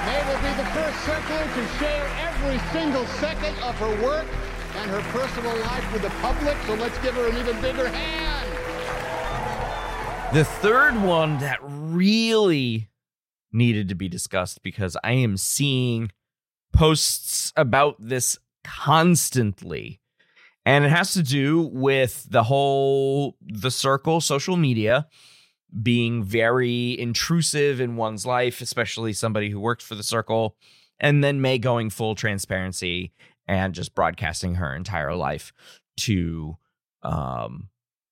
May 0.06 0.24
will 0.28 0.42
be 0.42 0.54
the 0.56 0.66
first 0.72 0.98
circler 1.00 1.44
to 1.56 1.68
share 1.78 2.08
every 2.20 2.60
single 2.72 3.06
second 3.18 3.58
of 3.64 3.76
her 3.80 4.04
work 4.04 4.26
and 4.78 4.90
her 4.92 5.02
personal 5.12 5.56
life 5.60 5.92
with 5.92 6.04
the 6.04 6.10
public, 6.22 6.56
so 6.66 6.76
let's 6.76 6.98
give 7.00 7.16
her 7.16 7.28
an 7.28 7.38
even 7.38 7.60
bigger 7.62 7.90
hand. 7.90 8.48
The 10.34 10.46
third 10.46 11.02
one 11.02 11.40
that 11.40 11.60
really 11.62 12.90
needed 13.52 13.90
to 13.90 13.96
be 13.96 14.08
discussed 14.08 14.64
because 14.64 14.96
I 15.04 15.14
am 15.14 15.38
seeing 15.38 16.12
posts 16.72 17.52
about 17.58 17.96
this 18.00 18.38
constantly. 18.64 20.00
And 20.66 20.86
it 20.86 20.90
has 20.90 21.14
to 21.14 21.24
do 21.24 21.62
with 21.74 22.28
the 22.30 22.44
whole 22.44 23.36
the 23.42 23.72
circle 23.72 24.22
social 24.22 24.58
media 24.58 25.08
being 25.82 26.24
very 26.24 27.00
intrusive 27.00 27.80
in 27.80 27.96
one's 27.96 28.26
life, 28.26 28.62
especially 28.62 29.14
somebody 29.14 29.50
who 29.50 29.60
worked 29.60 29.82
for 29.82 29.96
the 29.96 30.04
circle, 30.04 30.56
and 31.00 31.24
then 31.24 31.42
May 31.42 31.58
going 31.58 31.90
full 31.90 32.16
transparency 32.16 33.14
and 33.48 33.74
just 33.74 33.96
broadcasting 33.96 34.56
her 34.56 34.76
entire 34.76 35.16
life 35.16 35.54
to 35.98 36.58
um, 37.04 37.70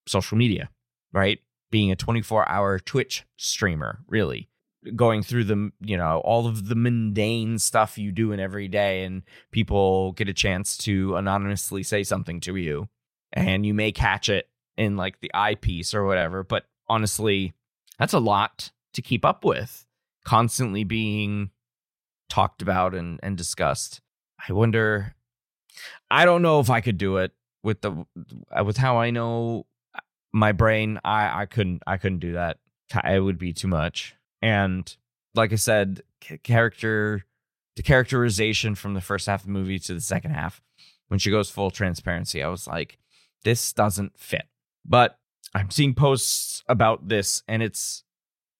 social 0.07 0.37
media, 0.37 0.69
right? 1.13 1.39
Being 1.71 1.91
a 1.91 1.95
24 1.95 2.47
hour 2.49 2.79
Twitch 2.79 3.25
streamer, 3.37 3.99
really 4.07 4.49
going 4.95 5.23
through 5.23 5.43
the 5.43 5.71
you 5.81 5.97
know 5.97 6.21
all 6.23 6.47
of 6.47 6.67
the 6.67 6.75
mundane 6.75 7.59
stuff 7.59 7.97
you 7.97 8.11
do 8.11 8.31
in 8.31 8.39
every 8.39 8.67
day 8.67 9.03
and 9.03 9.23
people 9.51 10.11
get 10.13 10.29
a 10.29 10.33
chance 10.33 10.77
to 10.77 11.15
anonymously 11.15 11.83
say 11.83 12.03
something 12.03 12.39
to 12.39 12.55
you 12.55 12.87
and 13.33 13.65
you 13.65 13.73
may 13.73 13.91
catch 13.91 14.29
it 14.29 14.49
in 14.77 14.97
like 14.97 15.19
the 15.19 15.31
eyepiece 15.33 15.93
or 15.93 16.05
whatever 16.05 16.43
but 16.43 16.65
honestly 16.87 17.53
that's 17.97 18.13
a 18.13 18.19
lot 18.19 18.71
to 18.93 19.01
keep 19.01 19.25
up 19.25 19.43
with. 19.43 19.85
Constantly 20.25 20.83
being 20.83 21.51
talked 22.29 22.61
about 22.61 22.93
and 22.93 23.19
and 23.23 23.37
discussed. 23.37 24.01
I 24.47 24.53
wonder 24.53 25.15
i 26.09 26.25
don't 26.25 26.41
know 26.41 26.59
if 26.59 26.71
i 26.71 26.81
could 26.81 26.97
do 26.97 27.17
it 27.17 27.31
with 27.61 27.81
the 27.81 28.03
with 28.63 28.77
how 28.77 28.97
i 28.97 29.11
know 29.11 29.67
uh, 29.93 29.99
my 30.33 30.51
brain 30.51 30.99
i 31.05 31.41
i 31.41 31.45
couldn't 31.45 31.83
i 31.85 31.97
couldn't 31.97 32.19
do 32.19 32.33
that. 32.33 32.57
It 33.05 33.19
would 33.19 33.37
be 33.37 33.53
too 33.53 33.67
much 33.67 34.15
and 34.41 34.95
like 35.35 35.53
I 35.53 35.55
said, 35.55 36.01
character 36.43 37.23
the 37.75 37.83
characterization 37.83 38.73
from 38.73 38.95
the 38.95 39.01
first 39.01 39.27
half 39.27 39.41
of 39.41 39.45
the 39.45 39.53
movie 39.53 39.77
to 39.77 39.93
the 39.93 40.01
second 40.01 40.31
half, 40.31 40.61
when 41.09 41.19
she 41.19 41.29
goes 41.29 41.49
full 41.49 41.69
transparency, 41.69 42.41
I 42.43 42.47
was 42.47 42.67
like, 42.67 42.97
this 43.43 43.71
doesn't 43.71 44.17
fit. 44.17 44.47
But 44.83 45.17
I'm 45.53 45.69
seeing 45.69 45.93
posts 45.93 46.63
about 46.67 47.07
this, 47.07 47.43
and 47.47 47.61
it's 47.61 48.03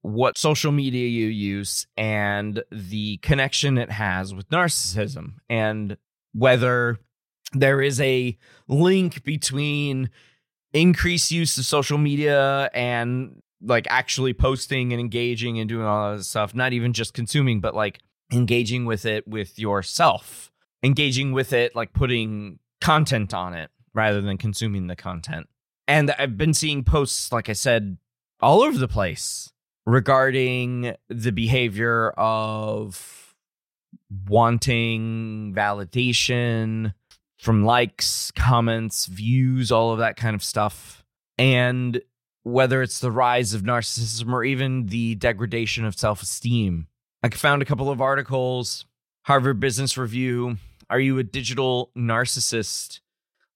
what 0.03 0.37
social 0.37 0.71
media 0.71 1.07
you 1.07 1.27
use 1.27 1.87
and 1.97 2.63
the 2.71 3.17
connection 3.17 3.77
it 3.77 3.91
has 3.91 4.33
with 4.33 4.47
narcissism, 4.49 5.33
and 5.49 5.97
whether 6.33 6.99
there 7.53 7.81
is 7.81 7.99
a 7.99 8.37
link 8.67 9.23
between 9.23 10.11
increased 10.73 11.31
use 11.31 11.57
of 11.57 11.65
social 11.65 11.97
media 11.97 12.69
and 12.73 13.41
like 13.61 13.87
actually 13.89 14.33
posting 14.33 14.93
and 14.93 14.99
engaging 14.99 15.59
and 15.59 15.67
doing 15.67 15.85
all 15.85 16.15
that 16.15 16.23
stuff, 16.23 16.53
not 16.53 16.73
even 16.73 16.93
just 16.93 17.13
consuming, 17.13 17.59
but 17.59 17.75
like 17.75 17.99
engaging 18.31 18.85
with 18.85 19.05
it 19.05 19.27
with 19.27 19.57
yourself, 19.57 20.51
engaging 20.83 21.31
with 21.31 21.53
it, 21.53 21.75
like 21.75 21.93
putting 21.93 22.59
content 22.81 23.33
on 23.33 23.53
it 23.53 23.69
rather 23.93 24.21
than 24.21 24.37
consuming 24.37 24.87
the 24.87 24.95
content. 24.95 25.47
And 25.87 26.13
I've 26.19 26.37
been 26.37 26.53
seeing 26.53 26.83
posts, 26.83 27.31
like 27.31 27.49
I 27.49 27.53
said, 27.53 27.97
all 28.41 28.61
over 28.61 28.77
the 28.77 28.87
place 28.87 29.51
regarding 29.85 30.95
the 31.09 31.31
behavior 31.31 32.09
of 32.11 33.35
wanting 34.27 35.53
validation 35.55 36.93
from 37.39 37.63
likes, 37.63 38.31
comments, 38.31 39.05
views, 39.05 39.71
all 39.71 39.91
of 39.91 39.99
that 39.99 40.17
kind 40.17 40.35
of 40.35 40.43
stuff. 40.43 41.03
And 41.37 42.01
whether 42.47 42.81
it's 42.81 42.99
the 42.99 43.11
rise 43.11 43.53
of 43.53 43.63
narcissism 43.63 44.31
or 44.31 44.43
even 44.43 44.87
the 44.87 45.15
degradation 45.15 45.85
of 45.85 45.97
self 45.97 46.21
esteem. 46.21 46.87
I 47.21 47.29
found 47.29 47.61
a 47.61 47.65
couple 47.65 47.89
of 47.89 48.01
articles 48.01 48.85
Harvard 49.25 49.59
Business 49.59 49.97
Review. 49.97 50.57
Are 50.89 50.99
you 50.99 51.19
a 51.19 51.23
digital 51.23 51.91
narcissist? 51.97 53.01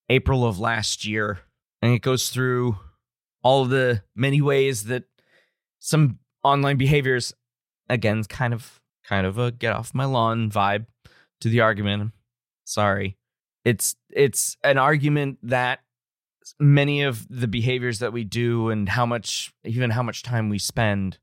April 0.10 0.46
of 0.46 0.60
last 0.60 1.06
year. 1.06 1.40
And 1.82 1.94
it 1.94 2.02
goes 2.02 2.30
through 2.30 2.78
all 3.44 3.64
the 3.64 4.04
many 4.14 4.42
ways 4.42 4.84
that 4.86 5.06
some 5.80 6.20
online 6.44 6.76
behaviors, 6.76 7.34
again, 7.88 8.24
kind 8.26 8.54
of 8.54 8.82
kind 9.06 9.26
of 9.26 9.38
a 9.38 9.52
get 9.52 9.74
off 9.74 9.94
my 9.94 10.06
lawn 10.06 10.52
vibe 10.52 10.86
to 11.40 11.48
the 11.48 11.62
argument. 11.62 12.12
Sorry. 12.66 13.18
It's 13.64 13.96
it's 14.10 14.58
an 14.64 14.78
argument 14.78 15.38
that 15.44 15.80
many 16.60 17.04
of 17.04 17.28
the 17.30 17.48
behaviors 17.48 18.00
that 18.00 18.14
we 18.14 18.24
do 18.24 18.70
and 18.70 18.90
how 18.90 19.06
much 19.06 19.54
even 19.64 19.90
how 19.92 20.04
much 20.04 20.24
time 20.24 20.50
we 20.50 20.60
spend 20.60 21.18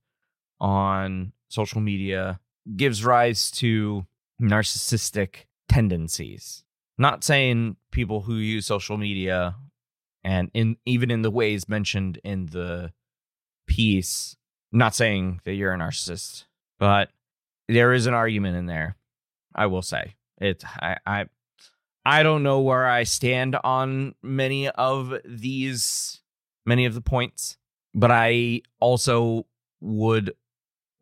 on 0.60 1.32
social 1.48 1.80
media 1.80 2.40
gives 2.76 3.04
rise 3.04 3.50
to 3.50 4.06
narcissistic 4.40 5.46
tendencies. 5.68 6.64
Not 6.96 7.24
saying 7.24 7.76
people 7.92 8.22
who 8.22 8.34
use 8.34 8.66
social 8.66 8.96
media 8.96 9.56
and 10.24 10.50
in 10.52 10.76
even 10.84 11.10
in 11.10 11.22
the 11.22 11.30
ways 11.30 11.68
mentioned 11.68 12.20
in 12.24 12.46
the 12.46 12.92
piece 13.66 14.36
not 14.72 14.94
saying 14.94 15.40
that 15.44 15.54
you're 15.54 15.72
a 15.72 15.78
narcissist 15.78 16.44
but 16.78 17.10
there 17.68 17.92
is 17.92 18.06
an 18.06 18.14
argument 18.14 18.56
in 18.56 18.66
there 18.66 18.96
i 19.54 19.66
will 19.66 19.82
say. 19.82 20.14
It 20.40 20.64
i 20.80 20.96
i 21.06 21.26
I 22.08 22.22
don't 22.22 22.42
know 22.42 22.60
where 22.60 22.86
I 22.86 23.02
stand 23.02 23.54
on 23.62 24.14
many 24.22 24.70
of 24.70 25.12
these, 25.26 26.22
many 26.64 26.86
of 26.86 26.94
the 26.94 27.02
points, 27.02 27.58
but 27.94 28.10
I 28.10 28.62
also 28.80 29.44
would 29.82 30.32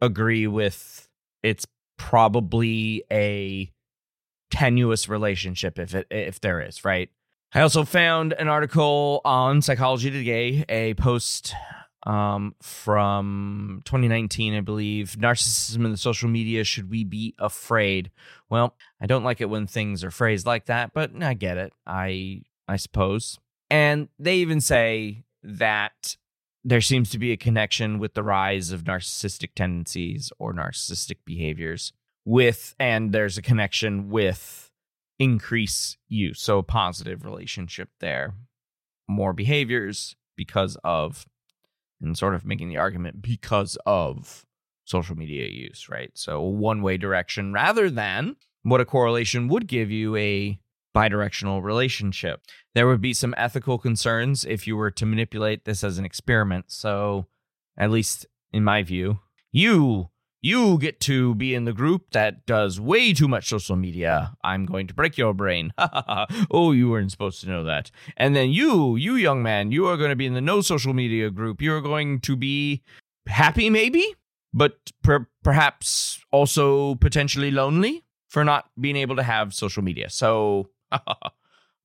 agree 0.00 0.48
with 0.48 1.08
it's 1.44 1.64
probably 1.96 3.04
a 3.08 3.70
tenuous 4.50 5.08
relationship 5.08 5.78
if 5.78 5.94
it 5.94 6.08
if 6.10 6.40
there 6.40 6.60
is, 6.60 6.84
right? 6.84 7.08
I 7.54 7.60
also 7.60 7.84
found 7.84 8.32
an 8.32 8.48
article 8.48 9.20
on 9.24 9.62
Psychology 9.62 10.10
Today, 10.10 10.64
a 10.68 10.94
post 10.94 11.54
um, 12.06 12.54
from 12.62 13.82
2019, 13.84 14.54
I 14.54 14.60
believe. 14.60 15.16
Narcissism 15.18 15.84
in 15.84 15.90
the 15.90 15.96
social 15.96 16.28
media. 16.28 16.64
Should 16.64 16.88
we 16.88 17.04
be 17.04 17.34
afraid? 17.38 18.10
Well, 18.48 18.74
I 19.00 19.06
don't 19.06 19.24
like 19.24 19.40
it 19.40 19.50
when 19.50 19.66
things 19.66 20.04
are 20.04 20.10
phrased 20.10 20.46
like 20.46 20.66
that, 20.66 20.92
but 20.94 21.10
I 21.20 21.34
get 21.34 21.58
it. 21.58 21.72
I 21.86 22.42
I 22.68 22.76
suppose. 22.76 23.38
And 23.68 24.08
they 24.18 24.36
even 24.36 24.60
say 24.60 25.24
that 25.42 26.16
there 26.64 26.80
seems 26.80 27.10
to 27.10 27.18
be 27.18 27.32
a 27.32 27.36
connection 27.36 27.98
with 27.98 28.14
the 28.14 28.22
rise 28.22 28.70
of 28.70 28.84
narcissistic 28.84 29.50
tendencies 29.54 30.32
or 30.38 30.52
narcissistic 30.52 31.18
behaviors 31.24 31.92
with 32.24 32.74
and 32.80 33.12
there's 33.12 33.38
a 33.38 33.42
connection 33.42 34.10
with 34.10 34.68
increase 35.20 35.96
use 36.08 36.42
so 36.42 36.58
a 36.58 36.62
positive 36.64 37.24
relationship 37.24 37.88
there 38.00 38.34
more 39.08 39.32
behaviors 39.32 40.16
because 40.36 40.76
of 40.82 41.24
and 42.00 42.16
sort 42.16 42.34
of 42.34 42.44
making 42.44 42.68
the 42.68 42.76
argument 42.76 43.22
because 43.22 43.76
of 43.86 44.44
social 44.84 45.16
media 45.16 45.48
use 45.48 45.88
right? 45.88 46.10
So 46.14 46.40
one 46.40 46.82
way 46.82 46.96
direction 46.96 47.52
rather 47.52 47.90
than 47.90 48.36
what 48.62 48.80
a 48.80 48.84
correlation 48.84 49.48
would 49.48 49.66
give 49.66 49.90
you 49.90 50.16
a 50.16 50.58
bidirectional 50.94 51.62
relationship. 51.62 52.40
There 52.74 52.86
would 52.86 53.00
be 53.00 53.12
some 53.12 53.34
ethical 53.36 53.78
concerns 53.78 54.44
if 54.44 54.66
you 54.66 54.76
were 54.76 54.90
to 54.92 55.06
manipulate 55.06 55.64
this 55.64 55.84
as 55.84 55.98
an 55.98 56.04
experiment. 56.04 56.66
So 56.68 57.26
at 57.76 57.90
least 57.90 58.26
in 58.52 58.64
my 58.64 58.82
view 58.82 59.20
you 59.52 60.10
you 60.46 60.78
get 60.78 61.00
to 61.00 61.34
be 61.34 61.56
in 61.56 61.64
the 61.64 61.72
group 61.72 62.12
that 62.12 62.46
does 62.46 62.78
way 62.78 63.12
too 63.12 63.26
much 63.26 63.48
social 63.48 63.74
media. 63.74 64.36
I'm 64.44 64.64
going 64.64 64.86
to 64.86 64.94
break 64.94 65.18
your 65.18 65.34
brain. 65.34 65.72
oh, 66.52 66.70
you 66.70 66.88
weren't 66.88 67.10
supposed 67.10 67.40
to 67.40 67.48
know 67.48 67.64
that. 67.64 67.90
And 68.16 68.36
then 68.36 68.50
you, 68.50 68.94
you 68.94 69.16
young 69.16 69.42
man, 69.42 69.72
you 69.72 69.88
are 69.88 69.96
going 69.96 70.10
to 70.10 70.16
be 70.16 70.24
in 70.24 70.34
the 70.34 70.40
no 70.40 70.60
social 70.60 70.94
media 70.94 71.30
group. 71.30 71.60
You're 71.60 71.80
going 71.80 72.20
to 72.20 72.36
be 72.36 72.84
happy, 73.26 73.70
maybe, 73.70 74.14
but 74.54 74.92
per- 75.02 75.26
perhaps 75.42 76.24
also 76.30 76.94
potentially 76.94 77.50
lonely 77.50 78.04
for 78.28 78.44
not 78.44 78.70
being 78.80 78.94
able 78.96 79.16
to 79.16 79.24
have 79.24 79.52
social 79.52 79.82
media. 79.82 80.08
So 80.08 80.70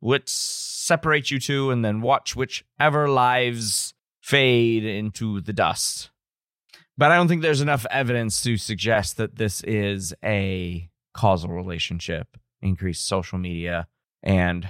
let's 0.04 0.32
separate 0.32 1.32
you 1.32 1.40
two 1.40 1.72
and 1.72 1.84
then 1.84 2.02
watch 2.02 2.36
whichever 2.36 3.10
lives 3.10 3.96
fade 4.22 4.84
into 4.84 5.42
the 5.42 5.52
dust. 5.52 6.12
But 7.02 7.10
I 7.10 7.16
don't 7.16 7.28
think 7.28 7.42
there's 7.42 7.62
enough 7.62 7.88
evidence 7.90 8.44
to 8.44 8.58
suggest 8.58 9.18
that 9.18 9.36
this 9.36 9.64
is 9.64 10.14
a 10.24 10.88
causal 11.16 11.50
relationship, 11.50 12.38
increased 12.62 13.08
social 13.08 13.40
media, 13.40 13.88
and 14.22 14.70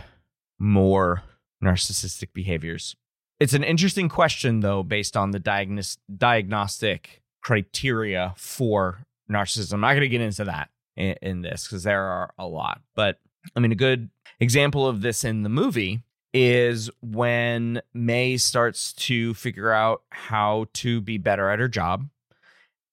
more 0.58 1.24
narcissistic 1.62 2.30
behaviors. 2.32 2.96
It's 3.42 3.52
an 3.54 3.66
interesting 3.66 4.08
question, 4.08 4.62
though, 4.62 4.82
based 4.82 5.18
on 5.18 5.32
the 5.32 5.42
diagnos- 5.42 5.98
diagnostic 6.16 7.22
criteria 7.44 8.34
for 8.38 9.04
narcissism. 9.30 9.74
I'm 9.74 9.82
not 9.82 9.90
going 9.90 10.00
to 10.00 10.08
get 10.08 10.22
into 10.22 10.46
that 10.46 10.70
in, 10.96 11.16
in 11.22 11.42
this 11.42 11.68
because 11.68 11.84
there 11.84 12.02
are 12.02 12.34
a 12.38 12.48
lot. 12.48 12.80
But 12.96 13.20
I 13.58 13.60
mean, 13.60 13.74
a 13.74 13.76
good 13.76 14.10
example 14.40 14.88
of 14.88 15.02
this 15.02 15.26
in 15.26 15.44
the 15.44 15.50
movie 15.50 16.04
is 16.34 16.90
when 17.02 17.82
May 17.94 18.38
starts 18.38 18.94
to 18.94 19.34
figure 19.34 19.74
out 19.74 20.04
how 20.12 20.68
to 20.76 21.02
be 21.02 21.18
better 21.18 21.50
at 21.50 21.60
her 21.60 21.68
job 21.68 22.08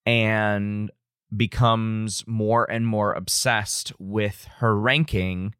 and 0.08 0.90
becomes 1.36 2.26
more 2.26 2.64
and 2.70 2.86
more 2.86 3.12
obsessed 3.12 3.92
with 3.98 4.48
her 4.56 4.74
ranking 4.74 5.54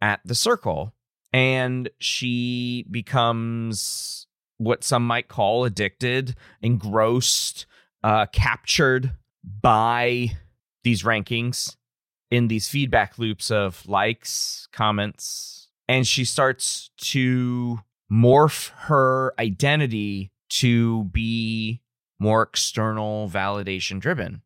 at 0.00 0.18
the 0.24 0.34
circle. 0.34 0.92
And 1.32 1.88
she 2.00 2.86
becomes 2.90 4.26
what 4.58 4.82
some 4.82 5.06
might 5.06 5.28
call 5.28 5.64
addicted, 5.64 6.34
engrossed, 6.60 7.66
uh, 8.02 8.26
captured 8.32 9.12
by 9.44 10.38
these 10.82 11.04
rankings 11.04 11.76
in 12.32 12.48
these 12.48 12.66
feedback 12.66 13.16
loops 13.16 13.48
of 13.52 13.86
likes, 13.88 14.66
comments, 14.72 15.68
and 15.86 16.04
she 16.04 16.24
starts 16.24 16.90
to 16.96 17.78
morph 18.10 18.70
her 18.70 19.34
identity 19.38 20.32
to 20.48 21.04
be 21.04 21.80
more 22.24 22.42
external 22.42 23.28
validation 23.28 24.00
driven. 24.00 24.40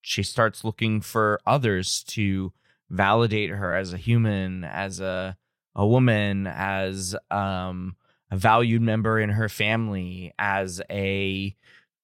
She 0.00 0.22
starts 0.22 0.64
looking 0.64 1.02
for 1.02 1.38
others 1.46 2.02
to 2.08 2.54
validate 2.88 3.50
her 3.50 3.76
as 3.76 3.92
a 3.92 3.98
human, 3.98 4.64
as 4.64 4.98
a 4.98 5.36
a 5.74 5.86
woman, 5.86 6.46
as 6.46 7.16
um, 7.30 7.96
a 8.30 8.36
valued 8.36 8.82
member 8.82 9.18
in 9.18 9.30
her 9.30 9.48
family, 9.48 10.34
as 10.38 10.82
a 10.90 11.54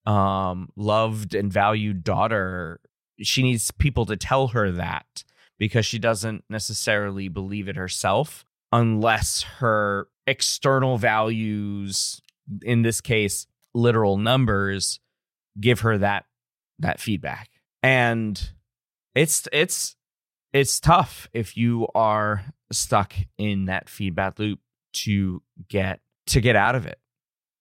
um, 0.06 0.70
loved 0.76 1.34
and 1.34 1.52
valued 1.52 2.04
daughter. 2.04 2.80
She 3.20 3.42
needs 3.42 3.70
people 3.70 4.06
to 4.06 4.16
tell 4.16 4.48
her 4.48 4.70
that 4.72 5.24
because 5.58 5.84
she 5.84 5.98
doesn't 5.98 6.44
necessarily 6.48 7.28
believe 7.28 7.68
it 7.68 7.76
herself 7.76 8.44
unless 8.72 9.42
her 9.42 10.08
external 10.26 10.98
values, 10.98 12.22
in 12.62 12.82
this 12.82 13.00
case, 13.00 13.46
literal 13.78 14.18
numbers, 14.18 15.00
give 15.60 15.80
her 15.80 15.98
that 15.98 16.26
that 16.80 17.00
feedback. 17.00 17.48
And 17.82 18.50
it's 19.14 19.48
it's 19.52 19.96
it's 20.52 20.80
tough 20.80 21.28
if 21.32 21.56
you 21.56 21.86
are 21.94 22.44
stuck 22.72 23.14
in 23.38 23.66
that 23.66 23.88
feedback 23.88 24.38
loop 24.38 24.60
to 24.92 25.42
get 25.68 26.00
to 26.26 26.40
get 26.40 26.56
out 26.56 26.74
of 26.74 26.86
it. 26.86 26.98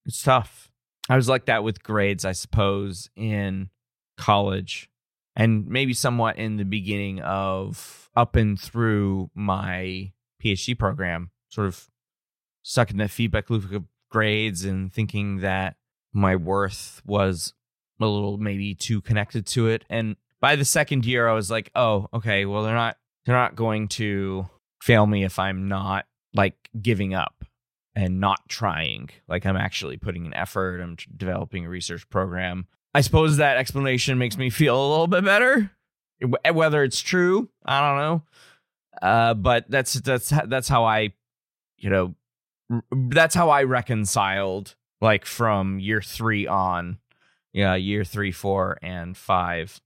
It's 0.05 0.21
tough. 0.21 0.71
I 1.09 1.15
was 1.15 1.29
like 1.29 1.45
that 1.45 1.63
with 1.63 1.83
grades, 1.83 2.25
I 2.25 2.33
suppose, 2.33 3.09
in 3.15 3.69
college 4.17 4.89
and 5.35 5.67
maybe 5.67 5.93
somewhat 5.93 6.37
in 6.37 6.57
the 6.57 6.65
beginning 6.65 7.21
of 7.21 8.09
up 8.15 8.35
and 8.35 8.59
through 8.59 9.29
my 9.35 10.11
PhD 10.43 10.77
program, 10.77 11.31
sort 11.49 11.67
of 11.67 11.87
stuck 12.63 12.91
in 12.91 12.97
that 12.97 13.11
feedback 13.11 13.49
loop 13.49 13.71
of 13.71 13.83
grades 14.09 14.65
and 14.65 14.91
thinking 14.91 15.37
that 15.37 15.75
my 16.17 16.35
worth 16.35 17.01
was 17.05 17.53
a 18.01 18.05
little 18.05 18.37
maybe 18.37 18.73
too 18.73 19.01
connected 19.01 19.45
to 19.45 19.67
it. 19.67 19.85
And 19.89 20.15
by 20.41 20.55
the 20.55 20.65
second 20.65 21.05
year, 21.05 21.27
I 21.27 21.33
was 21.33 21.49
like, 21.49 21.69
oh, 21.75 22.07
okay, 22.13 22.45
well, 22.45 22.63
they're 22.63 22.75
not 22.75 22.97
they're 23.25 23.35
not 23.35 23.55
going 23.55 23.87
to 23.89 24.49
fail 24.81 25.05
me 25.05 25.23
if 25.23 25.37
I'm 25.37 25.67
not 25.67 26.05
like 26.33 26.69
giving 26.81 27.13
up 27.13 27.45
and 27.95 28.19
not 28.19 28.47
trying. 28.49 29.09
Like 29.27 29.45
I'm 29.45 29.57
actually 29.57 29.97
putting 29.97 30.25
an 30.25 30.33
effort. 30.33 30.81
I'm 30.81 30.97
developing 31.15 31.65
a 31.65 31.69
research 31.69 32.09
program. 32.09 32.67
I 32.93 33.01
suppose 33.01 33.37
that 33.37 33.57
explanation 33.57 34.17
makes 34.17 34.37
me 34.37 34.49
feel 34.49 34.75
a 34.75 34.89
little 34.89 35.07
bit 35.07 35.23
better. 35.23 35.71
Whether 36.51 36.83
it's 36.83 36.99
true, 36.99 37.49
I 37.63 37.79
don't 37.79 37.99
know. 37.99 38.21
Uh, 39.01 39.33
but 39.35 39.69
that's 39.69 39.93
that's 39.93 40.33
that's 40.47 40.67
how 40.67 40.83
I, 40.85 41.13
you 41.77 41.91
know, 41.91 42.15
that's 43.11 43.35
how 43.35 43.51
I 43.51 43.63
reconciled 43.63 44.75
like 45.01 45.25
from 45.25 45.79
year 45.79 46.01
three 46.01 46.47
on 46.47 46.97
yeah, 47.57 47.73
year 47.73 48.03
three, 48.03 48.31
four, 48.31 48.77
and 48.83 49.17
five. 49.17 49.81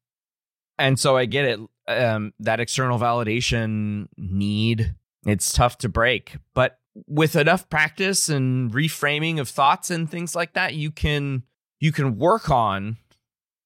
And 0.78 1.00
so 1.00 1.16
I 1.16 1.24
get 1.24 1.46
it. 1.46 1.60
Um, 1.88 2.34
that 2.40 2.60
external 2.60 3.00
validation 3.00 4.08
need, 4.18 4.96
it's 5.26 5.54
tough 5.54 5.78
to 5.80 5.90
break. 5.90 6.36
But 6.54 6.80
with 7.08 7.38
enough 7.38 7.70
practice 7.70 8.28
and 8.28 8.72
reframing 8.74 9.40
of 9.40 9.48
thoughts 9.48 9.90
and 9.90 10.12
things 10.12 10.36
like 10.36 10.54
that, 10.54 10.74
you 10.74 10.92
can 10.92 11.44
you 11.80 11.94
can 11.94 12.18
work 12.18 12.50
on. 12.50 12.98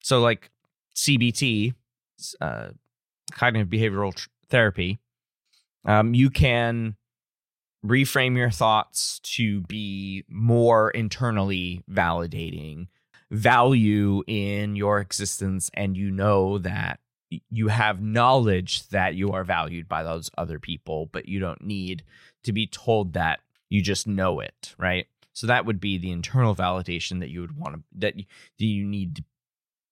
So 0.03 0.21
like 0.21 0.51
CBT, 0.95 1.73
uh, 2.39 2.69
cognitive 3.31 3.69
behavioral 3.69 4.13
therapy, 4.49 4.99
um, 5.83 6.13
you 6.13 6.29
can 6.29 6.95
reframe 7.87 8.37
your 8.37 8.51
thoughts 8.51 9.19
to 9.19 9.61
be 9.61 10.23
more 10.29 10.91
internally 10.91 11.83
validating 11.91 12.87
value 13.31 14.23
in 14.27 14.75
your 14.75 14.99
existence 14.99 15.69
and 15.73 15.97
you 15.97 16.11
know 16.11 16.57
that 16.57 16.99
you 17.49 17.67
have 17.67 18.01
knowledge 18.01 18.87
that 18.89 19.15
you 19.15 19.31
are 19.31 19.43
valued 19.43 19.87
by 19.87 20.03
those 20.03 20.29
other 20.37 20.59
people, 20.59 21.09
but 21.11 21.27
you 21.27 21.39
don't 21.39 21.63
need 21.63 22.03
to 22.43 22.53
be 22.53 22.67
told 22.67 23.13
that. 23.13 23.39
You 23.69 23.81
just 23.81 24.07
know 24.07 24.39
it, 24.39 24.75
right? 24.77 25.07
So 25.33 25.47
that 25.47 25.65
would 25.65 25.79
be 25.79 25.97
the 25.97 26.11
internal 26.11 26.55
validation 26.55 27.19
that 27.19 27.29
you 27.29 27.41
would 27.41 27.57
want 27.57 27.75
to 27.75 27.81
that 27.97 28.17
you, 28.17 28.25
that 28.59 28.87
need 28.87 29.15
to 29.17 29.23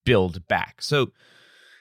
build 0.06 0.48
back. 0.48 0.82
So 0.82 1.12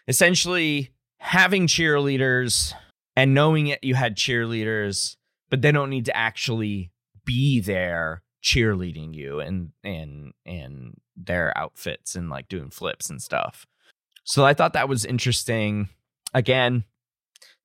essentially 0.08 0.90
having 1.18 1.66
cheerleaders 1.66 2.72
and 3.14 3.34
knowing 3.34 3.68
it 3.68 3.84
you 3.84 3.94
had 3.94 4.16
cheerleaders 4.16 5.16
but 5.52 5.60
they 5.60 5.70
don't 5.70 5.90
need 5.90 6.06
to 6.06 6.16
actually 6.16 6.90
be 7.26 7.60
there 7.60 8.22
cheerleading 8.42 9.14
you 9.14 9.38
and 9.38 9.70
and 9.84 10.32
and 10.46 10.98
their 11.14 11.56
outfits 11.58 12.14
and 12.14 12.30
like 12.30 12.48
doing 12.48 12.70
flips 12.70 13.10
and 13.10 13.20
stuff. 13.20 13.66
So 14.24 14.46
I 14.46 14.54
thought 14.54 14.72
that 14.72 14.88
was 14.88 15.04
interesting. 15.04 15.90
Again, 16.32 16.84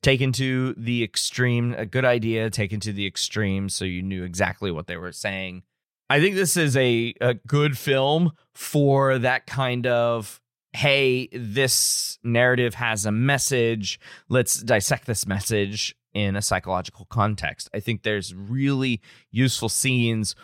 taken 0.02 0.34
to 0.34 0.74
the 0.74 1.02
extreme, 1.02 1.76
a 1.78 1.86
good 1.86 2.04
idea 2.04 2.50
taken 2.50 2.82
to 2.82 2.92
the 2.92 3.08
extreme 3.08 3.70
so 3.70 3.86
you 3.86 4.02
knew 4.02 4.26
exactly 4.26 4.70
what 4.70 4.88
they 4.88 4.98
were 4.98 5.14
saying. 5.14 5.64
I 6.10 6.20
think 6.20 6.36
this 6.36 6.58
is 6.58 6.76
a, 6.76 7.14
a 7.22 7.36
good 7.36 7.78
film 7.78 8.34
for 8.54 9.18
that 9.20 9.48
kind 9.48 9.88
of 9.88 10.42
hey, 10.74 11.28
this 11.32 12.20
narrative 12.24 12.76
has 12.76 13.06
a 13.06 13.12
message. 13.12 14.00
Let's 14.30 14.62
dissect 14.62 15.08
this 15.08 15.26
message 15.26 15.96
in 16.14 16.36
a 16.36 16.42
psychological 16.42 17.06
context. 17.10 17.70
I 17.74 17.80
think 17.80 18.04
there's 18.04 18.34
really 18.34 19.02
useful 19.32 19.70
scenes 19.70 20.36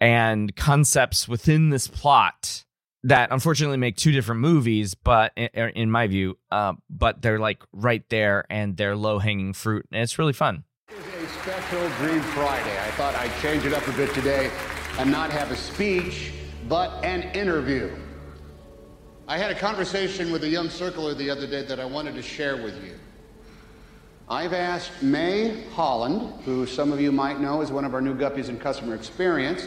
and 0.00 0.54
concepts 0.56 1.28
within 1.28 1.70
this 1.70 1.88
plot 1.88 2.64
that 3.04 3.30
unfortunately 3.30 3.76
make 3.76 3.96
two 3.96 4.12
different 4.12 4.40
movies, 4.40 4.94
but 4.94 5.32
in, 5.36 5.48
in 5.70 5.90
my 5.90 6.06
view, 6.06 6.36
uh, 6.50 6.74
but 6.90 7.22
they're 7.22 7.38
like 7.38 7.62
right 7.72 8.08
there 8.08 8.44
and 8.50 8.76
they're 8.76 8.96
low 8.96 9.18
hanging 9.18 9.52
fruit, 9.52 9.86
and 9.92 10.02
it's 10.02 10.18
really 10.18 10.32
fun. 10.32 10.64
It's 10.88 10.98
a 10.98 11.28
special 11.40 11.88
Dream 11.98 12.20
Friday. 12.20 12.78
I 12.80 12.90
thought 12.92 13.14
I'd 13.14 13.32
change 13.40 13.64
it 13.64 13.72
up 13.72 13.86
a 13.86 13.92
bit 13.92 14.12
today 14.14 14.50
and 14.98 15.10
not 15.10 15.30
have 15.30 15.50
a 15.50 15.56
speech, 15.56 16.32
but 16.68 17.04
an 17.04 17.22
interview. 17.34 17.90
I 19.28 19.36
had 19.36 19.50
a 19.50 19.54
conversation 19.54 20.32
with 20.32 20.42
a 20.44 20.48
young 20.48 20.68
circler 20.68 21.16
the 21.16 21.30
other 21.30 21.46
day 21.46 21.62
that 21.62 21.78
I 21.78 21.84
wanted 21.84 22.14
to 22.14 22.22
share 22.22 22.56
with 22.56 22.82
you. 22.82 22.94
I've 24.30 24.52
asked 24.52 25.02
May 25.02 25.64
Holland, 25.70 26.42
who 26.44 26.66
some 26.66 26.92
of 26.92 27.00
you 27.00 27.10
might 27.10 27.40
know 27.40 27.62
is 27.62 27.72
one 27.72 27.86
of 27.86 27.94
our 27.94 28.02
new 28.02 28.14
guppies 28.14 28.50
in 28.50 28.58
customer 28.58 28.94
experience, 28.94 29.66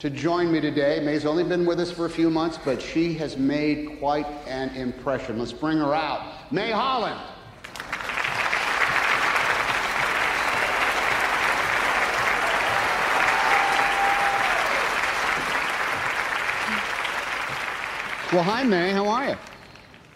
to 0.00 0.10
join 0.10 0.50
me 0.50 0.60
today. 0.60 1.00
May's 1.00 1.24
only 1.24 1.44
been 1.44 1.64
with 1.64 1.78
us 1.78 1.92
for 1.92 2.06
a 2.06 2.10
few 2.10 2.28
months, 2.28 2.58
but 2.64 2.82
she 2.82 3.14
has 3.14 3.36
made 3.36 4.00
quite 4.00 4.26
an 4.48 4.74
impression. 4.74 5.38
Let's 5.38 5.52
bring 5.52 5.78
her 5.78 5.94
out. 5.94 6.52
May 6.52 6.72
Holland. 6.72 7.20
Well, 18.32 18.42
hi, 18.42 18.64
May. 18.64 18.90
How 18.90 19.06
are 19.06 19.28
you? 19.28 19.36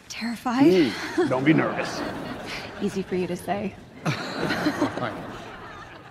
Terrified? 0.09 0.65
Mm, 0.65 1.29
don't 1.29 1.45
be 1.45 1.53
nervous. 1.53 2.01
Easy 2.83 3.03
for 3.03 3.15
you 3.15 3.29
to 3.29 3.37
say. 3.37 3.75
All, 4.07 4.13
right. 5.01 5.13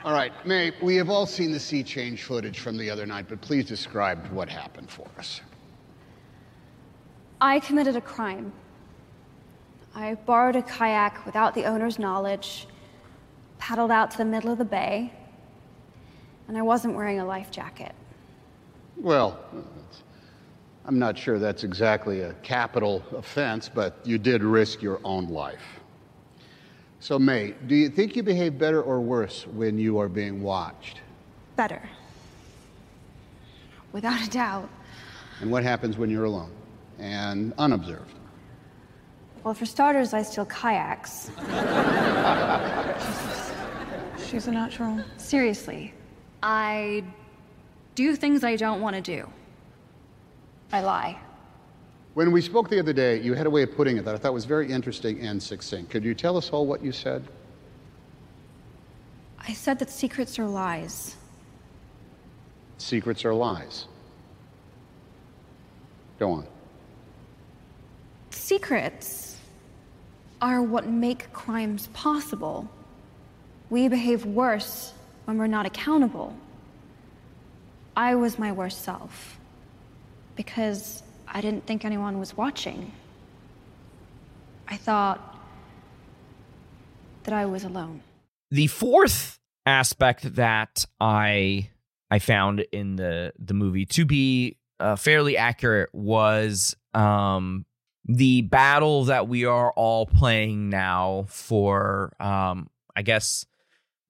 all 0.05 0.13
right, 0.13 0.45
May, 0.45 0.71
we 0.81 0.95
have 0.95 1.09
all 1.09 1.25
seen 1.25 1.51
the 1.51 1.57
SeeChange 1.57 2.19
footage 2.19 2.59
from 2.59 2.77
the 2.77 2.89
other 2.89 3.05
night, 3.05 3.25
but 3.29 3.41
please 3.41 3.65
describe 3.65 4.27
what 4.27 4.49
happened 4.49 4.89
for 4.89 5.07
us. 5.17 5.41
I 7.41 7.59
committed 7.59 7.95
a 7.95 8.01
crime. 8.01 8.53
I 9.95 10.15
borrowed 10.25 10.55
a 10.55 10.61
kayak 10.61 11.25
without 11.25 11.53
the 11.53 11.65
owner's 11.65 11.99
knowledge, 11.99 12.67
paddled 13.59 13.91
out 13.91 14.11
to 14.11 14.17
the 14.17 14.25
middle 14.25 14.51
of 14.51 14.57
the 14.57 14.65
bay, 14.65 15.13
and 16.47 16.57
I 16.57 16.61
wasn't 16.61 16.95
wearing 16.95 17.19
a 17.19 17.25
life 17.25 17.51
jacket. 17.51 17.93
Well, 18.97 19.39
I'm 20.85 20.99
not 20.99 21.17
sure 21.17 21.39
that's 21.39 21.63
exactly 21.63 22.21
a 22.21 22.33
capital 22.35 23.03
offense, 23.15 23.69
but 23.69 23.99
you 24.03 24.17
did 24.17 24.43
risk 24.43 24.81
your 24.81 24.99
own 25.03 25.27
life. 25.29 25.72
So, 27.03 27.19
May, 27.19 27.53
do 27.67 27.75
you 27.75 27.89
think 27.89 28.15
you 28.15 28.23
behave 28.23 28.57
better 28.57 28.81
or 28.81 29.01
worse 29.01 29.45
when 29.45 29.77
you 29.77 29.97
are 29.97 30.07
being 30.07 30.41
watched? 30.41 31.01
Better. 31.57 31.81
Without 33.91 34.25
a 34.25 34.29
doubt. 34.29 34.69
And 35.41 35.51
what 35.51 35.63
happens 35.63 35.97
when 35.97 36.09
you're 36.09 36.23
alone 36.23 36.53
and 36.99 37.51
unobserved? 37.57 38.13
Well, 39.43 39.53
for 39.53 39.65
starters, 39.65 40.13
I 40.13 40.21
steal 40.21 40.45
kayaks. 40.45 41.29
She's 44.25 44.47
a 44.47 44.51
natural. 44.51 45.03
Seriously, 45.17 45.93
I 46.41 47.03
do 47.95 48.15
things 48.15 48.45
I 48.45 48.55
don't 48.55 48.79
want 48.79 48.95
to 48.95 49.01
do. 49.01 49.29
I 50.71 50.79
lie. 50.79 51.19
When 52.13 52.31
we 52.31 52.41
spoke 52.41 52.69
the 52.69 52.79
other 52.79 52.93
day, 52.93 53.19
you 53.21 53.33
had 53.33 53.47
a 53.47 53.49
way 53.49 53.63
of 53.63 53.75
putting 53.75 53.97
it 53.97 54.05
that 54.05 54.13
I 54.13 54.17
thought 54.17 54.33
was 54.33 54.45
very 54.45 54.71
interesting 54.71 55.21
and 55.21 55.41
succinct. 55.41 55.89
Could 55.89 56.03
you 56.03 56.13
tell 56.13 56.37
us 56.37 56.51
all 56.51 56.67
what 56.67 56.83
you 56.83 56.91
said? 56.91 57.23
I 59.39 59.53
said 59.53 59.79
that 59.79 59.89
secrets 59.89 60.37
are 60.37 60.45
lies. 60.45 61.15
Secrets 62.77 63.25
are 63.25 63.33
lies. 63.33 63.87
Go 66.19 66.31
on. 66.31 66.47
Secrets 68.29 69.37
are 70.41 70.61
what 70.61 70.87
make 70.87 71.33
crimes 71.33 71.87
possible. 71.93 72.69
We 73.69 73.87
behave 73.87 74.25
worse 74.25 74.93
when 75.25 75.37
we're 75.37 75.47
not 75.47 75.65
accountable. 75.65 76.35
I 77.95 78.15
was 78.15 78.37
my 78.37 78.51
worst 78.51 78.83
self 78.83 79.39
because 80.35 81.01
I 81.27 81.41
didn't 81.41 81.65
think 81.65 81.85
anyone 81.85 82.19
was 82.19 82.37
watching. 82.37 82.91
I 84.67 84.77
thought 84.77 85.37
that 87.23 87.33
I 87.33 87.45
was 87.45 87.63
alone. 87.63 88.01
The 88.51 88.67
fourth 88.67 89.39
aspect 89.65 90.35
that 90.35 90.85
I 90.99 91.69
I 92.11 92.19
found 92.19 92.61
in 92.71 92.95
the 92.95 93.33
the 93.39 93.53
movie 93.53 93.85
to 93.87 94.05
be 94.05 94.57
uh, 94.79 94.95
fairly 94.95 95.37
accurate 95.37 95.89
was 95.93 96.75
um, 96.93 97.65
the 98.05 98.41
battle 98.41 99.05
that 99.05 99.27
we 99.27 99.45
are 99.45 99.71
all 99.71 100.05
playing 100.05 100.69
now 100.69 101.25
for 101.29 102.13
um, 102.19 102.69
I 102.95 103.01
guess 103.01 103.45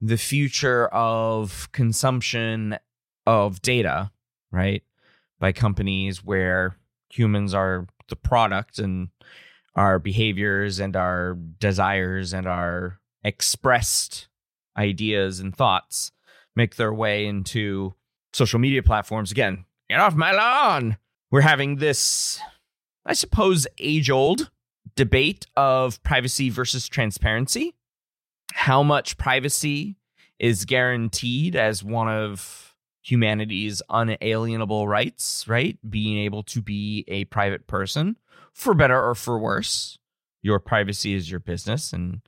the 0.02 0.18
future 0.18 0.88
of 0.88 1.72
consumption 1.72 2.78
of 3.26 3.62
data, 3.62 4.12
right? 4.52 4.84
By 5.40 5.54
companies 5.54 6.24
where 6.24 6.76
humans 7.18 7.54
are 7.54 7.88
the 8.10 8.16
product 8.16 8.80
and 8.80 9.10
our 9.76 10.00
behaviors 10.00 10.80
and 10.80 10.96
our 10.96 11.36
desires 11.60 12.34
and 12.34 12.48
our 12.48 13.00
expressed 13.24 14.28
ideas 14.78 15.40
and 15.40 15.56
thoughts 15.56 16.12
make 16.56 16.76
their 16.76 16.94
way 16.94 17.26
into 17.26 17.94
social 18.34 18.60
media 18.60 18.84
platforms. 18.84 19.32
Again 19.32 19.66
get 19.90 20.00
off 20.00 20.16
my 20.16 20.32
lawn. 20.32 20.98
We're 21.32 21.42
having 21.42 21.78
this 21.78 22.40
i 23.06 23.14
suppose 23.14 23.68
age 23.80 24.10
old 24.10 24.50
debate 24.96 25.46
of 25.56 26.02
privacy 26.04 26.50
versus 26.50 26.88
transparency. 26.88 27.76
How 28.54 28.84
much 28.84 29.18
privacy 29.18 29.98
is 30.40 30.66
guaranteed 30.66 31.56
as 31.56 31.84
one 31.84 32.08
of 32.08 32.73
humanity's 33.04 33.82
unalienable 33.90 34.88
rights 34.88 35.46
right? 35.48 35.78
Being 35.88 36.18
able 36.20 36.44
to 36.44 36.62
be 36.62 37.06
a 37.08 37.26
private 37.26 37.68
person 37.68 38.18
for 38.54 38.74
better 38.74 39.00
or 39.00 39.14
for 39.14 39.38
worse. 39.38 39.98
Your 40.42 40.60
privacy 40.60 41.14
is 41.14 41.30
your 41.30 41.40
business 41.40 41.94
and 41.94 42.22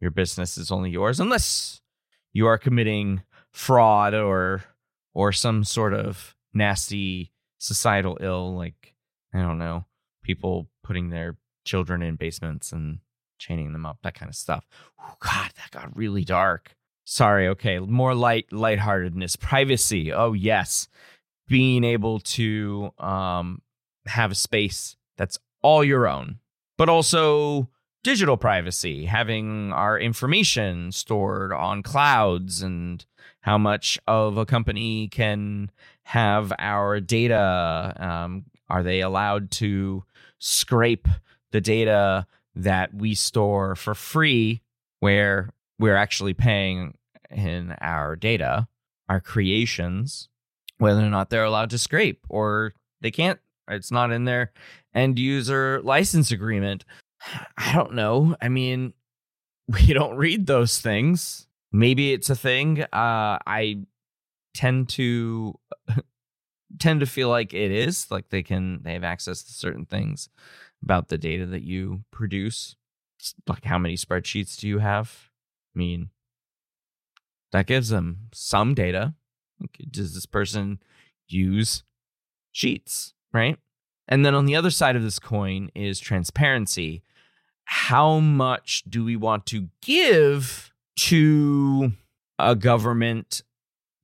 your 0.00 0.10
business 0.10 0.58
is 0.58 0.70
only 0.70 0.90
yours 0.90 1.20
unless 1.20 1.80
you 2.32 2.46
are 2.46 2.58
committing 2.58 3.22
fraud 3.52 4.14
or 4.14 4.64
or 5.14 5.32
some 5.32 5.62
sort 5.62 5.94
of 5.94 6.34
nasty 6.54 7.30
societal 7.58 8.18
ill 8.20 8.56
like 8.56 8.94
i 9.32 9.40
don't 9.40 9.58
know 9.58 9.84
people 10.22 10.68
putting 10.82 11.10
their 11.10 11.36
children 11.64 12.02
in 12.02 12.16
basements 12.16 12.72
and 12.72 12.98
chaining 13.38 13.72
them 13.72 13.86
up 13.86 13.98
that 14.02 14.14
kind 14.14 14.28
of 14.28 14.36
stuff. 14.36 14.66
Oh, 15.00 15.14
god 15.20 15.50
that 15.56 15.70
got 15.70 15.96
really 15.96 16.24
dark 16.24 16.76
sorry 17.04 17.48
okay 17.48 17.78
more 17.78 18.14
light 18.14 18.46
lightheartedness 18.52 19.36
privacy 19.36 20.12
oh 20.12 20.32
yes 20.32 20.88
being 21.48 21.84
able 21.84 22.20
to 22.20 22.92
um 22.98 23.60
have 24.06 24.30
a 24.30 24.36
space 24.36 24.96
that's 25.16 25.38
all 25.62 25.84
your 25.84 26.06
own 26.06 26.38
but 26.76 26.88
also 26.88 27.68
digital 28.02 28.36
privacy, 28.36 29.04
having 29.04 29.72
our 29.72 29.98
information 29.98 30.92
stored 30.92 31.52
on 31.52 31.82
clouds, 31.82 32.62
and 32.62 33.04
how 33.40 33.58
much 33.58 33.98
of 34.06 34.36
a 34.36 34.46
company 34.46 35.08
can 35.08 35.70
have 36.04 36.52
our 36.58 37.00
data. 37.00 37.94
Um, 37.98 38.44
are 38.68 38.82
they 38.82 39.00
allowed 39.00 39.50
to 39.52 40.04
scrape 40.38 41.08
the 41.50 41.60
data 41.60 42.26
that 42.54 42.94
we 42.94 43.14
store 43.14 43.76
for 43.76 43.94
free, 43.94 44.62
where 45.00 45.50
we're 45.82 45.96
actually 45.96 46.32
paying 46.32 46.96
in 47.28 47.74
our 47.80 48.14
data, 48.14 48.68
our 49.08 49.20
creations, 49.20 50.28
whether 50.78 51.00
or 51.00 51.10
not 51.10 51.28
they're 51.28 51.42
allowed 51.42 51.70
to 51.70 51.78
scrape 51.78 52.24
or 52.28 52.72
they 53.00 53.10
can't? 53.10 53.40
It's 53.68 53.90
not 53.90 54.12
in 54.12 54.24
their 54.24 54.52
end 54.94 55.18
user 55.18 55.80
license 55.82 56.30
agreement. 56.30 56.84
I 57.56 57.72
don't 57.74 57.94
know. 57.94 58.36
I 58.40 58.48
mean, 58.48 58.92
we 59.68 59.92
don't 59.92 60.16
read 60.16 60.46
those 60.46 60.80
things. 60.80 61.48
maybe 61.72 62.12
it's 62.12 62.30
a 62.30 62.36
thing. 62.36 62.82
Uh, 62.82 63.38
I 63.44 63.80
tend 64.54 64.88
to 64.90 65.58
tend 66.78 67.00
to 67.00 67.06
feel 67.06 67.28
like 67.28 67.52
it 67.54 67.72
is 67.72 68.08
like 68.08 68.28
they 68.28 68.44
can 68.44 68.84
they 68.84 68.92
have 68.92 69.04
access 69.04 69.42
to 69.42 69.52
certain 69.52 69.86
things 69.86 70.28
about 70.80 71.08
the 71.08 71.18
data 71.18 71.46
that 71.46 71.62
you 71.62 72.04
produce. 72.12 72.76
Like 73.48 73.64
how 73.64 73.78
many 73.78 73.96
spreadsheets 73.96 74.56
do 74.60 74.68
you 74.68 74.78
have? 74.78 75.31
Mean, 75.74 76.10
that 77.52 77.66
gives 77.66 77.90
them 77.90 78.28
some 78.32 78.74
data. 78.74 79.14
Does 79.90 80.14
this 80.14 80.26
person 80.26 80.80
use 81.28 81.84
sheets, 82.50 83.14
right? 83.32 83.58
And 84.08 84.26
then 84.26 84.34
on 84.34 84.46
the 84.46 84.56
other 84.56 84.70
side 84.70 84.96
of 84.96 85.02
this 85.02 85.18
coin 85.18 85.70
is 85.74 86.00
transparency. 86.00 87.02
How 87.64 88.18
much 88.18 88.82
do 88.88 89.04
we 89.04 89.16
want 89.16 89.46
to 89.46 89.68
give 89.80 90.72
to 90.96 91.92
a 92.38 92.54
government 92.54 93.42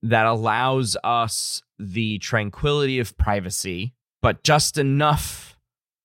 that 0.01 0.25
allows 0.25 0.95
us 1.03 1.61
the 1.77 2.17
tranquility 2.19 2.99
of 2.99 3.17
privacy, 3.17 3.93
but 4.21 4.43
just 4.43 4.77
enough 4.77 5.57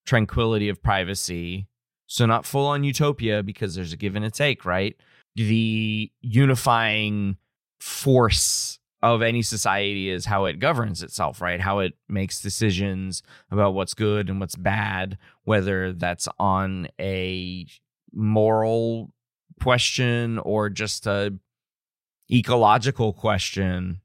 tranquility 0.05 0.69
of 0.69 0.83
privacy? 0.83 1.69
So, 2.07 2.27
not 2.27 2.45
full 2.45 2.67
on 2.67 2.85
utopia 2.85 3.43
because 3.43 3.75
there's 3.75 3.93
a 3.93 3.97
give 3.97 4.15
and 4.15 4.25
a 4.25 4.31
take, 4.31 4.65
right? 4.65 4.97
The 5.37 6.11
unifying 6.21 7.37
force 7.81 8.79
of 9.03 9.21
any 9.21 9.43
society 9.43 10.09
is 10.09 10.25
how 10.25 10.47
it 10.47 10.59
governs 10.59 11.03
itself, 11.03 11.41
right? 11.43 11.61
How 11.61 11.81
it 11.81 11.93
makes 12.09 12.41
decisions 12.41 13.23
about 13.51 13.75
what's 13.75 13.93
good 13.93 14.31
and 14.31 14.41
what's 14.41 14.57
bad, 14.57 15.19
whether 15.43 15.93
that's 15.93 16.27
on 16.39 16.89
a 16.99 17.67
moral 18.15 19.13
question 19.61 20.39
or 20.39 20.71
just 20.71 21.07
a 21.07 21.35
ecological 22.31 23.13
question 23.13 24.01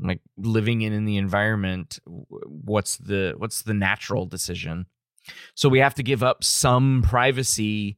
like 0.00 0.20
living 0.36 0.82
in, 0.82 0.92
in 0.92 1.04
the 1.06 1.16
environment 1.16 1.98
what's 2.04 2.98
the 2.98 3.34
what's 3.38 3.62
the 3.62 3.74
natural 3.74 4.26
decision 4.26 4.86
so 5.54 5.68
we 5.68 5.78
have 5.78 5.94
to 5.94 6.02
give 6.02 6.22
up 6.22 6.44
some 6.44 7.02
privacy 7.02 7.96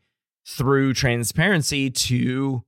through 0.57 0.93
transparency 0.95 1.91
to 1.91 2.65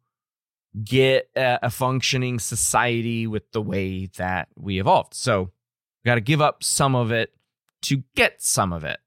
get 0.84 1.28
a, 1.36 1.58
a 1.64 1.70
functioning 1.70 2.38
society 2.38 3.26
with 3.26 3.50
the 3.52 3.60
way 3.60 4.06
that 4.16 4.48
we 4.56 4.80
evolved. 4.80 5.14
So 5.14 5.42
we 5.42 6.08
got 6.08 6.14
to 6.14 6.20
give 6.20 6.40
up 6.40 6.62
some 6.62 6.94
of 6.94 7.10
it 7.10 7.34
to 7.82 8.04
get 8.14 8.40
some 8.40 8.72
of 8.72 8.84
it. 8.84 8.98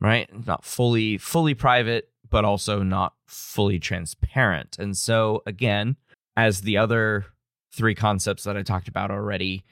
Right? 0.00 0.28
Not 0.46 0.64
fully 0.64 1.18
fully 1.18 1.54
private, 1.54 2.08
but 2.30 2.44
also 2.44 2.82
not 2.82 3.14
fully 3.26 3.78
transparent. 3.78 4.78
And 4.78 4.96
so 4.96 5.42
again, 5.44 5.96
as 6.36 6.62
the 6.62 6.78
other 6.78 7.26
three 7.74 7.94
concepts 7.94 8.44
that 8.44 8.56
I 8.56 8.62
talked 8.62 8.88
about 8.88 9.10
already, 9.10 9.64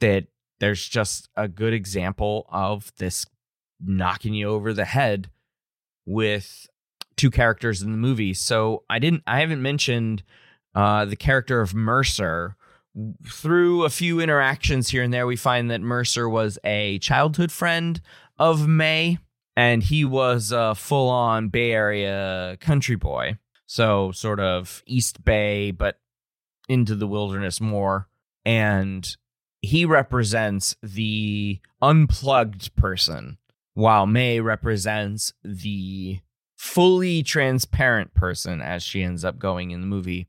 that 0.00 0.26
there's 0.58 0.88
just 0.88 1.28
a 1.36 1.46
good 1.46 1.72
example 1.72 2.46
of 2.50 2.92
this 2.98 3.24
knocking 3.80 4.34
you 4.34 4.48
over 4.48 4.72
the 4.72 4.84
head 4.84 5.30
with 6.04 6.66
two 7.18 7.30
characters 7.30 7.82
in 7.82 7.90
the 7.90 7.98
movie. 7.98 8.32
So 8.32 8.84
I 8.88 8.98
didn't 8.98 9.22
I 9.26 9.40
haven't 9.40 9.60
mentioned 9.60 10.22
uh, 10.74 11.04
the 11.04 11.16
character 11.16 11.60
of 11.60 11.74
Mercer. 11.74 12.56
Through 13.26 13.84
a 13.84 13.90
few 13.90 14.18
interactions 14.18 14.88
here 14.88 15.02
and 15.02 15.12
there, 15.12 15.26
we 15.26 15.36
find 15.36 15.70
that 15.70 15.80
Mercer 15.80 16.28
was 16.28 16.58
a 16.64 16.98
childhood 16.98 17.52
friend 17.52 18.00
of 18.38 18.66
May, 18.66 19.18
and 19.56 19.84
he 19.84 20.04
was 20.04 20.50
a 20.50 20.74
full 20.74 21.08
on 21.08 21.48
Bay 21.48 21.72
Area 21.72 22.56
country 22.60 22.96
boy. 22.96 23.38
So, 23.66 24.10
sort 24.12 24.40
of 24.40 24.82
East 24.86 25.24
Bay, 25.24 25.70
but 25.70 26.00
into 26.68 26.94
the 26.94 27.06
wilderness 27.06 27.60
more. 27.60 28.08
And 28.44 29.16
he 29.60 29.84
represents 29.84 30.74
the 30.82 31.60
unplugged 31.82 32.74
person, 32.76 33.38
while 33.74 34.06
May 34.06 34.40
represents 34.40 35.34
the 35.44 36.20
fully 36.58 37.22
transparent 37.22 38.12
person 38.14 38.60
as 38.60 38.82
she 38.82 39.02
ends 39.02 39.24
up 39.24 39.38
going 39.38 39.70
in 39.70 39.80
the 39.80 39.86
movie. 39.86 40.26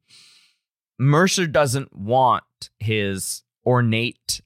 Mercer 1.00 1.48
doesn't 1.48 1.96
want 1.96 2.70
his 2.78 3.44
ornate 3.66 4.42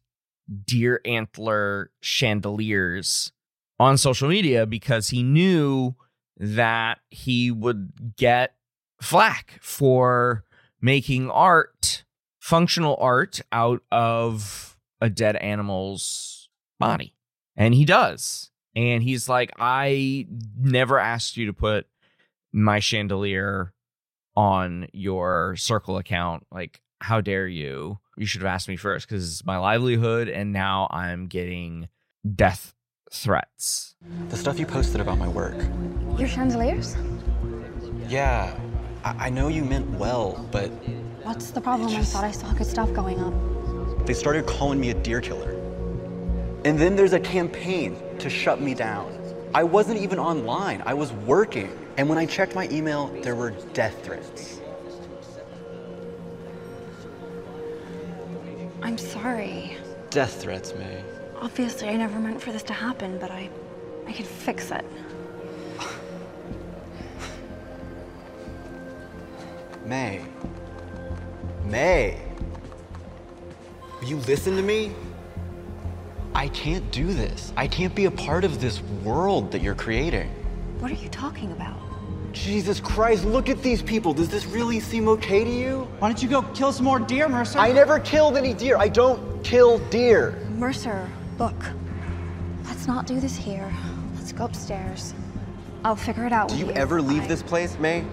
deer 0.66 1.02
antler 1.04 1.92
chandeliers 2.02 3.34
on 3.80 3.98
social 3.98 4.30
media 4.30 4.66
because 4.66 5.10
he 5.10 5.24
knew 5.24 5.94
that 6.38 7.00
he 7.10 7.52
would 7.52 8.16
get 8.16 8.56
flack 9.02 9.60
for 9.62 10.46
making 10.82 11.30
art, 11.30 12.06
functional 12.40 12.96
art, 13.00 13.42
out 13.52 13.82
of 13.92 14.78
a 15.02 15.10
dead 15.10 15.36
animal's 15.38 16.50
body. 16.80 17.14
And 17.58 17.74
he 17.74 17.84
does. 17.84 18.52
And 18.76 19.04
he's 19.04 19.30
like, 19.30 19.52
I 19.60 20.28
never 20.58 20.98
asked 21.00 21.38
you 21.38 21.46
to 21.48 21.54
put 21.54 21.86
my 22.52 22.80
chandelier 22.80 23.74
on 24.36 24.88
your 24.94 25.56
circle 25.56 25.98
account. 25.98 26.46
Like, 26.52 26.82
how 27.00 27.22
dare 27.22 27.48
you? 27.48 28.00
You 28.18 28.26
should 28.26 28.42
have 28.42 28.50
asked 28.54 28.68
me 28.68 28.76
first 28.78 29.08
because 29.08 29.32
it's 29.32 29.46
my 29.46 29.58
livelihood. 29.58 30.28
And 30.28 30.52
now 30.54 30.88
I'm 30.90 31.28
getting 31.28 31.90
death 32.36 32.74
threats. 33.12 33.96
The 34.30 34.38
stuff 34.38 34.60
you 34.60 34.66
posted 34.66 35.02
about 35.02 35.18
my 35.20 35.28
work. 35.28 35.56
Your 36.18 36.28
chandeliers? 36.28 36.96
Yeah, 38.08 38.58
I, 39.04 39.28
I 39.28 39.30
know 39.30 39.48
you 39.50 39.64
meant 39.64 39.90
well, 39.92 40.48
but 40.52 40.70
What's 41.24 41.52
the 41.52 41.62
problem? 41.62 41.96
I 41.96 42.04
thought 42.04 42.24
I 42.26 42.32
saw 42.32 42.52
good 42.54 42.68
stuff 42.68 42.92
going 42.94 43.20
up. 43.20 44.06
they 44.06 44.14
started 44.14 44.46
calling 44.46 44.80
me 44.80 44.90
a 44.90 44.94
deer 44.94 45.22
killer. 45.22 45.52
And 46.66 46.78
then 46.80 46.96
there's 46.96 47.14
a 47.14 47.20
campaign 47.20 47.96
to 48.24 48.30
shut 48.30 48.62
me 48.62 48.74
down. 48.74 49.20
I 49.54 49.64
wasn't 49.64 50.00
even 50.00 50.18
online, 50.18 50.82
I 50.86 50.94
was 50.94 51.12
working. 51.12 51.78
And 51.98 52.08
when 52.08 52.18
I 52.18 52.26
checked 52.26 52.56
my 52.56 52.70
email, 52.70 53.08
there 53.22 53.36
were 53.36 53.52
death 53.74 54.04
threats. 54.04 54.62
I'm 58.82 58.98
sorry. 58.98 59.78
Death 60.10 60.42
threats, 60.42 60.74
May. 60.74 61.04
Obviously, 61.42 61.90
I 61.90 61.98
never 61.98 62.18
meant 62.18 62.42
for 62.42 62.54
this 62.54 62.64
to 62.64 62.74
happen, 62.74 63.20
but 63.20 63.30
I, 63.30 63.50
I 64.08 64.14
can 64.14 64.26
fix 64.26 64.72
it. 64.72 64.86
May. 69.86 70.22
May. 71.66 72.22
Will 74.00 74.08
you 74.08 74.18
listen 74.18 74.56
to 74.56 74.62
me? 74.62 74.94
I 76.36 76.48
can't 76.50 76.90
do 76.92 77.14
this. 77.14 77.54
I 77.56 77.68
can't 77.68 77.94
be 77.94 78.06
a 78.06 78.12
part 78.12 78.44
of 78.44 78.60
this 78.60 78.82
world 79.04 79.52
that 79.52 79.62
you're 79.62 79.76
creating. 79.76 80.30
What 80.80 80.92
are 80.92 80.96
you 80.96 81.10
talking 81.10 81.52
about? 81.52 81.78
Jesus 82.34 82.80
Christ, 82.80 83.24
look 83.26 83.48
at 83.50 83.62
these 83.62 83.82
people. 83.84 84.14
Does 84.14 84.30
this 84.30 84.46
really 84.46 84.80
seem 84.80 85.08
okay 85.08 85.44
to 85.44 85.50
you? 85.50 85.88
Why 86.00 86.10
don't 86.10 86.22
you 86.22 86.28
go 86.28 86.42
kill 86.54 86.72
some 86.74 86.86
more 86.86 87.00
deer, 87.00 87.30
Mercer? 87.30 87.60
I 87.60 87.72
never 87.72 88.00
killed 88.00 88.36
any 88.36 88.54
deer. 88.56 88.76
I 88.78 88.88
don't 88.88 89.44
kill 89.44 89.78
deer. 89.90 90.32
Mercer, 90.58 91.08
look. 91.38 91.56
Let's 92.66 92.88
not 92.88 93.06
do 93.06 93.20
this 93.20 93.36
here. 93.38 93.72
Let's 94.16 94.32
go 94.32 94.46
upstairs. 94.46 95.14
I'll 95.86 95.96
figure 95.96 96.26
it 96.26 96.34
out 96.34 96.50
Do 96.50 96.58
you 96.58 96.68
you. 96.68 96.72
ever 96.72 97.02
leave 97.02 97.24
I- 97.24 97.28
this 97.28 97.44
place, 97.44 97.78
May? 97.78 98.04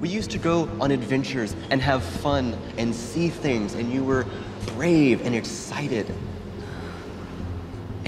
We 0.00 0.08
used 0.08 0.30
to 0.32 0.38
go 0.38 0.68
on 0.80 0.90
adventures 0.90 1.54
and 1.70 1.80
have 1.82 2.02
fun 2.02 2.56
and 2.76 2.94
see 2.94 3.28
things, 3.28 3.74
and 3.74 3.92
you 3.92 4.02
were 4.04 4.26
brave 4.74 5.24
and 5.26 5.34
excited. 5.34 6.12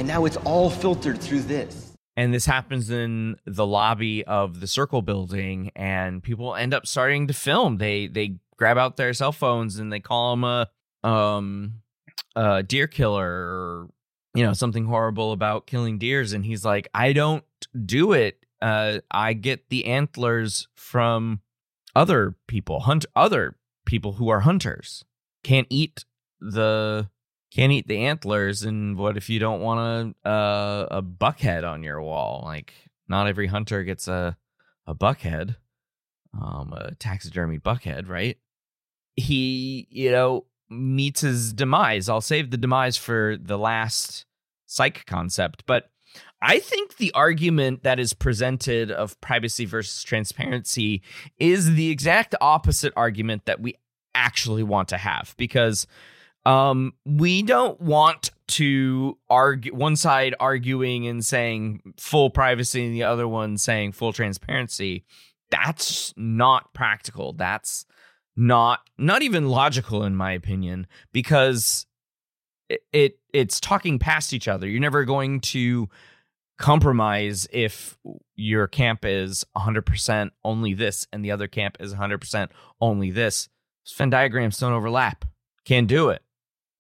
And 0.01 0.09
now 0.09 0.25
it's 0.25 0.39
all 0.39 0.71
filtered 0.71 1.21
through 1.21 1.43
this. 1.43 1.93
and 2.17 2.33
this 2.33 2.47
happens 2.47 2.89
in 2.89 3.37
the 3.45 3.67
lobby 3.67 4.25
of 4.25 4.61
the 4.61 4.67
circle 4.67 5.03
building 5.03 5.71
and 5.77 6.23
people 6.23 6.55
end 6.55 6.73
up 6.73 6.87
starting 6.87 7.27
to 7.27 7.35
film. 7.35 7.77
They 7.77 8.07
they 8.07 8.37
grab 8.57 8.79
out 8.79 8.97
their 8.97 9.13
cell 9.13 9.31
phones 9.33 9.79
and 9.79 9.93
they 9.93 10.01
call 10.01 10.33
him 10.33 10.45
a 10.45 10.69
um 11.07 11.83
a 12.35 12.63
deer 12.63 12.87
killer 12.87 13.29
or 13.31 13.91
you 14.35 14.43
know 14.43 14.55
something 14.55 14.87
horrible 14.87 15.33
about 15.33 15.67
killing 15.67 15.99
deers. 15.99 16.33
And 16.33 16.47
he's 16.47 16.65
like 16.65 16.89
i 16.95 17.13
don't 17.13 17.45
do 17.85 18.13
it. 18.15 18.39
Uh 18.63 19.01
i 19.11 19.35
get 19.35 19.69
the 19.69 19.85
antlers 19.85 20.67
from 20.77 21.41
other 21.95 22.37
people 22.49 22.81
hunt 22.81 23.05
other 23.15 23.57
people 23.85 24.13
who 24.15 24.31
are 24.31 24.41
hunters. 24.41 25.05
Can't 25.45 25.67
eat 25.69 26.07
the 26.41 27.11
can't 27.51 27.73
eat 27.73 27.89
the 27.89 27.99
antlers 27.99 28.63
and 28.63 28.97
what 28.97 29.17
if 29.17 29.29
you 29.29 29.39
don't 29.39 29.61
want 29.61 30.17
a 30.25 30.87
a 30.91 31.03
buckhead 31.03 31.65
on 31.65 31.83
your 31.83 32.01
wall? 32.01 32.43
Like 32.45 32.73
not 33.09 33.27
every 33.27 33.47
hunter 33.47 33.83
gets 33.85 34.09
a 34.09 34.37
a 34.87 34.95
buckhead 34.95 35.57
um 36.41 36.73
a 36.73 36.95
taxidermy 36.95 37.59
buckhead 37.59 38.09
right? 38.09 38.39
He 39.17 39.89
you 39.91 40.11
know 40.11 40.47
meets 40.69 41.23
his 41.23 41.53
demise. 41.53 42.09
I'll 42.09 42.21
save 42.21 42.51
the 42.51 42.57
demise 42.57 42.97
for 42.97 43.37
the 43.41 43.59
last 43.59 44.27
psych 44.67 45.05
concept 45.07 45.65
but 45.67 45.91
I 46.43 46.59
think 46.59 46.97
the 46.97 47.13
argument 47.13 47.83
that 47.83 48.01
is 48.01 48.15
presented 48.15 48.91
of 48.91 49.21
privacy 49.21 49.67
versus 49.67 50.03
transparency 50.03 51.03
is 51.39 51.75
the 51.75 51.91
exact 51.91 52.35
opposite 52.41 52.93
argument 52.97 53.45
that 53.45 53.61
we 53.61 53.75
actually 54.15 54.63
want 54.63 54.89
to 54.89 54.97
have 54.97 55.35
because 55.37 55.87
um, 56.51 56.95
we 57.07 57.43
don't 57.43 57.81
want 57.81 58.33
to 58.49 59.17
argue 59.29 59.73
one 59.73 59.95
side 59.95 60.35
arguing 60.41 61.07
and 61.07 61.25
saying 61.25 61.81
full 61.97 62.29
privacy 62.29 62.85
and 62.85 62.93
the 62.93 63.05
other 63.05 63.29
one 63.29 63.57
saying 63.57 63.93
full 63.93 64.13
transparency. 64.13 65.05
That's 65.53 66.13
not 66.17 66.75
practical. 66.75 67.33
That's 67.35 67.87
not 68.35 68.81
not 68.99 69.23
even 69.23 69.49
logical 69.49 70.03
in 70.03 70.17
my 70.17 70.33
opinion 70.33 70.89
because 71.13 71.87
it, 72.69 72.83
it 72.93 73.19
it's 73.33 73.61
talking 73.61 74.01
past 74.01 74.33
each 74.33 74.49
other. 74.49 74.67
You're 74.67 74.81
never 74.81 75.05
going 75.05 75.41
to 75.41 75.89
compromise 76.59 77.47
if 77.53 77.97
your 78.35 78.67
camp 78.67 79.05
is 79.05 79.45
100% 79.57 80.31
only 80.45 80.75
this 80.75 81.07
and 81.13 81.25
the 81.25 81.31
other 81.31 81.47
camp 81.47 81.77
is 81.79 81.95
100% 81.95 82.49
only 82.81 83.13
this. 83.13 83.49
Venn 83.97 84.11
diagrams 84.11 84.59
don't 84.59 84.73
overlap. 84.73 85.25
Can't 85.65 85.87
do 85.87 86.09
it. 86.09 86.23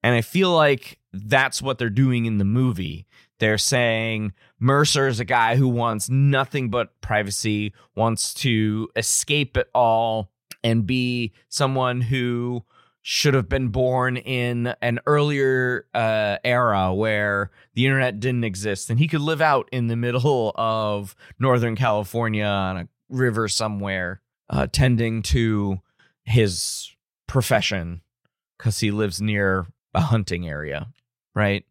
And 0.02 0.14
I 0.14 0.22
feel 0.22 0.52
like 0.52 0.98
that's 1.12 1.60
what 1.60 1.78
they're 1.78 1.90
doing 1.90 2.26
in 2.26 2.38
the 2.38 2.44
movie. 2.44 3.06
They're 3.38 3.58
saying 3.58 4.32
Mercer 4.58 5.08
is 5.08 5.20
a 5.20 5.24
guy 5.24 5.56
who 5.56 5.68
wants 5.68 6.08
nothing 6.08 6.70
but 6.70 7.00
privacy, 7.00 7.72
wants 7.94 8.34
to 8.34 8.88
escape 8.96 9.56
it 9.56 9.68
all, 9.74 10.30
and 10.62 10.86
be 10.86 11.32
someone 11.48 12.02
who 12.02 12.64
should 13.02 13.32
have 13.32 13.48
been 13.48 13.68
born 13.68 14.18
in 14.18 14.74
an 14.82 15.00
earlier 15.06 15.86
uh, 15.94 16.36
era 16.44 16.92
where 16.92 17.50
the 17.74 17.86
internet 17.86 18.20
didn't 18.20 18.44
exist 18.44 18.90
and 18.90 18.98
he 18.98 19.08
could 19.08 19.22
live 19.22 19.40
out 19.40 19.68
in 19.72 19.86
the 19.86 19.96
middle 19.96 20.52
of 20.54 21.16
Northern 21.38 21.76
California 21.76 22.44
on 22.44 22.76
a 22.76 22.88
river 23.08 23.48
somewhere, 23.48 24.20
uh, 24.50 24.66
tending 24.70 25.22
to 25.22 25.80
his 26.24 26.94
profession 27.26 28.02
because 28.58 28.80
he 28.80 28.90
lives 28.90 29.20
near 29.22 29.66
a 29.94 30.00
hunting 30.00 30.48
area, 30.48 30.88
right? 31.34 31.64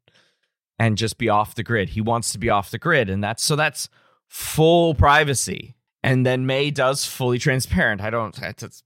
And 0.78 0.98
just 0.98 1.18
be 1.18 1.30
off 1.30 1.56
the 1.56 1.64
grid. 1.64 1.90
He 1.90 2.02
wants 2.02 2.32
to 2.32 2.40
be 2.40 2.50
off 2.50 2.72
the 2.72 2.78
grid. 2.78 3.10
And 3.10 3.24
that's 3.24 3.44
so 3.44 3.56
that's 3.56 3.90
full 4.28 4.94
privacy. 4.94 5.76
And 6.04 6.26
then 6.26 6.46
Mae 6.46 6.72
does 6.72 7.06
fully 7.06 7.40
transparent. 7.40 8.02
I 8.02 8.10
don't, 8.10 8.34
that's, 8.36 8.84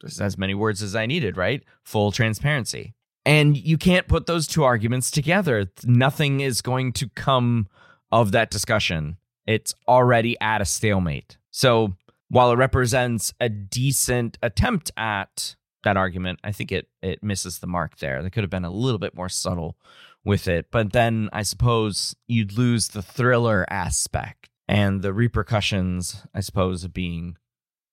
just 0.00 0.20
as 0.20 0.38
many 0.38 0.54
words 0.54 0.82
as 0.82 0.94
I 0.94 1.06
needed, 1.06 1.36
right? 1.36 1.62
Full 1.84 2.12
transparency. 2.12 2.94
And 3.24 3.56
you 3.56 3.76
can't 3.76 4.06
put 4.06 4.26
those 4.26 4.46
two 4.46 4.62
arguments 4.62 5.10
together. 5.10 5.70
Nothing 5.84 6.40
is 6.40 6.62
going 6.62 6.92
to 6.94 7.08
come 7.08 7.68
of 8.12 8.32
that 8.32 8.50
discussion. 8.50 9.16
It's 9.46 9.74
already 9.88 10.38
at 10.40 10.60
a 10.60 10.64
stalemate. 10.64 11.38
So 11.50 11.96
while 12.28 12.52
it 12.52 12.56
represents 12.56 13.32
a 13.40 13.48
decent 13.48 14.38
attempt 14.42 14.90
at 14.96 15.56
that 15.84 15.96
argument, 15.96 16.40
I 16.42 16.52
think 16.52 16.72
it 16.72 16.88
it 17.02 17.22
misses 17.22 17.58
the 17.58 17.66
mark 17.66 17.98
there. 17.98 18.22
They 18.22 18.30
could 18.30 18.42
have 18.42 18.50
been 18.50 18.64
a 18.64 18.70
little 18.70 18.98
bit 18.98 19.14
more 19.14 19.28
subtle 19.28 19.76
with 20.24 20.48
it. 20.48 20.66
But 20.70 20.92
then 20.92 21.28
I 21.32 21.42
suppose 21.42 22.16
you'd 22.26 22.58
lose 22.58 22.88
the 22.88 23.02
thriller 23.02 23.64
aspect 23.70 24.48
and 24.68 25.02
the 25.02 25.12
repercussions, 25.12 26.26
I 26.34 26.40
suppose, 26.40 26.84
of 26.84 26.92
being 26.92 27.36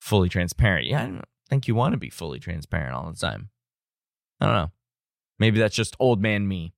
fully 0.02 0.30
transparent. 0.30 0.88
Yeah, 0.88 1.04
I 1.04 1.06
don't 1.06 1.26
think 1.48 1.68
you 1.68 1.76
want 1.76 1.94
to 1.94 2.00
be 2.00 2.10
fully 2.10 2.40
transparent 2.40 2.96
all 2.96 3.10
the 3.12 3.18
time. 3.18 3.50
I 4.42 4.46
don't 4.46 4.56
know. 4.56 4.72
Maybe 5.40 5.60
that's 5.60 5.76
just 5.76 5.96
old 6.00 6.22
man 6.22 6.48
me. 6.48 6.74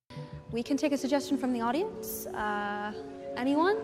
We 0.51 0.63
can 0.63 0.77
take 0.77 0.91
a 0.91 0.97
suggestion 0.97 1.37
from 1.37 1.53
the 1.53 1.61
audience. 1.61 2.27
Uh, 2.27 2.93
anyone? 3.35 3.77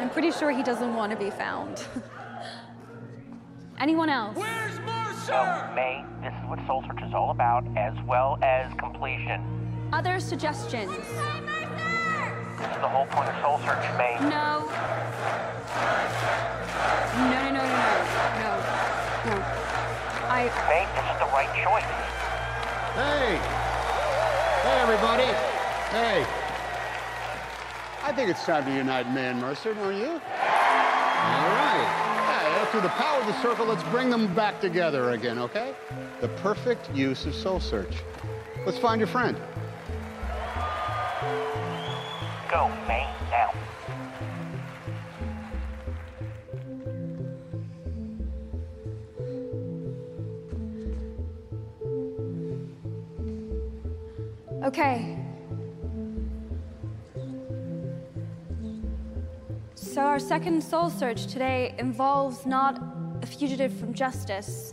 I'm 0.00 0.08
pretty 0.08 0.30
sure 0.32 0.50
he 0.50 0.62
doesn't 0.62 0.94
want 0.96 1.12
to 1.12 1.18
be 1.18 1.28
found. 1.28 1.84
Anyone 3.78 4.08
else? 4.08 4.34
Where's 4.34 4.80
Mercer? 4.80 5.20
So, 5.26 5.72
Mae, 5.74 6.04
this 6.22 6.32
is 6.32 6.48
what 6.48 6.58
Soul 6.66 6.82
Search 6.86 7.02
is 7.06 7.12
all 7.12 7.30
about, 7.30 7.66
as 7.76 7.92
well 8.06 8.38
as 8.42 8.72
completion. 8.78 9.44
Other 9.92 10.18
suggestions? 10.18 10.90
This 10.90 11.06
is 11.06 12.80
the 12.80 12.88
whole 12.88 13.04
point 13.06 13.28
of 13.28 13.36
Soul 13.42 13.58
Search, 13.58 13.84
Mae. 13.98 14.16
No. 14.20 14.64
No, 17.28 17.40
no, 17.44 17.52
no, 17.52 17.60
no, 17.60 17.84
no. 18.40 18.40
No. 18.40 18.56
No. 19.28 19.36
I. 20.32 20.48
Mae, 20.68 20.88
this 20.96 21.04
is 21.12 21.18
the 21.20 21.28
right 21.28 21.52
choice. 21.60 21.84
Hey! 22.96 23.36
Hey, 24.64 24.80
everybody! 24.80 25.28
Hey! 25.92 26.39
I 28.20 28.24
think 28.24 28.36
it's 28.36 28.44
time 28.44 28.66
to 28.66 28.74
unite 28.74 29.10
Mae 29.14 29.28
and 29.28 29.40
Mercer, 29.40 29.72
don't 29.72 29.96
you? 29.96 30.08
All 30.08 30.18
right. 30.18 32.26
Yeah, 32.28 32.66
through 32.66 32.82
the 32.82 32.90
power 32.90 33.18
of 33.18 33.26
the 33.26 33.32
circle, 33.40 33.64
let's 33.64 33.82
bring 33.84 34.10
them 34.10 34.34
back 34.34 34.60
together 34.60 35.12
again, 35.12 35.38
okay? 35.38 35.72
The 36.20 36.28
perfect 36.28 36.94
use 36.94 37.24
of 37.24 37.34
Soul 37.34 37.60
Search. 37.60 37.94
Let's 38.66 38.76
find 38.76 39.00
your 39.00 39.08
friend. 39.08 39.38
Go, 42.50 42.68
Mae, 42.86 43.08
now. 43.30 43.54
Okay. 54.66 55.19
So, 60.00 60.06
our 60.06 60.18
second 60.18 60.64
soul 60.64 60.88
search 60.88 61.26
today 61.26 61.74
involves 61.76 62.46
not 62.46 62.82
a 63.20 63.26
fugitive 63.26 63.70
from 63.74 63.92
justice, 63.92 64.72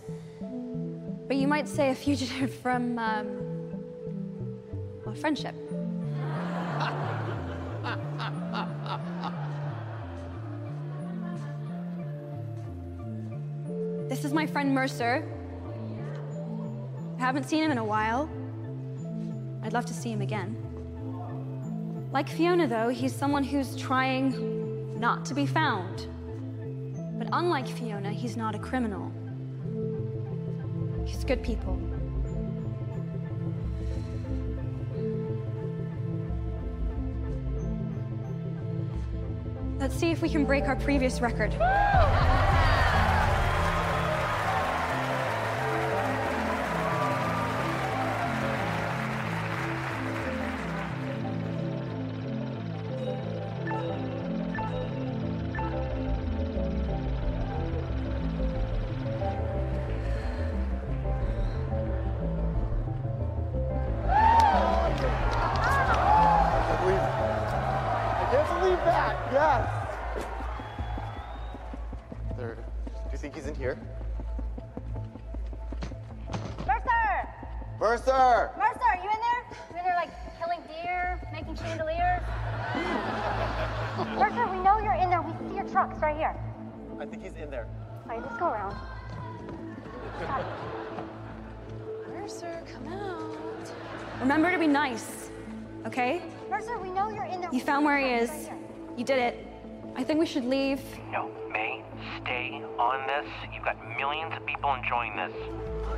but 1.28 1.36
you 1.36 1.50
might 1.50 1.68
say 1.68 1.90
a 1.90 1.96
fugitive 1.96 2.54
from, 2.64 2.98
um, 2.98 3.28
well, 5.06 5.14
friendship. 5.16 5.54
This 14.08 14.24
is 14.24 14.32
my 14.32 14.46
friend 14.46 14.74
Mercer. 14.74 15.30
I 17.18 17.20
haven't 17.20 17.50
seen 17.50 17.66
him 17.66 17.72
in 17.72 17.80
a 17.80 17.84
while. 17.84 18.30
I'd 19.62 19.74
love 19.74 19.86
to 19.88 19.94
see 19.94 20.10
him 20.10 20.22
again. 20.22 20.56
Like 22.14 22.30
Fiona, 22.30 22.66
though, 22.66 22.88
he's 22.88 23.14
someone 23.14 23.44
who's 23.44 23.76
trying 23.76 24.57
not 25.00 25.26
to 25.26 25.34
be 25.34 25.46
found. 25.46 26.08
But 27.18 27.30
unlike 27.32 27.68
Fiona, 27.68 28.12
he's 28.12 28.38
not 28.38 28.56
a 28.56 28.60
criminal. 28.60 29.12
He's 31.06 31.24
good 31.24 31.42
people. 31.44 31.80
Let's 39.80 39.96
see 39.96 40.12
if 40.12 40.22
we 40.22 40.30
can 40.30 40.44
break 40.44 40.66
our 40.66 40.76
previous 40.76 41.22
record. 41.22 41.54
Remember 94.20 94.52
to 94.52 94.58
be 94.58 94.68
nice, 94.68 95.30
okay? 95.86 96.22
Mercer, 96.50 96.80
we 96.80 96.90
know 96.90 97.10
you're 97.10 97.26
in 97.26 97.40
there. 97.42 97.50
You 97.54 97.60
found 97.60 97.86
where 97.86 98.00
he 98.00 98.14
is. 98.24 98.50
You 98.98 99.06
did 99.06 99.20
it. 99.20 99.48
I 99.96 100.04
think 100.04 100.20
we 100.20 100.26
should 100.26 100.44
leave. 100.44 100.82
No, 101.12 101.30
Mae, 101.52 101.84
stay 102.24 102.64
on 102.80 103.06
this. 103.06 103.28
You've 103.54 103.64
got 103.64 103.78
millions 103.98 104.34
of 104.36 104.44
people 104.46 104.74
enjoying 104.74 105.16
this. 105.16 105.34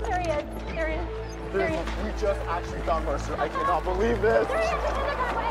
There 0.03 0.19
he 0.19 0.29
is. 0.29 0.43
There 0.67 0.87
he 0.87 0.95
is. 0.95 1.53
There 1.53 1.67
he 1.69 1.75
is. 1.75 1.87
We 2.03 2.11
just 2.19 2.41
actually 2.41 2.81
found 2.81 3.05
Mercer. 3.05 3.35
I 3.39 3.47
cannot 3.47 3.83
believe 3.85 4.21
this. 4.21 4.47
There 4.47 4.57
he 4.57 4.65
is. 4.65 5.48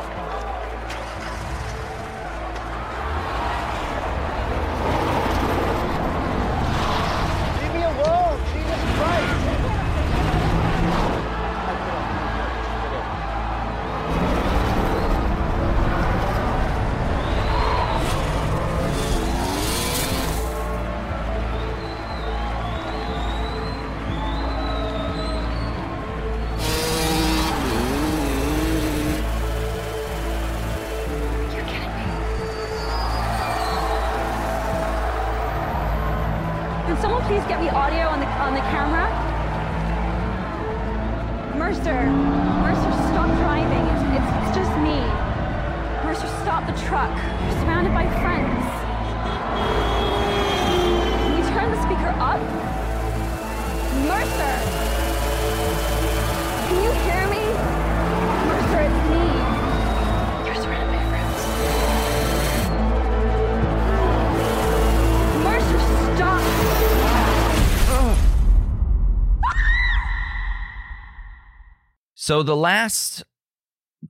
So 72.29 72.43
the 72.43 72.55
last 72.55 73.23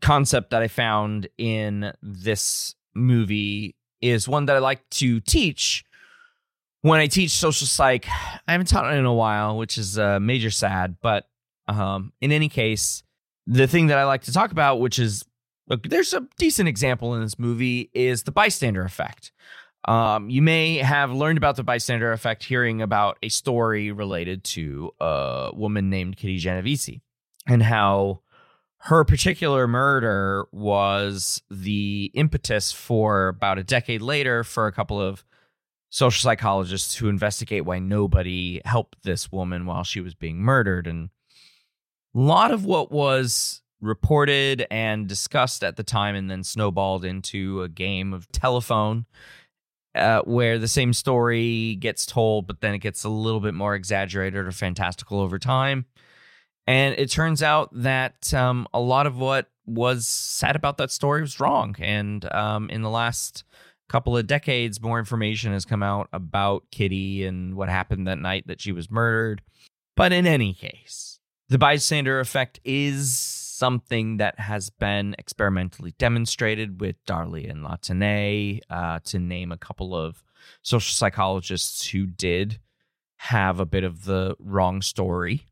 concept 0.02 0.50
that 0.50 0.62
I 0.62 0.68
found 0.68 1.30
in 1.38 1.94
this 2.04 2.76
movie 2.94 3.78
is 4.02 4.28
one 4.28 4.48
that 4.48 4.58
I 4.58 4.60
like 4.60 4.82
to 4.90 5.22
teach 5.22 5.86
when 6.82 7.00
I 7.00 7.08
teach 7.08 7.32
social 7.32 7.66
psych. 7.66 8.10
I 8.10 8.52
haven't 8.52 8.68
taught 8.68 8.94
it 8.94 8.98
in 8.98 9.06
a 9.06 9.14
while, 9.14 9.58
which 9.58 9.78
is 9.78 9.98
uh, 9.98 10.20
major 10.20 10.52
sad. 10.52 10.98
But 11.02 11.30
um, 11.70 12.12
in 12.20 12.34
any 12.34 12.50
case, 12.50 13.04
the 13.48 13.68
thing 13.68 13.88
that 13.88 13.98
I 13.98 14.04
like 14.04 14.24
to 14.24 14.34
talk 14.34 14.52
about, 14.52 14.82
which 14.82 15.00
is 15.00 15.24
look, 15.70 15.84
there's 15.84 16.14
a 16.14 16.28
decent 16.38 16.68
example 16.68 17.16
in 17.16 17.22
this 17.22 17.40
movie, 17.40 17.90
is 17.94 18.24
the 18.24 18.34
bystander 18.34 18.84
effect. 18.84 19.32
Um, 19.86 20.30
you 20.30 20.42
may 20.42 20.80
have 20.80 21.14
learned 21.14 21.38
about 21.38 21.56
the 21.56 21.64
bystander 21.64 22.12
effect 22.12 22.44
hearing 22.44 22.82
about 22.82 23.18
a 23.24 23.30
story 23.30 23.94
related 23.94 24.44
to 24.44 24.92
a 25.00 25.52
woman 25.54 25.90
named 25.90 26.18
Kitty 26.18 26.38
Genovese 26.38 27.00
and 27.50 27.64
how 27.64 28.22
her 28.84 29.04
particular 29.04 29.68
murder 29.68 30.46
was 30.52 31.42
the 31.50 32.12
impetus 32.14 32.72
for 32.72 33.28
about 33.28 33.58
a 33.58 33.64
decade 33.64 34.02
later 34.02 34.44
for 34.44 34.68
a 34.68 34.72
couple 34.72 35.02
of 35.02 35.26
social 35.90 36.22
psychologists 36.22 36.96
to 36.96 37.10
investigate 37.10 37.66
why 37.66 37.80
nobody 37.80 38.62
helped 38.64 39.04
this 39.04 39.32
woman 39.32 39.66
while 39.66 39.84
she 39.84 40.00
was 40.00 40.14
being 40.14 40.38
murdered. 40.38 40.88
And 40.88 41.10
a 42.16 42.20
lot 42.20 42.52
of 42.52 42.64
what 42.64 42.92
was 42.92 43.62
reported 43.82 44.66
and 44.70 45.08
discussed 45.08 45.64
at 45.64 45.76
the 45.76 45.84
time 45.84 46.16
and 46.16 46.30
then 46.30 46.44
snowballed 46.44 47.04
into 47.04 47.64
a 47.64 47.70
game 47.70 48.14
of 48.14 48.32
telephone 48.32 49.06
uh, 49.96 50.22
where 50.22 50.60
the 50.60 50.68
same 50.68 50.94
story 50.94 51.76
gets 51.76 52.06
told, 52.06 52.46
but 52.46 52.62
then 52.62 52.76
it 52.76 52.80
gets 52.80 53.04
a 53.04 53.10
little 53.10 53.40
bit 53.40 53.56
more 53.56 53.76
exaggerated 53.76 54.46
or 54.46 54.52
fantastical 54.52 55.20
over 55.20 55.40
time. 55.40 55.86
And 56.70 56.94
it 57.00 57.10
turns 57.10 57.42
out 57.42 57.72
that 57.82 58.32
um, 58.32 58.68
a 58.76 58.80
lot 58.80 59.08
of 59.08 59.18
what 59.18 59.50
was 59.66 60.06
said 60.06 60.56
about 60.56 60.78
that 60.78 60.92
story 60.92 61.22
was 61.22 61.40
wrong. 61.40 61.76
And 61.80 62.32
um, 62.32 62.70
in 62.70 62.84
the 62.84 62.92
last 62.92 63.44
couple 63.88 64.16
of 64.16 64.28
decades, 64.28 64.80
more 64.80 65.00
information 65.00 65.52
has 65.52 65.66
come 65.66 65.82
out 65.82 66.10
about 66.14 66.70
Kitty 66.70 67.26
and 67.26 67.56
what 67.56 67.70
happened 67.70 68.08
that 68.08 68.20
night 68.20 68.46
that 68.46 68.62
she 68.62 68.72
was 68.72 68.92
murdered. 68.92 69.42
But 69.96 70.14
in 70.14 70.28
any 70.28 70.54
case, 70.54 71.20
the 71.48 71.58
bystander 71.58 72.20
effect 72.20 72.60
is 72.64 73.18
something 73.18 74.18
that 74.18 74.40
has 74.40 74.70
been 74.70 75.16
experimentally 75.18 75.96
demonstrated 75.98 76.82
with 76.82 77.04
Darley 77.08 77.48
and 77.48 77.66
Latané, 77.66 78.60
uh, 78.70 79.00
to 79.06 79.18
name 79.18 79.52
a 79.52 79.58
couple 79.58 79.96
of 79.96 80.24
social 80.62 80.94
psychologists 80.94 81.90
who 81.90 82.06
did 82.06 82.60
have 83.18 83.60
a 83.60 83.66
bit 83.66 83.84
of 83.84 84.06
the 84.06 84.36
wrong 84.38 84.84
story 84.84 85.49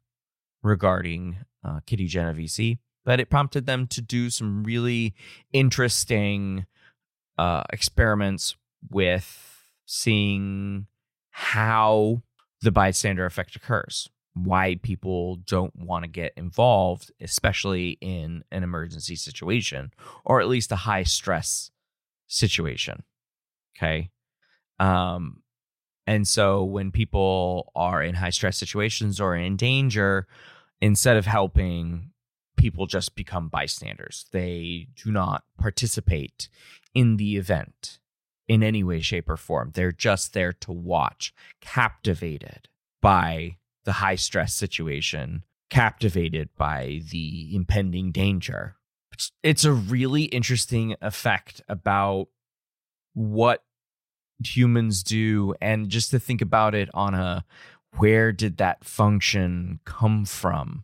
regarding 0.63 1.37
uh, 1.63 1.79
Kitty 1.85 2.07
Genovese, 2.07 2.77
but 3.05 3.19
it 3.19 3.29
prompted 3.29 3.65
them 3.65 3.87
to 3.87 4.01
do 4.01 4.29
some 4.29 4.63
really 4.63 5.13
interesting 5.53 6.65
uh, 7.37 7.63
experiments 7.71 8.55
with 8.89 9.63
seeing 9.85 10.87
how 11.31 12.21
the 12.61 12.71
bystander 12.71 13.25
effect 13.25 13.55
occurs, 13.55 14.09
why 14.33 14.79
people 14.81 15.37
don't 15.37 15.75
want 15.75 16.03
to 16.03 16.09
get 16.09 16.33
involved, 16.35 17.11
especially 17.21 17.97
in 18.01 18.43
an 18.51 18.63
emergency 18.63 19.15
situation 19.15 19.91
or 20.25 20.41
at 20.41 20.47
least 20.47 20.71
a 20.71 20.77
high 20.77 21.03
stress 21.03 21.71
situation. 22.27 23.03
Okay. 23.77 24.09
Um, 24.79 25.41
and 26.07 26.25
so 26.25 26.63
when 26.63 26.91
people 26.91 27.71
are 27.75 28.01
in 28.01 28.15
high 28.15 28.29
stress 28.29 28.57
situations 28.57 29.19
or 29.19 29.35
in 29.35 29.57
danger, 29.57 30.25
instead 30.79 31.17
of 31.17 31.25
helping, 31.25 32.11
people 32.55 32.87
just 32.87 33.13
become 33.13 33.49
bystanders. 33.49 34.25
They 34.31 34.87
do 34.95 35.11
not 35.11 35.43
participate 35.59 36.47
in 36.95 37.17
the 37.17 37.35
event 37.35 37.99
in 38.47 38.63
any 38.63 38.83
way, 38.83 39.01
shape, 39.01 39.29
or 39.29 39.35
form. 39.35 39.71
They're 39.73 39.91
just 39.91 40.33
there 40.33 40.53
to 40.53 40.71
watch, 40.71 41.33
captivated 41.59 42.69
by 43.01 43.57
the 43.83 43.93
high 43.93 44.15
stress 44.15 44.53
situation, 44.53 45.43
captivated 45.69 46.49
by 46.57 47.01
the 47.11 47.53
impending 47.53 48.13
danger. 48.13 48.77
It's, 49.43 49.65
a 49.65 49.73
really 49.73 50.23
interesting 50.23 50.95
effect 51.01 51.61
about 51.67 52.27
what 53.13 53.63
humans 54.43 55.03
do 55.03 55.53
and 55.61 55.89
just 55.89 56.11
to 56.11 56.19
think 56.19 56.41
about 56.41 56.75
it 56.75 56.89
on 56.93 57.13
a 57.13 57.43
where 57.97 58.31
did 58.31 58.57
that 58.57 58.83
function 58.83 59.79
come 59.85 60.25
from 60.25 60.83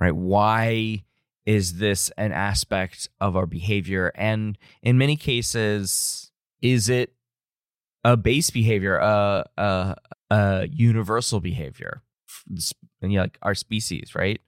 right? 0.00 0.16
Why 0.16 1.04
is 1.46 1.74
this 1.74 2.10
an 2.16 2.32
aspect 2.32 3.08
of 3.20 3.36
our 3.36 3.46
behavior? 3.46 4.12
And 4.14 4.58
in 4.82 4.98
many 4.98 5.16
cases 5.16 6.32
is 6.62 6.88
it 6.88 7.14
a 8.02 8.16
base 8.16 8.50
behavior 8.50 8.96
a 8.96 9.44
a, 9.56 9.96
a 10.30 10.68
universal 10.72 11.40
behavior 11.40 12.02
and 13.02 13.12
yeah, 13.12 13.22
like 13.22 13.38
our 13.42 13.54
species 13.54 14.14
right? 14.14 14.40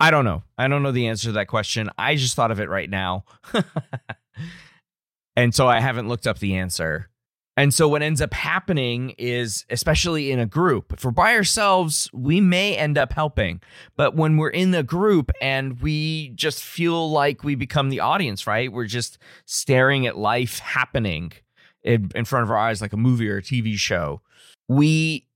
I 0.00 0.10
don't 0.10 0.24
know. 0.24 0.42
I 0.58 0.66
don't 0.66 0.82
know 0.82 0.90
the 0.90 1.06
answer 1.06 1.28
to 1.28 1.32
that 1.32 1.46
question. 1.46 1.88
I 1.96 2.16
just 2.16 2.34
thought 2.34 2.50
of 2.50 2.58
it 2.58 2.68
right 2.68 2.90
now. 2.90 3.24
And 5.36 5.54
so 5.54 5.66
i 5.66 5.80
haven't 5.80 6.08
looked 6.08 6.26
up 6.26 6.38
the 6.38 6.56
answer 6.56 7.08
and 7.56 7.74
so 7.74 7.86
what 7.86 8.02
ends 8.02 8.22
up 8.22 8.32
happening 8.32 9.14
is, 9.18 9.66
especially 9.68 10.30
in 10.30 10.38
a 10.38 10.46
group, 10.46 10.92
if 10.94 11.04
we're 11.04 11.10
by 11.10 11.34
ourselves, 11.34 12.08
we 12.12 12.40
may 12.40 12.76
end 12.76 12.96
up 12.96 13.12
helping. 13.12 13.60
But 13.94 14.16
when 14.16 14.38
we're 14.38 14.48
in 14.48 14.74
a 14.74 14.82
group 14.82 15.30
and 15.42 15.80
we 15.82 16.30
just 16.30 16.62
feel 16.62 17.10
like 17.10 17.44
we 17.44 17.54
become 17.54 17.90
the 17.90 18.00
audience, 18.00 18.46
right? 18.46 18.72
We're 18.72 18.86
just 18.86 19.18
staring 19.44 20.06
at 20.06 20.16
life 20.16 20.60
happening 20.60 21.32
in, 21.82 22.10
in 22.14 22.24
front 22.24 22.44
of 22.44 22.50
our 22.50 22.56
eyes 22.56 22.80
like 22.80 22.94
a 22.94 22.98
movie 22.98 23.28
or 23.28 23.38
a 23.38 23.42
TV 23.42 23.74
show. 23.74 24.22
We 24.68 25.26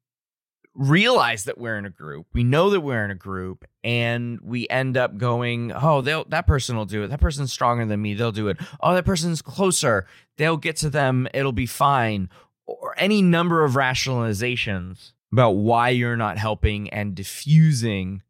realize 0.76 1.44
that 1.44 1.58
we're 1.58 1.78
in 1.78 1.86
a 1.86 1.90
group. 1.90 2.26
We 2.32 2.44
know 2.44 2.70
that 2.70 2.80
we're 2.80 3.04
in 3.04 3.10
a 3.10 3.16
group 3.16 3.64
and 3.82 4.38
we 4.42 4.68
end 4.68 4.96
up 4.96 5.16
going, 5.16 5.72
"Oh, 5.72 6.00
they'll 6.00 6.24
that 6.26 6.46
person 6.46 6.76
will 6.76 6.84
do 6.84 7.02
it. 7.02 7.08
That 7.08 7.20
person's 7.20 7.52
stronger 7.52 7.86
than 7.86 8.02
me. 8.02 8.14
They'll 8.14 8.32
do 8.32 8.48
it. 8.48 8.58
Oh, 8.80 8.94
that 8.94 9.06
person's 9.06 9.42
closer. 9.42 10.06
They'll 10.36 10.56
get 10.56 10.76
to 10.78 10.90
them. 10.90 11.28
It'll 11.32 11.52
be 11.52 11.66
fine." 11.66 12.28
Or 12.66 12.94
any 12.98 13.22
number 13.22 13.64
of 13.64 13.72
rationalizations 13.72 15.12
about 15.32 15.52
why 15.52 15.90
you're 15.90 16.16
not 16.16 16.38
helping 16.38 16.90
and 16.90 17.14
diffusing 17.14 18.22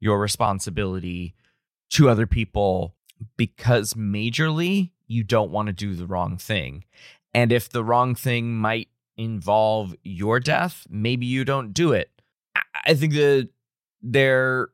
your 0.00 0.20
responsibility 0.20 1.34
to 1.90 2.08
other 2.08 2.26
people 2.26 2.94
because 3.36 3.94
majorly 3.94 4.90
you 5.06 5.22
don't 5.22 5.50
want 5.50 5.68
to 5.68 5.72
do 5.72 5.94
the 5.94 6.06
wrong 6.06 6.36
thing. 6.36 6.84
And 7.32 7.52
if 7.52 7.68
the 7.68 7.84
wrong 7.84 8.14
thing 8.14 8.54
might 8.56 8.88
involve 9.16 9.94
your 10.02 10.40
death, 10.40 10.86
maybe 10.88 11.26
you 11.26 11.44
don't 11.44 11.72
do 11.72 11.92
it. 11.92 12.10
I- 12.84 12.94
think 12.94 13.14
that 13.14 13.48
there 14.02 14.68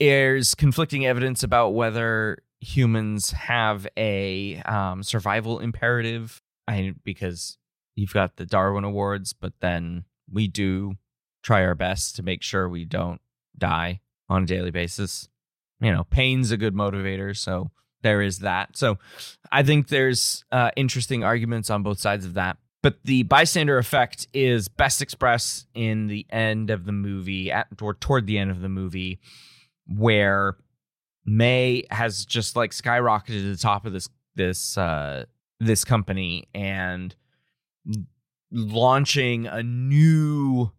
is 0.00 0.54
conflicting 0.54 1.06
evidence 1.06 1.42
about 1.42 1.70
whether 1.70 2.38
humans 2.60 3.30
have 3.32 3.86
a 3.96 4.56
um, 4.62 5.02
survival 5.02 5.60
imperative. 5.60 6.42
I 6.66 6.94
because 7.04 7.56
you've 7.94 8.12
got 8.12 8.36
the 8.36 8.46
Darwin 8.46 8.84
Awards, 8.84 9.32
but 9.32 9.52
then 9.60 10.04
we 10.30 10.48
do 10.48 10.94
try 11.42 11.64
our 11.64 11.74
best 11.74 12.16
to 12.16 12.22
make 12.22 12.42
sure 12.42 12.68
we 12.68 12.84
don't 12.84 13.20
die 13.56 14.00
on 14.28 14.42
a 14.42 14.46
daily 14.46 14.70
basis. 14.70 15.28
You 15.80 15.92
know, 15.92 16.04
pain's 16.04 16.50
a 16.50 16.56
good 16.56 16.74
motivator, 16.74 17.36
so 17.36 17.70
there 18.02 18.20
is 18.22 18.40
that. 18.40 18.76
So 18.76 18.98
I 19.50 19.62
think 19.62 19.88
there's 19.88 20.44
uh, 20.52 20.70
interesting 20.76 21.24
arguments 21.24 21.70
on 21.70 21.82
both 21.82 21.98
sides 21.98 22.24
of 22.24 22.34
that. 22.34 22.58
But 22.88 23.04
the 23.04 23.24
bystander 23.24 23.76
effect 23.76 24.28
is 24.32 24.66
best 24.66 25.02
expressed 25.02 25.66
in 25.74 26.06
the 26.06 26.24
end 26.30 26.70
of 26.70 26.86
the 26.86 26.92
movie, 26.92 27.52
at 27.52 27.66
or 27.82 27.92
toward 27.92 28.26
the 28.26 28.38
end 28.38 28.50
of 28.50 28.62
the 28.62 28.70
movie, 28.70 29.20
where 29.86 30.56
Mae 31.26 31.84
has 31.90 32.24
just 32.24 32.56
like 32.56 32.70
skyrocketed 32.70 33.26
to 33.26 33.52
the 33.52 33.58
top 33.58 33.84
of 33.84 33.92
this 33.92 34.08
this 34.36 34.78
uh, 34.78 35.26
this 35.60 35.84
company 35.84 36.48
and 36.54 37.14
launching 38.50 39.46
a 39.46 39.62
new 39.62 40.72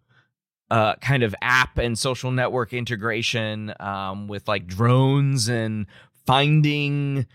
uh, 0.71 0.95
kind 0.95 1.21
of 1.21 1.35
app 1.43 1.77
and 1.77 1.95
social 1.95 2.31
network 2.31 2.73
integration 2.73 3.71
um, 3.79 4.27
with 4.27 4.47
like 4.47 4.65
drones 4.65 5.47
and 5.47 5.85
finding 6.25 7.27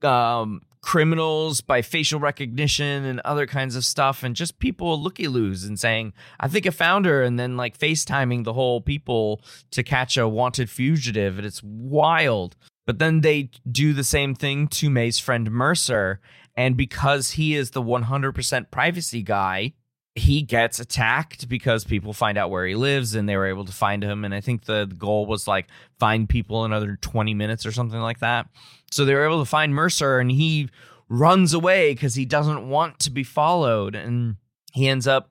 um, 0.00 0.62
criminals 0.84 1.62
by 1.62 1.80
facial 1.80 2.20
recognition 2.20 3.04
and 3.04 3.20
other 3.20 3.46
kinds 3.46 3.74
of 3.74 3.84
stuff, 3.84 4.22
and 4.22 4.36
just 4.36 4.58
people 4.58 5.00
looky 5.00 5.26
loos 5.26 5.64
and 5.64 5.80
saying, 5.80 6.12
I 6.38 6.48
think 6.48 6.66
I 6.66 6.70
found 6.70 7.06
her, 7.06 7.22
and 7.22 7.38
then 7.38 7.56
like 7.56 7.78
FaceTiming 7.78 8.44
the 8.44 8.52
whole 8.52 8.80
people 8.80 9.40
to 9.70 9.82
catch 9.82 10.16
a 10.16 10.28
wanted 10.28 10.68
fugitive. 10.68 11.38
And 11.38 11.46
it's 11.46 11.62
wild. 11.62 12.56
But 12.86 12.98
then 12.98 13.22
they 13.22 13.50
do 13.70 13.94
the 13.94 14.04
same 14.04 14.34
thing 14.34 14.68
to 14.68 14.90
Mae's 14.90 15.18
friend 15.18 15.50
Mercer. 15.50 16.20
And 16.54 16.76
because 16.76 17.32
he 17.32 17.54
is 17.54 17.70
the 17.70 17.82
100% 17.82 18.70
privacy 18.70 19.22
guy, 19.22 19.72
he 20.16 20.42
gets 20.42 20.78
attacked 20.78 21.48
because 21.48 21.84
people 21.84 22.12
find 22.12 22.38
out 22.38 22.50
where 22.50 22.66
he 22.66 22.76
lives 22.76 23.14
and 23.14 23.28
they 23.28 23.36
were 23.36 23.46
able 23.46 23.64
to 23.64 23.72
find 23.72 24.02
him. 24.02 24.24
And 24.24 24.32
I 24.32 24.40
think 24.40 24.64
the 24.64 24.86
goal 24.96 25.26
was 25.26 25.48
like 25.48 25.66
find 25.98 26.28
people 26.28 26.64
another 26.64 26.96
20 27.00 27.34
minutes 27.34 27.66
or 27.66 27.72
something 27.72 27.98
like 27.98 28.20
that. 28.20 28.48
So 28.92 29.04
they 29.04 29.14
were 29.14 29.24
able 29.24 29.40
to 29.40 29.48
find 29.48 29.74
Mercer 29.74 30.20
and 30.20 30.30
he 30.30 30.70
runs 31.08 31.52
away 31.52 31.92
because 31.92 32.14
he 32.14 32.24
doesn't 32.24 32.68
want 32.68 33.00
to 33.00 33.10
be 33.10 33.24
followed. 33.24 33.96
And 33.96 34.36
he 34.72 34.86
ends 34.86 35.08
up 35.08 35.30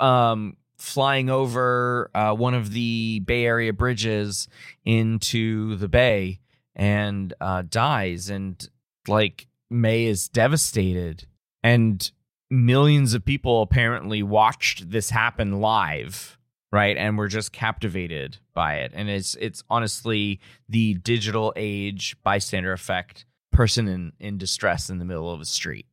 um, 0.00 0.56
flying 0.76 1.30
over 1.30 2.10
uh, 2.12 2.34
one 2.34 2.54
of 2.54 2.72
the 2.72 3.20
Bay 3.20 3.44
Area 3.44 3.72
bridges 3.72 4.48
into 4.84 5.76
the 5.76 5.88
bay 5.88 6.40
and 6.74 7.32
uh, 7.40 7.62
dies. 7.68 8.28
And 8.28 8.68
like 9.06 9.46
Mae 9.70 10.06
is 10.06 10.28
devastated. 10.28 11.28
And 11.62 12.10
millions 12.50 13.14
of 13.14 13.24
people 13.24 13.62
apparently 13.62 14.22
watched 14.22 14.90
this 14.90 15.10
happen 15.10 15.60
live 15.60 16.36
right? 16.72 16.96
And 16.96 17.16
were 17.16 17.28
just 17.28 17.52
captivated 17.52 18.38
by 18.54 18.76
it. 18.76 18.92
And 18.94 19.08
it's 19.08 19.34
it's 19.36 19.62
honestly 19.70 20.40
the 20.68 20.94
digital 20.94 21.52
age 21.56 22.16
bystander 22.22 22.72
effect 22.72 23.24
person 23.52 23.88
in 23.88 24.12
in 24.18 24.38
distress 24.38 24.90
in 24.90 24.98
the 24.98 25.04
middle 25.04 25.32
of 25.32 25.40
a 25.40 25.44
street 25.44 25.86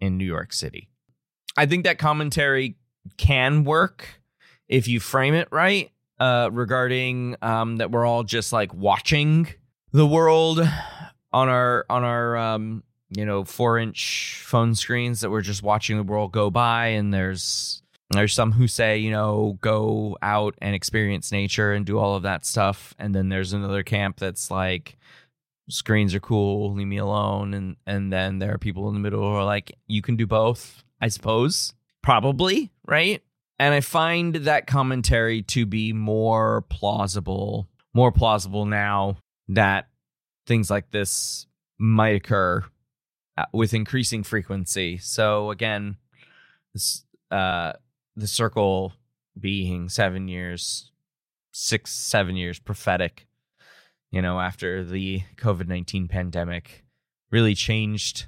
in 0.00 0.16
New 0.18 0.24
York 0.24 0.52
City. 0.52 0.88
I 1.56 1.66
think 1.66 1.84
that 1.84 1.98
commentary 1.98 2.76
can 3.16 3.64
work 3.64 4.20
if 4.68 4.86
you 4.86 5.00
frame 5.00 5.34
it 5.34 5.48
right 5.50 5.90
uh 6.20 6.50
regarding 6.52 7.34
um 7.42 7.78
that 7.78 7.90
we're 7.90 8.06
all 8.06 8.22
just 8.22 8.52
like 8.52 8.72
watching 8.74 9.48
the 9.92 10.06
world 10.06 10.60
on 11.32 11.48
our 11.48 11.86
on 11.88 12.04
our 12.04 12.36
um 12.36 12.84
you 13.10 13.24
know 13.24 13.44
four 13.44 13.78
inch 13.78 14.42
phone 14.44 14.74
screens 14.74 15.20
that 15.20 15.30
we're 15.30 15.40
just 15.40 15.62
watching 15.62 15.96
the 15.96 16.02
world 16.02 16.32
go 16.32 16.50
by 16.50 16.88
and 16.88 17.12
there's 17.12 17.82
there's 18.10 18.34
some 18.34 18.52
who 18.52 18.66
say 18.66 18.98
you 18.98 19.10
know 19.10 19.58
go 19.60 20.16
out 20.20 20.54
and 20.60 20.74
experience 20.74 21.32
nature 21.32 21.72
and 21.72 21.86
do 21.86 21.98
all 21.98 22.16
of 22.16 22.24
that 22.24 22.44
stuff. 22.44 22.94
And 22.98 23.14
then 23.14 23.28
there's 23.28 23.52
another 23.52 23.82
camp 23.82 24.18
that's 24.18 24.50
like 24.50 24.98
screens 25.68 26.14
are 26.14 26.20
cool 26.20 26.74
leave 26.74 26.86
me 26.86 26.98
alone. 26.98 27.54
And 27.54 27.76
and 27.86 28.12
then 28.12 28.38
there 28.38 28.54
are 28.54 28.58
people 28.58 28.88
in 28.88 28.94
the 28.94 29.00
middle 29.00 29.20
who 29.20 29.36
are 29.36 29.44
like 29.44 29.76
you 29.86 30.02
can 30.02 30.16
do 30.16 30.26
both 30.26 30.84
i 31.00 31.08
suppose. 31.08 31.74
Probably 32.02 32.70
right? 32.86 33.22
And 33.58 33.74
i 33.74 33.80
find 33.80 34.34
that 34.34 34.66
commentary 34.66 35.42
to 35.42 35.66
be 35.66 35.92
more 35.92 36.62
plausible 36.62 37.68
more 37.92 38.12
plausible 38.12 38.66
now 38.66 39.16
that 39.48 39.88
things 40.46 40.70
like 40.70 40.90
this 40.90 41.46
might 41.78 42.14
occur 42.16 42.64
with 43.52 43.74
increasing 43.74 44.22
frequency. 44.22 44.98
So 44.98 45.50
again, 45.50 45.96
this 46.74 47.04
uh 47.30 47.72
the 48.16 48.26
circle 48.26 48.92
being 49.38 49.88
seven 49.88 50.28
years, 50.28 50.90
six, 51.52 51.92
seven 51.92 52.36
years 52.36 52.58
prophetic, 52.58 53.26
you 54.10 54.20
know, 54.20 54.40
after 54.40 54.84
the 54.84 55.22
COVID 55.36 55.68
nineteen 55.68 56.08
pandemic 56.08 56.84
really 57.30 57.54
changed 57.54 58.26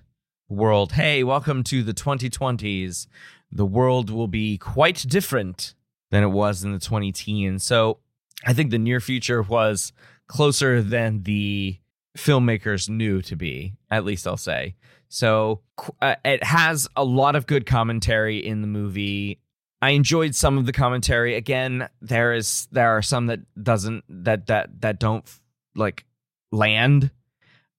the 0.48 0.54
world. 0.54 0.92
Hey, 0.92 1.24
welcome 1.24 1.62
to 1.64 1.82
the 1.82 1.92
twenty 1.92 2.30
twenties. 2.30 3.06
The 3.50 3.66
world 3.66 4.08
will 4.08 4.28
be 4.28 4.56
quite 4.56 5.04
different 5.08 5.74
than 6.10 6.22
it 6.22 6.28
was 6.28 6.64
in 6.64 6.72
the 6.72 6.78
twenty 6.78 7.12
teens. 7.12 7.64
So 7.64 7.98
I 8.46 8.54
think 8.54 8.70
the 8.70 8.78
near 8.78 9.00
future 9.00 9.42
was 9.42 9.92
closer 10.26 10.80
than 10.80 11.24
the 11.24 11.78
filmmakers 12.16 12.88
knew 12.88 13.22
to 13.22 13.36
be, 13.36 13.74
at 13.90 14.04
least 14.04 14.26
I'll 14.26 14.36
say. 14.36 14.74
So 15.08 15.60
uh, 16.00 16.16
it 16.24 16.42
has 16.42 16.88
a 16.96 17.04
lot 17.04 17.36
of 17.36 17.46
good 17.46 17.66
commentary 17.66 18.38
in 18.38 18.62
the 18.62 18.66
movie. 18.66 19.40
I 19.82 19.90
enjoyed 19.90 20.34
some 20.34 20.58
of 20.58 20.64
the 20.66 20.72
commentary. 20.72 21.34
Again, 21.34 21.88
there 22.00 22.32
is 22.32 22.68
there 22.72 22.96
are 22.96 23.02
some 23.02 23.26
that 23.26 23.40
doesn't 23.62 24.04
that 24.08 24.46
that 24.46 24.80
that 24.80 25.00
don't 25.00 25.28
like 25.74 26.06
land. 26.50 27.10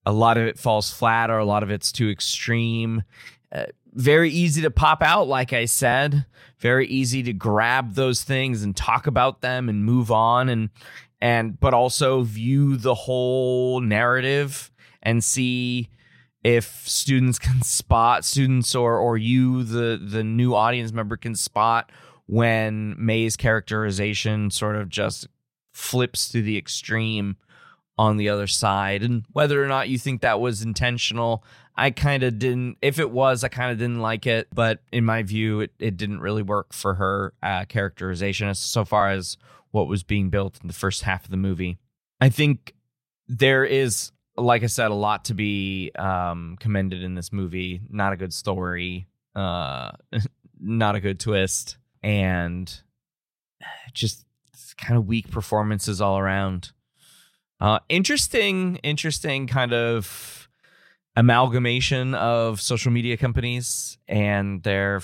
A 0.05 0.11
lot 0.11 0.37
of 0.37 0.45
it 0.45 0.59
falls 0.59 0.91
flat, 0.91 1.29
or 1.29 1.37
a 1.39 1.45
lot 1.45 1.63
of 1.63 1.71
it's 1.71 1.91
too 1.91 2.09
extreme. 2.09 3.03
Uh, 3.51 3.67
very 3.93 4.29
easy 4.29 4.61
to 4.63 4.71
pop 4.71 5.01
out, 5.01 5.27
like 5.27 5.53
I 5.53 5.65
said. 5.65 6.25
Very 6.59 6.87
easy 6.87 7.23
to 7.23 7.33
grab 7.33 7.93
those 7.93 8.23
things 8.23 8.63
and 8.63 8.75
talk 8.75 9.07
about 9.07 9.41
them 9.41 9.69
and 9.69 9.85
move 9.85 10.11
on, 10.11 10.49
and 10.49 10.69
and 11.23 11.57
but 11.57 11.73
also 11.73 12.21
view 12.21 12.75
the 12.75 12.93
whole 12.93 13.79
narrative 13.79 14.69
and 15.01 15.23
see 15.23 15.89
if 16.43 16.65
students 16.85 17.39
can 17.39 17.61
spot 17.61 18.25
students 18.25 18.75
or 18.75 18.97
or 18.97 19.17
you 19.17 19.63
the 19.63 19.97
the 20.05 20.21
new 20.21 20.53
audience 20.53 20.91
member 20.91 21.15
can 21.15 21.33
spot 21.33 21.89
when 22.25 22.93
Mae's 22.99 23.37
characterization 23.37 24.51
sort 24.51 24.75
of 24.75 24.89
just 24.89 25.27
flips 25.71 26.29
to 26.29 26.41
the 26.41 26.57
extreme 26.57 27.37
on 27.97 28.17
the 28.17 28.27
other 28.27 28.47
side. 28.47 29.01
And 29.03 29.23
whether 29.31 29.63
or 29.63 29.67
not 29.67 29.87
you 29.87 29.97
think 29.97 30.21
that 30.21 30.41
was 30.41 30.61
intentional 30.61 31.43
I 31.75 31.89
kind 31.91 32.23
of 32.23 32.37
didn't 32.37 32.77
if 32.81 32.99
it 32.99 33.11
was 33.11 33.45
I 33.45 33.47
kind 33.47 33.71
of 33.71 33.77
didn't 33.77 34.01
like 34.01 34.27
it. 34.27 34.49
But 34.53 34.81
in 34.91 35.05
my 35.05 35.23
view 35.23 35.61
it, 35.61 35.71
it 35.79 35.95
didn't 35.95 36.19
really 36.19 36.43
work 36.43 36.73
for 36.73 36.95
her 36.95 37.33
uh, 37.41 37.63
characterization 37.63 38.53
so 38.55 38.83
far 38.83 39.09
as 39.09 39.37
what 39.73 39.87
was 39.87 40.03
being 40.03 40.29
built 40.29 40.57
in 40.61 40.67
the 40.67 40.73
first 40.73 41.01
half 41.03 41.25
of 41.25 41.31
the 41.31 41.37
movie 41.37 41.77
I 42.21 42.29
think 42.29 42.73
there 43.27 43.65
is 43.65 44.13
like 44.37 44.63
I 44.63 44.67
said, 44.67 44.91
a 44.91 44.95
lot 44.95 45.25
to 45.25 45.33
be 45.33 45.91
um, 45.97 46.57
commended 46.59 47.03
in 47.03 47.15
this 47.15 47.31
movie. 47.31 47.81
Not 47.89 48.13
a 48.13 48.17
good 48.17 48.33
story, 48.33 49.07
uh, 49.35 49.91
not 50.59 50.95
a 50.95 50.99
good 50.99 51.19
twist, 51.19 51.77
and 52.01 52.73
just 53.93 54.25
kind 54.77 54.97
of 54.97 55.07
weak 55.07 55.29
performances 55.29 56.01
all 56.01 56.17
around. 56.17 56.71
Uh, 57.59 57.79
interesting, 57.89 58.77
interesting 58.77 59.47
kind 59.47 59.73
of 59.73 60.49
amalgamation 61.15 62.15
of 62.15 62.59
social 62.59 62.91
media 62.91 63.15
companies 63.17 63.97
and 64.07 64.63
their 64.63 65.01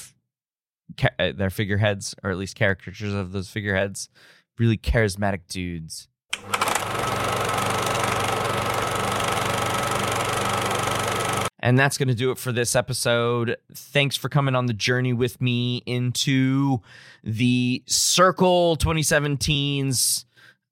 uh, 1.19 1.31
their 1.33 1.51
figureheads, 1.51 2.15
or 2.23 2.31
at 2.31 2.37
least 2.37 2.57
caricatures 2.57 3.13
of 3.13 3.31
those 3.31 3.49
figureheads. 3.49 4.09
Really 4.59 4.77
charismatic 4.77 5.47
dudes. 5.47 6.07
And 11.61 11.77
that's 11.77 11.97
going 11.97 12.07
to 12.07 12.15
do 12.15 12.31
it 12.31 12.37
for 12.37 12.51
this 12.51 12.75
episode. 12.75 13.57
Thanks 13.73 14.15
for 14.15 14.29
coming 14.29 14.55
on 14.55 14.67
the 14.67 14.73
journey 14.73 15.13
with 15.13 15.41
me 15.41 15.83
into 15.85 16.81
the 17.23 17.83
Circle 17.87 18.77
2017's 18.77 20.25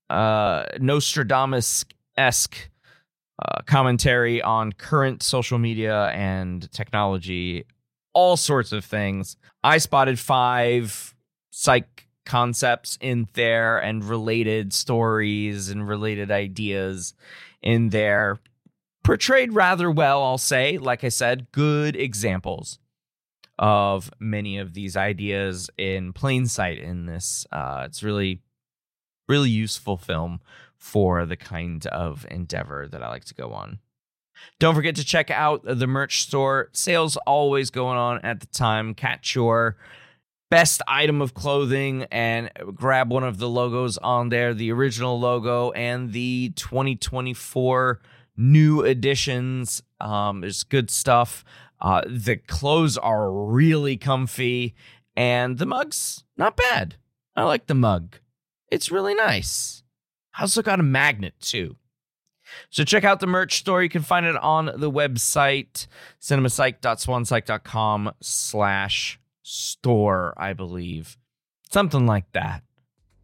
uh, 0.09 0.65
Nostradamus 0.79 1.83
esque 2.15 2.69
uh, 3.43 3.61
commentary 3.65 4.41
on 4.41 4.71
current 4.73 5.23
social 5.23 5.57
media 5.57 6.07
and 6.07 6.71
technology 6.71 7.65
all 8.17 8.35
sorts 8.35 8.71
of 8.71 8.83
things. 8.83 9.37
I 9.63 9.77
spotted 9.77 10.17
five 10.17 11.13
psych 11.51 12.06
concepts 12.27 12.97
in 12.99 13.27
there 13.33 13.79
and 13.79 14.03
related 14.03 14.73
stories 14.73 15.69
and 15.69 15.87
related 15.87 16.29
ideas 16.29 17.13
in 17.61 17.89
there. 17.89 18.39
Portrayed 19.03 19.53
rather 19.53 19.89
well, 19.89 20.21
I'll 20.21 20.37
say. 20.37 20.77
Like 20.77 21.05
I 21.05 21.09
said, 21.09 21.47
good 21.53 21.95
examples 21.95 22.79
of 23.57 24.11
many 24.19 24.57
of 24.57 24.73
these 24.73 24.97
ideas 24.97 25.69
in 25.77 26.11
plain 26.11 26.45
sight 26.45 26.77
in 26.77 27.05
this. 27.05 27.47
Uh, 27.51 27.83
it's 27.85 28.03
really, 28.03 28.41
really 29.29 29.49
useful 29.49 29.97
film 29.97 30.41
for 30.77 31.25
the 31.25 31.37
kind 31.37 31.87
of 31.87 32.25
endeavor 32.29 32.87
that 32.91 33.01
I 33.01 33.07
like 33.07 33.25
to 33.25 33.33
go 33.33 33.53
on. 33.53 33.79
Don't 34.59 34.75
forget 34.75 34.95
to 34.97 35.05
check 35.05 35.31
out 35.31 35.61
the 35.63 35.87
merch 35.87 36.21
store. 36.21 36.69
Sales 36.73 37.15
always 37.25 37.69
going 37.69 37.97
on 37.97 38.19
at 38.19 38.41
the 38.41 38.47
time. 38.47 38.93
Catch 38.93 39.33
your 39.33 39.77
best 40.49 40.81
item 40.87 41.21
of 41.21 41.33
clothing 41.33 42.05
and 42.11 42.49
grab 42.73 43.11
one 43.11 43.23
of 43.23 43.37
the 43.37 43.49
logos 43.49 43.97
on 43.97 44.29
there 44.29 44.53
the 44.53 44.71
original 44.71 45.19
logo 45.19 45.71
and 45.71 46.13
the 46.13 46.51
2024 46.55 47.99
new 48.37 48.81
editions. 48.83 49.81
Um, 49.99 50.41
there's 50.41 50.63
good 50.63 50.89
stuff. 50.89 51.43
Uh, 51.79 52.01
the 52.07 52.37
clothes 52.37 52.97
are 52.97 53.31
really 53.31 53.97
comfy, 53.97 54.73
and 55.15 55.57
the 55.57 55.65
mug's 55.65 56.23
not 56.35 56.57
bad. 56.57 56.95
I 57.35 57.43
like 57.43 57.67
the 57.67 57.75
mug, 57.75 58.17
it's 58.71 58.91
really 58.91 59.13
nice. 59.13 59.83
I 60.37 60.41
also 60.41 60.61
got 60.61 60.79
a 60.79 60.83
magnet 60.83 61.35
too. 61.39 61.77
So 62.69 62.83
check 62.83 63.03
out 63.03 63.19
the 63.19 63.27
merch 63.27 63.57
store. 63.59 63.83
You 63.83 63.89
can 63.89 64.01
find 64.01 64.25
it 64.25 64.37
on 64.37 64.65
the 64.77 64.89
website, 64.89 65.87
cinemapsych.swanpsych.com 66.21 68.11
slash 68.21 69.19
store, 69.47 70.33
I 70.37 70.53
believe. 70.53 71.17
Something 71.71 72.05
like 72.05 72.31
that. 72.33 72.61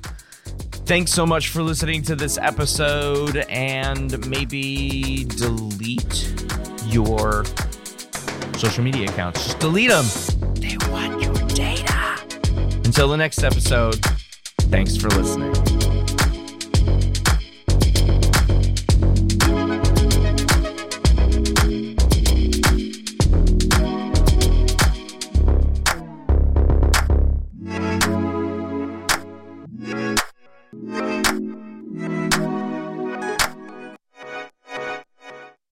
Thanks 0.86 1.12
so 1.12 1.26
much 1.26 1.48
for 1.48 1.62
listening 1.62 2.02
to 2.02 2.14
this 2.14 2.38
episode 2.38 3.38
and 3.48 4.28
maybe 4.28 5.24
delete 5.24 6.32
your 6.86 7.44
social 8.56 8.84
media 8.84 9.10
accounts. 9.10 9.44
Just 9.44 9.58
delete 9.58 9.90
them. 9.90 10.04
They 10.54 10.76
want 10.88 11.22
your 11.22 11.34
data. 11.48 12.18
Until 12.84 13.08
the 13.08 13.16
next 13.16 13.42
episode, 13.42 13.96
thanks 14.70 14.96
for 14.96 15.08
listening. 15.08 15.52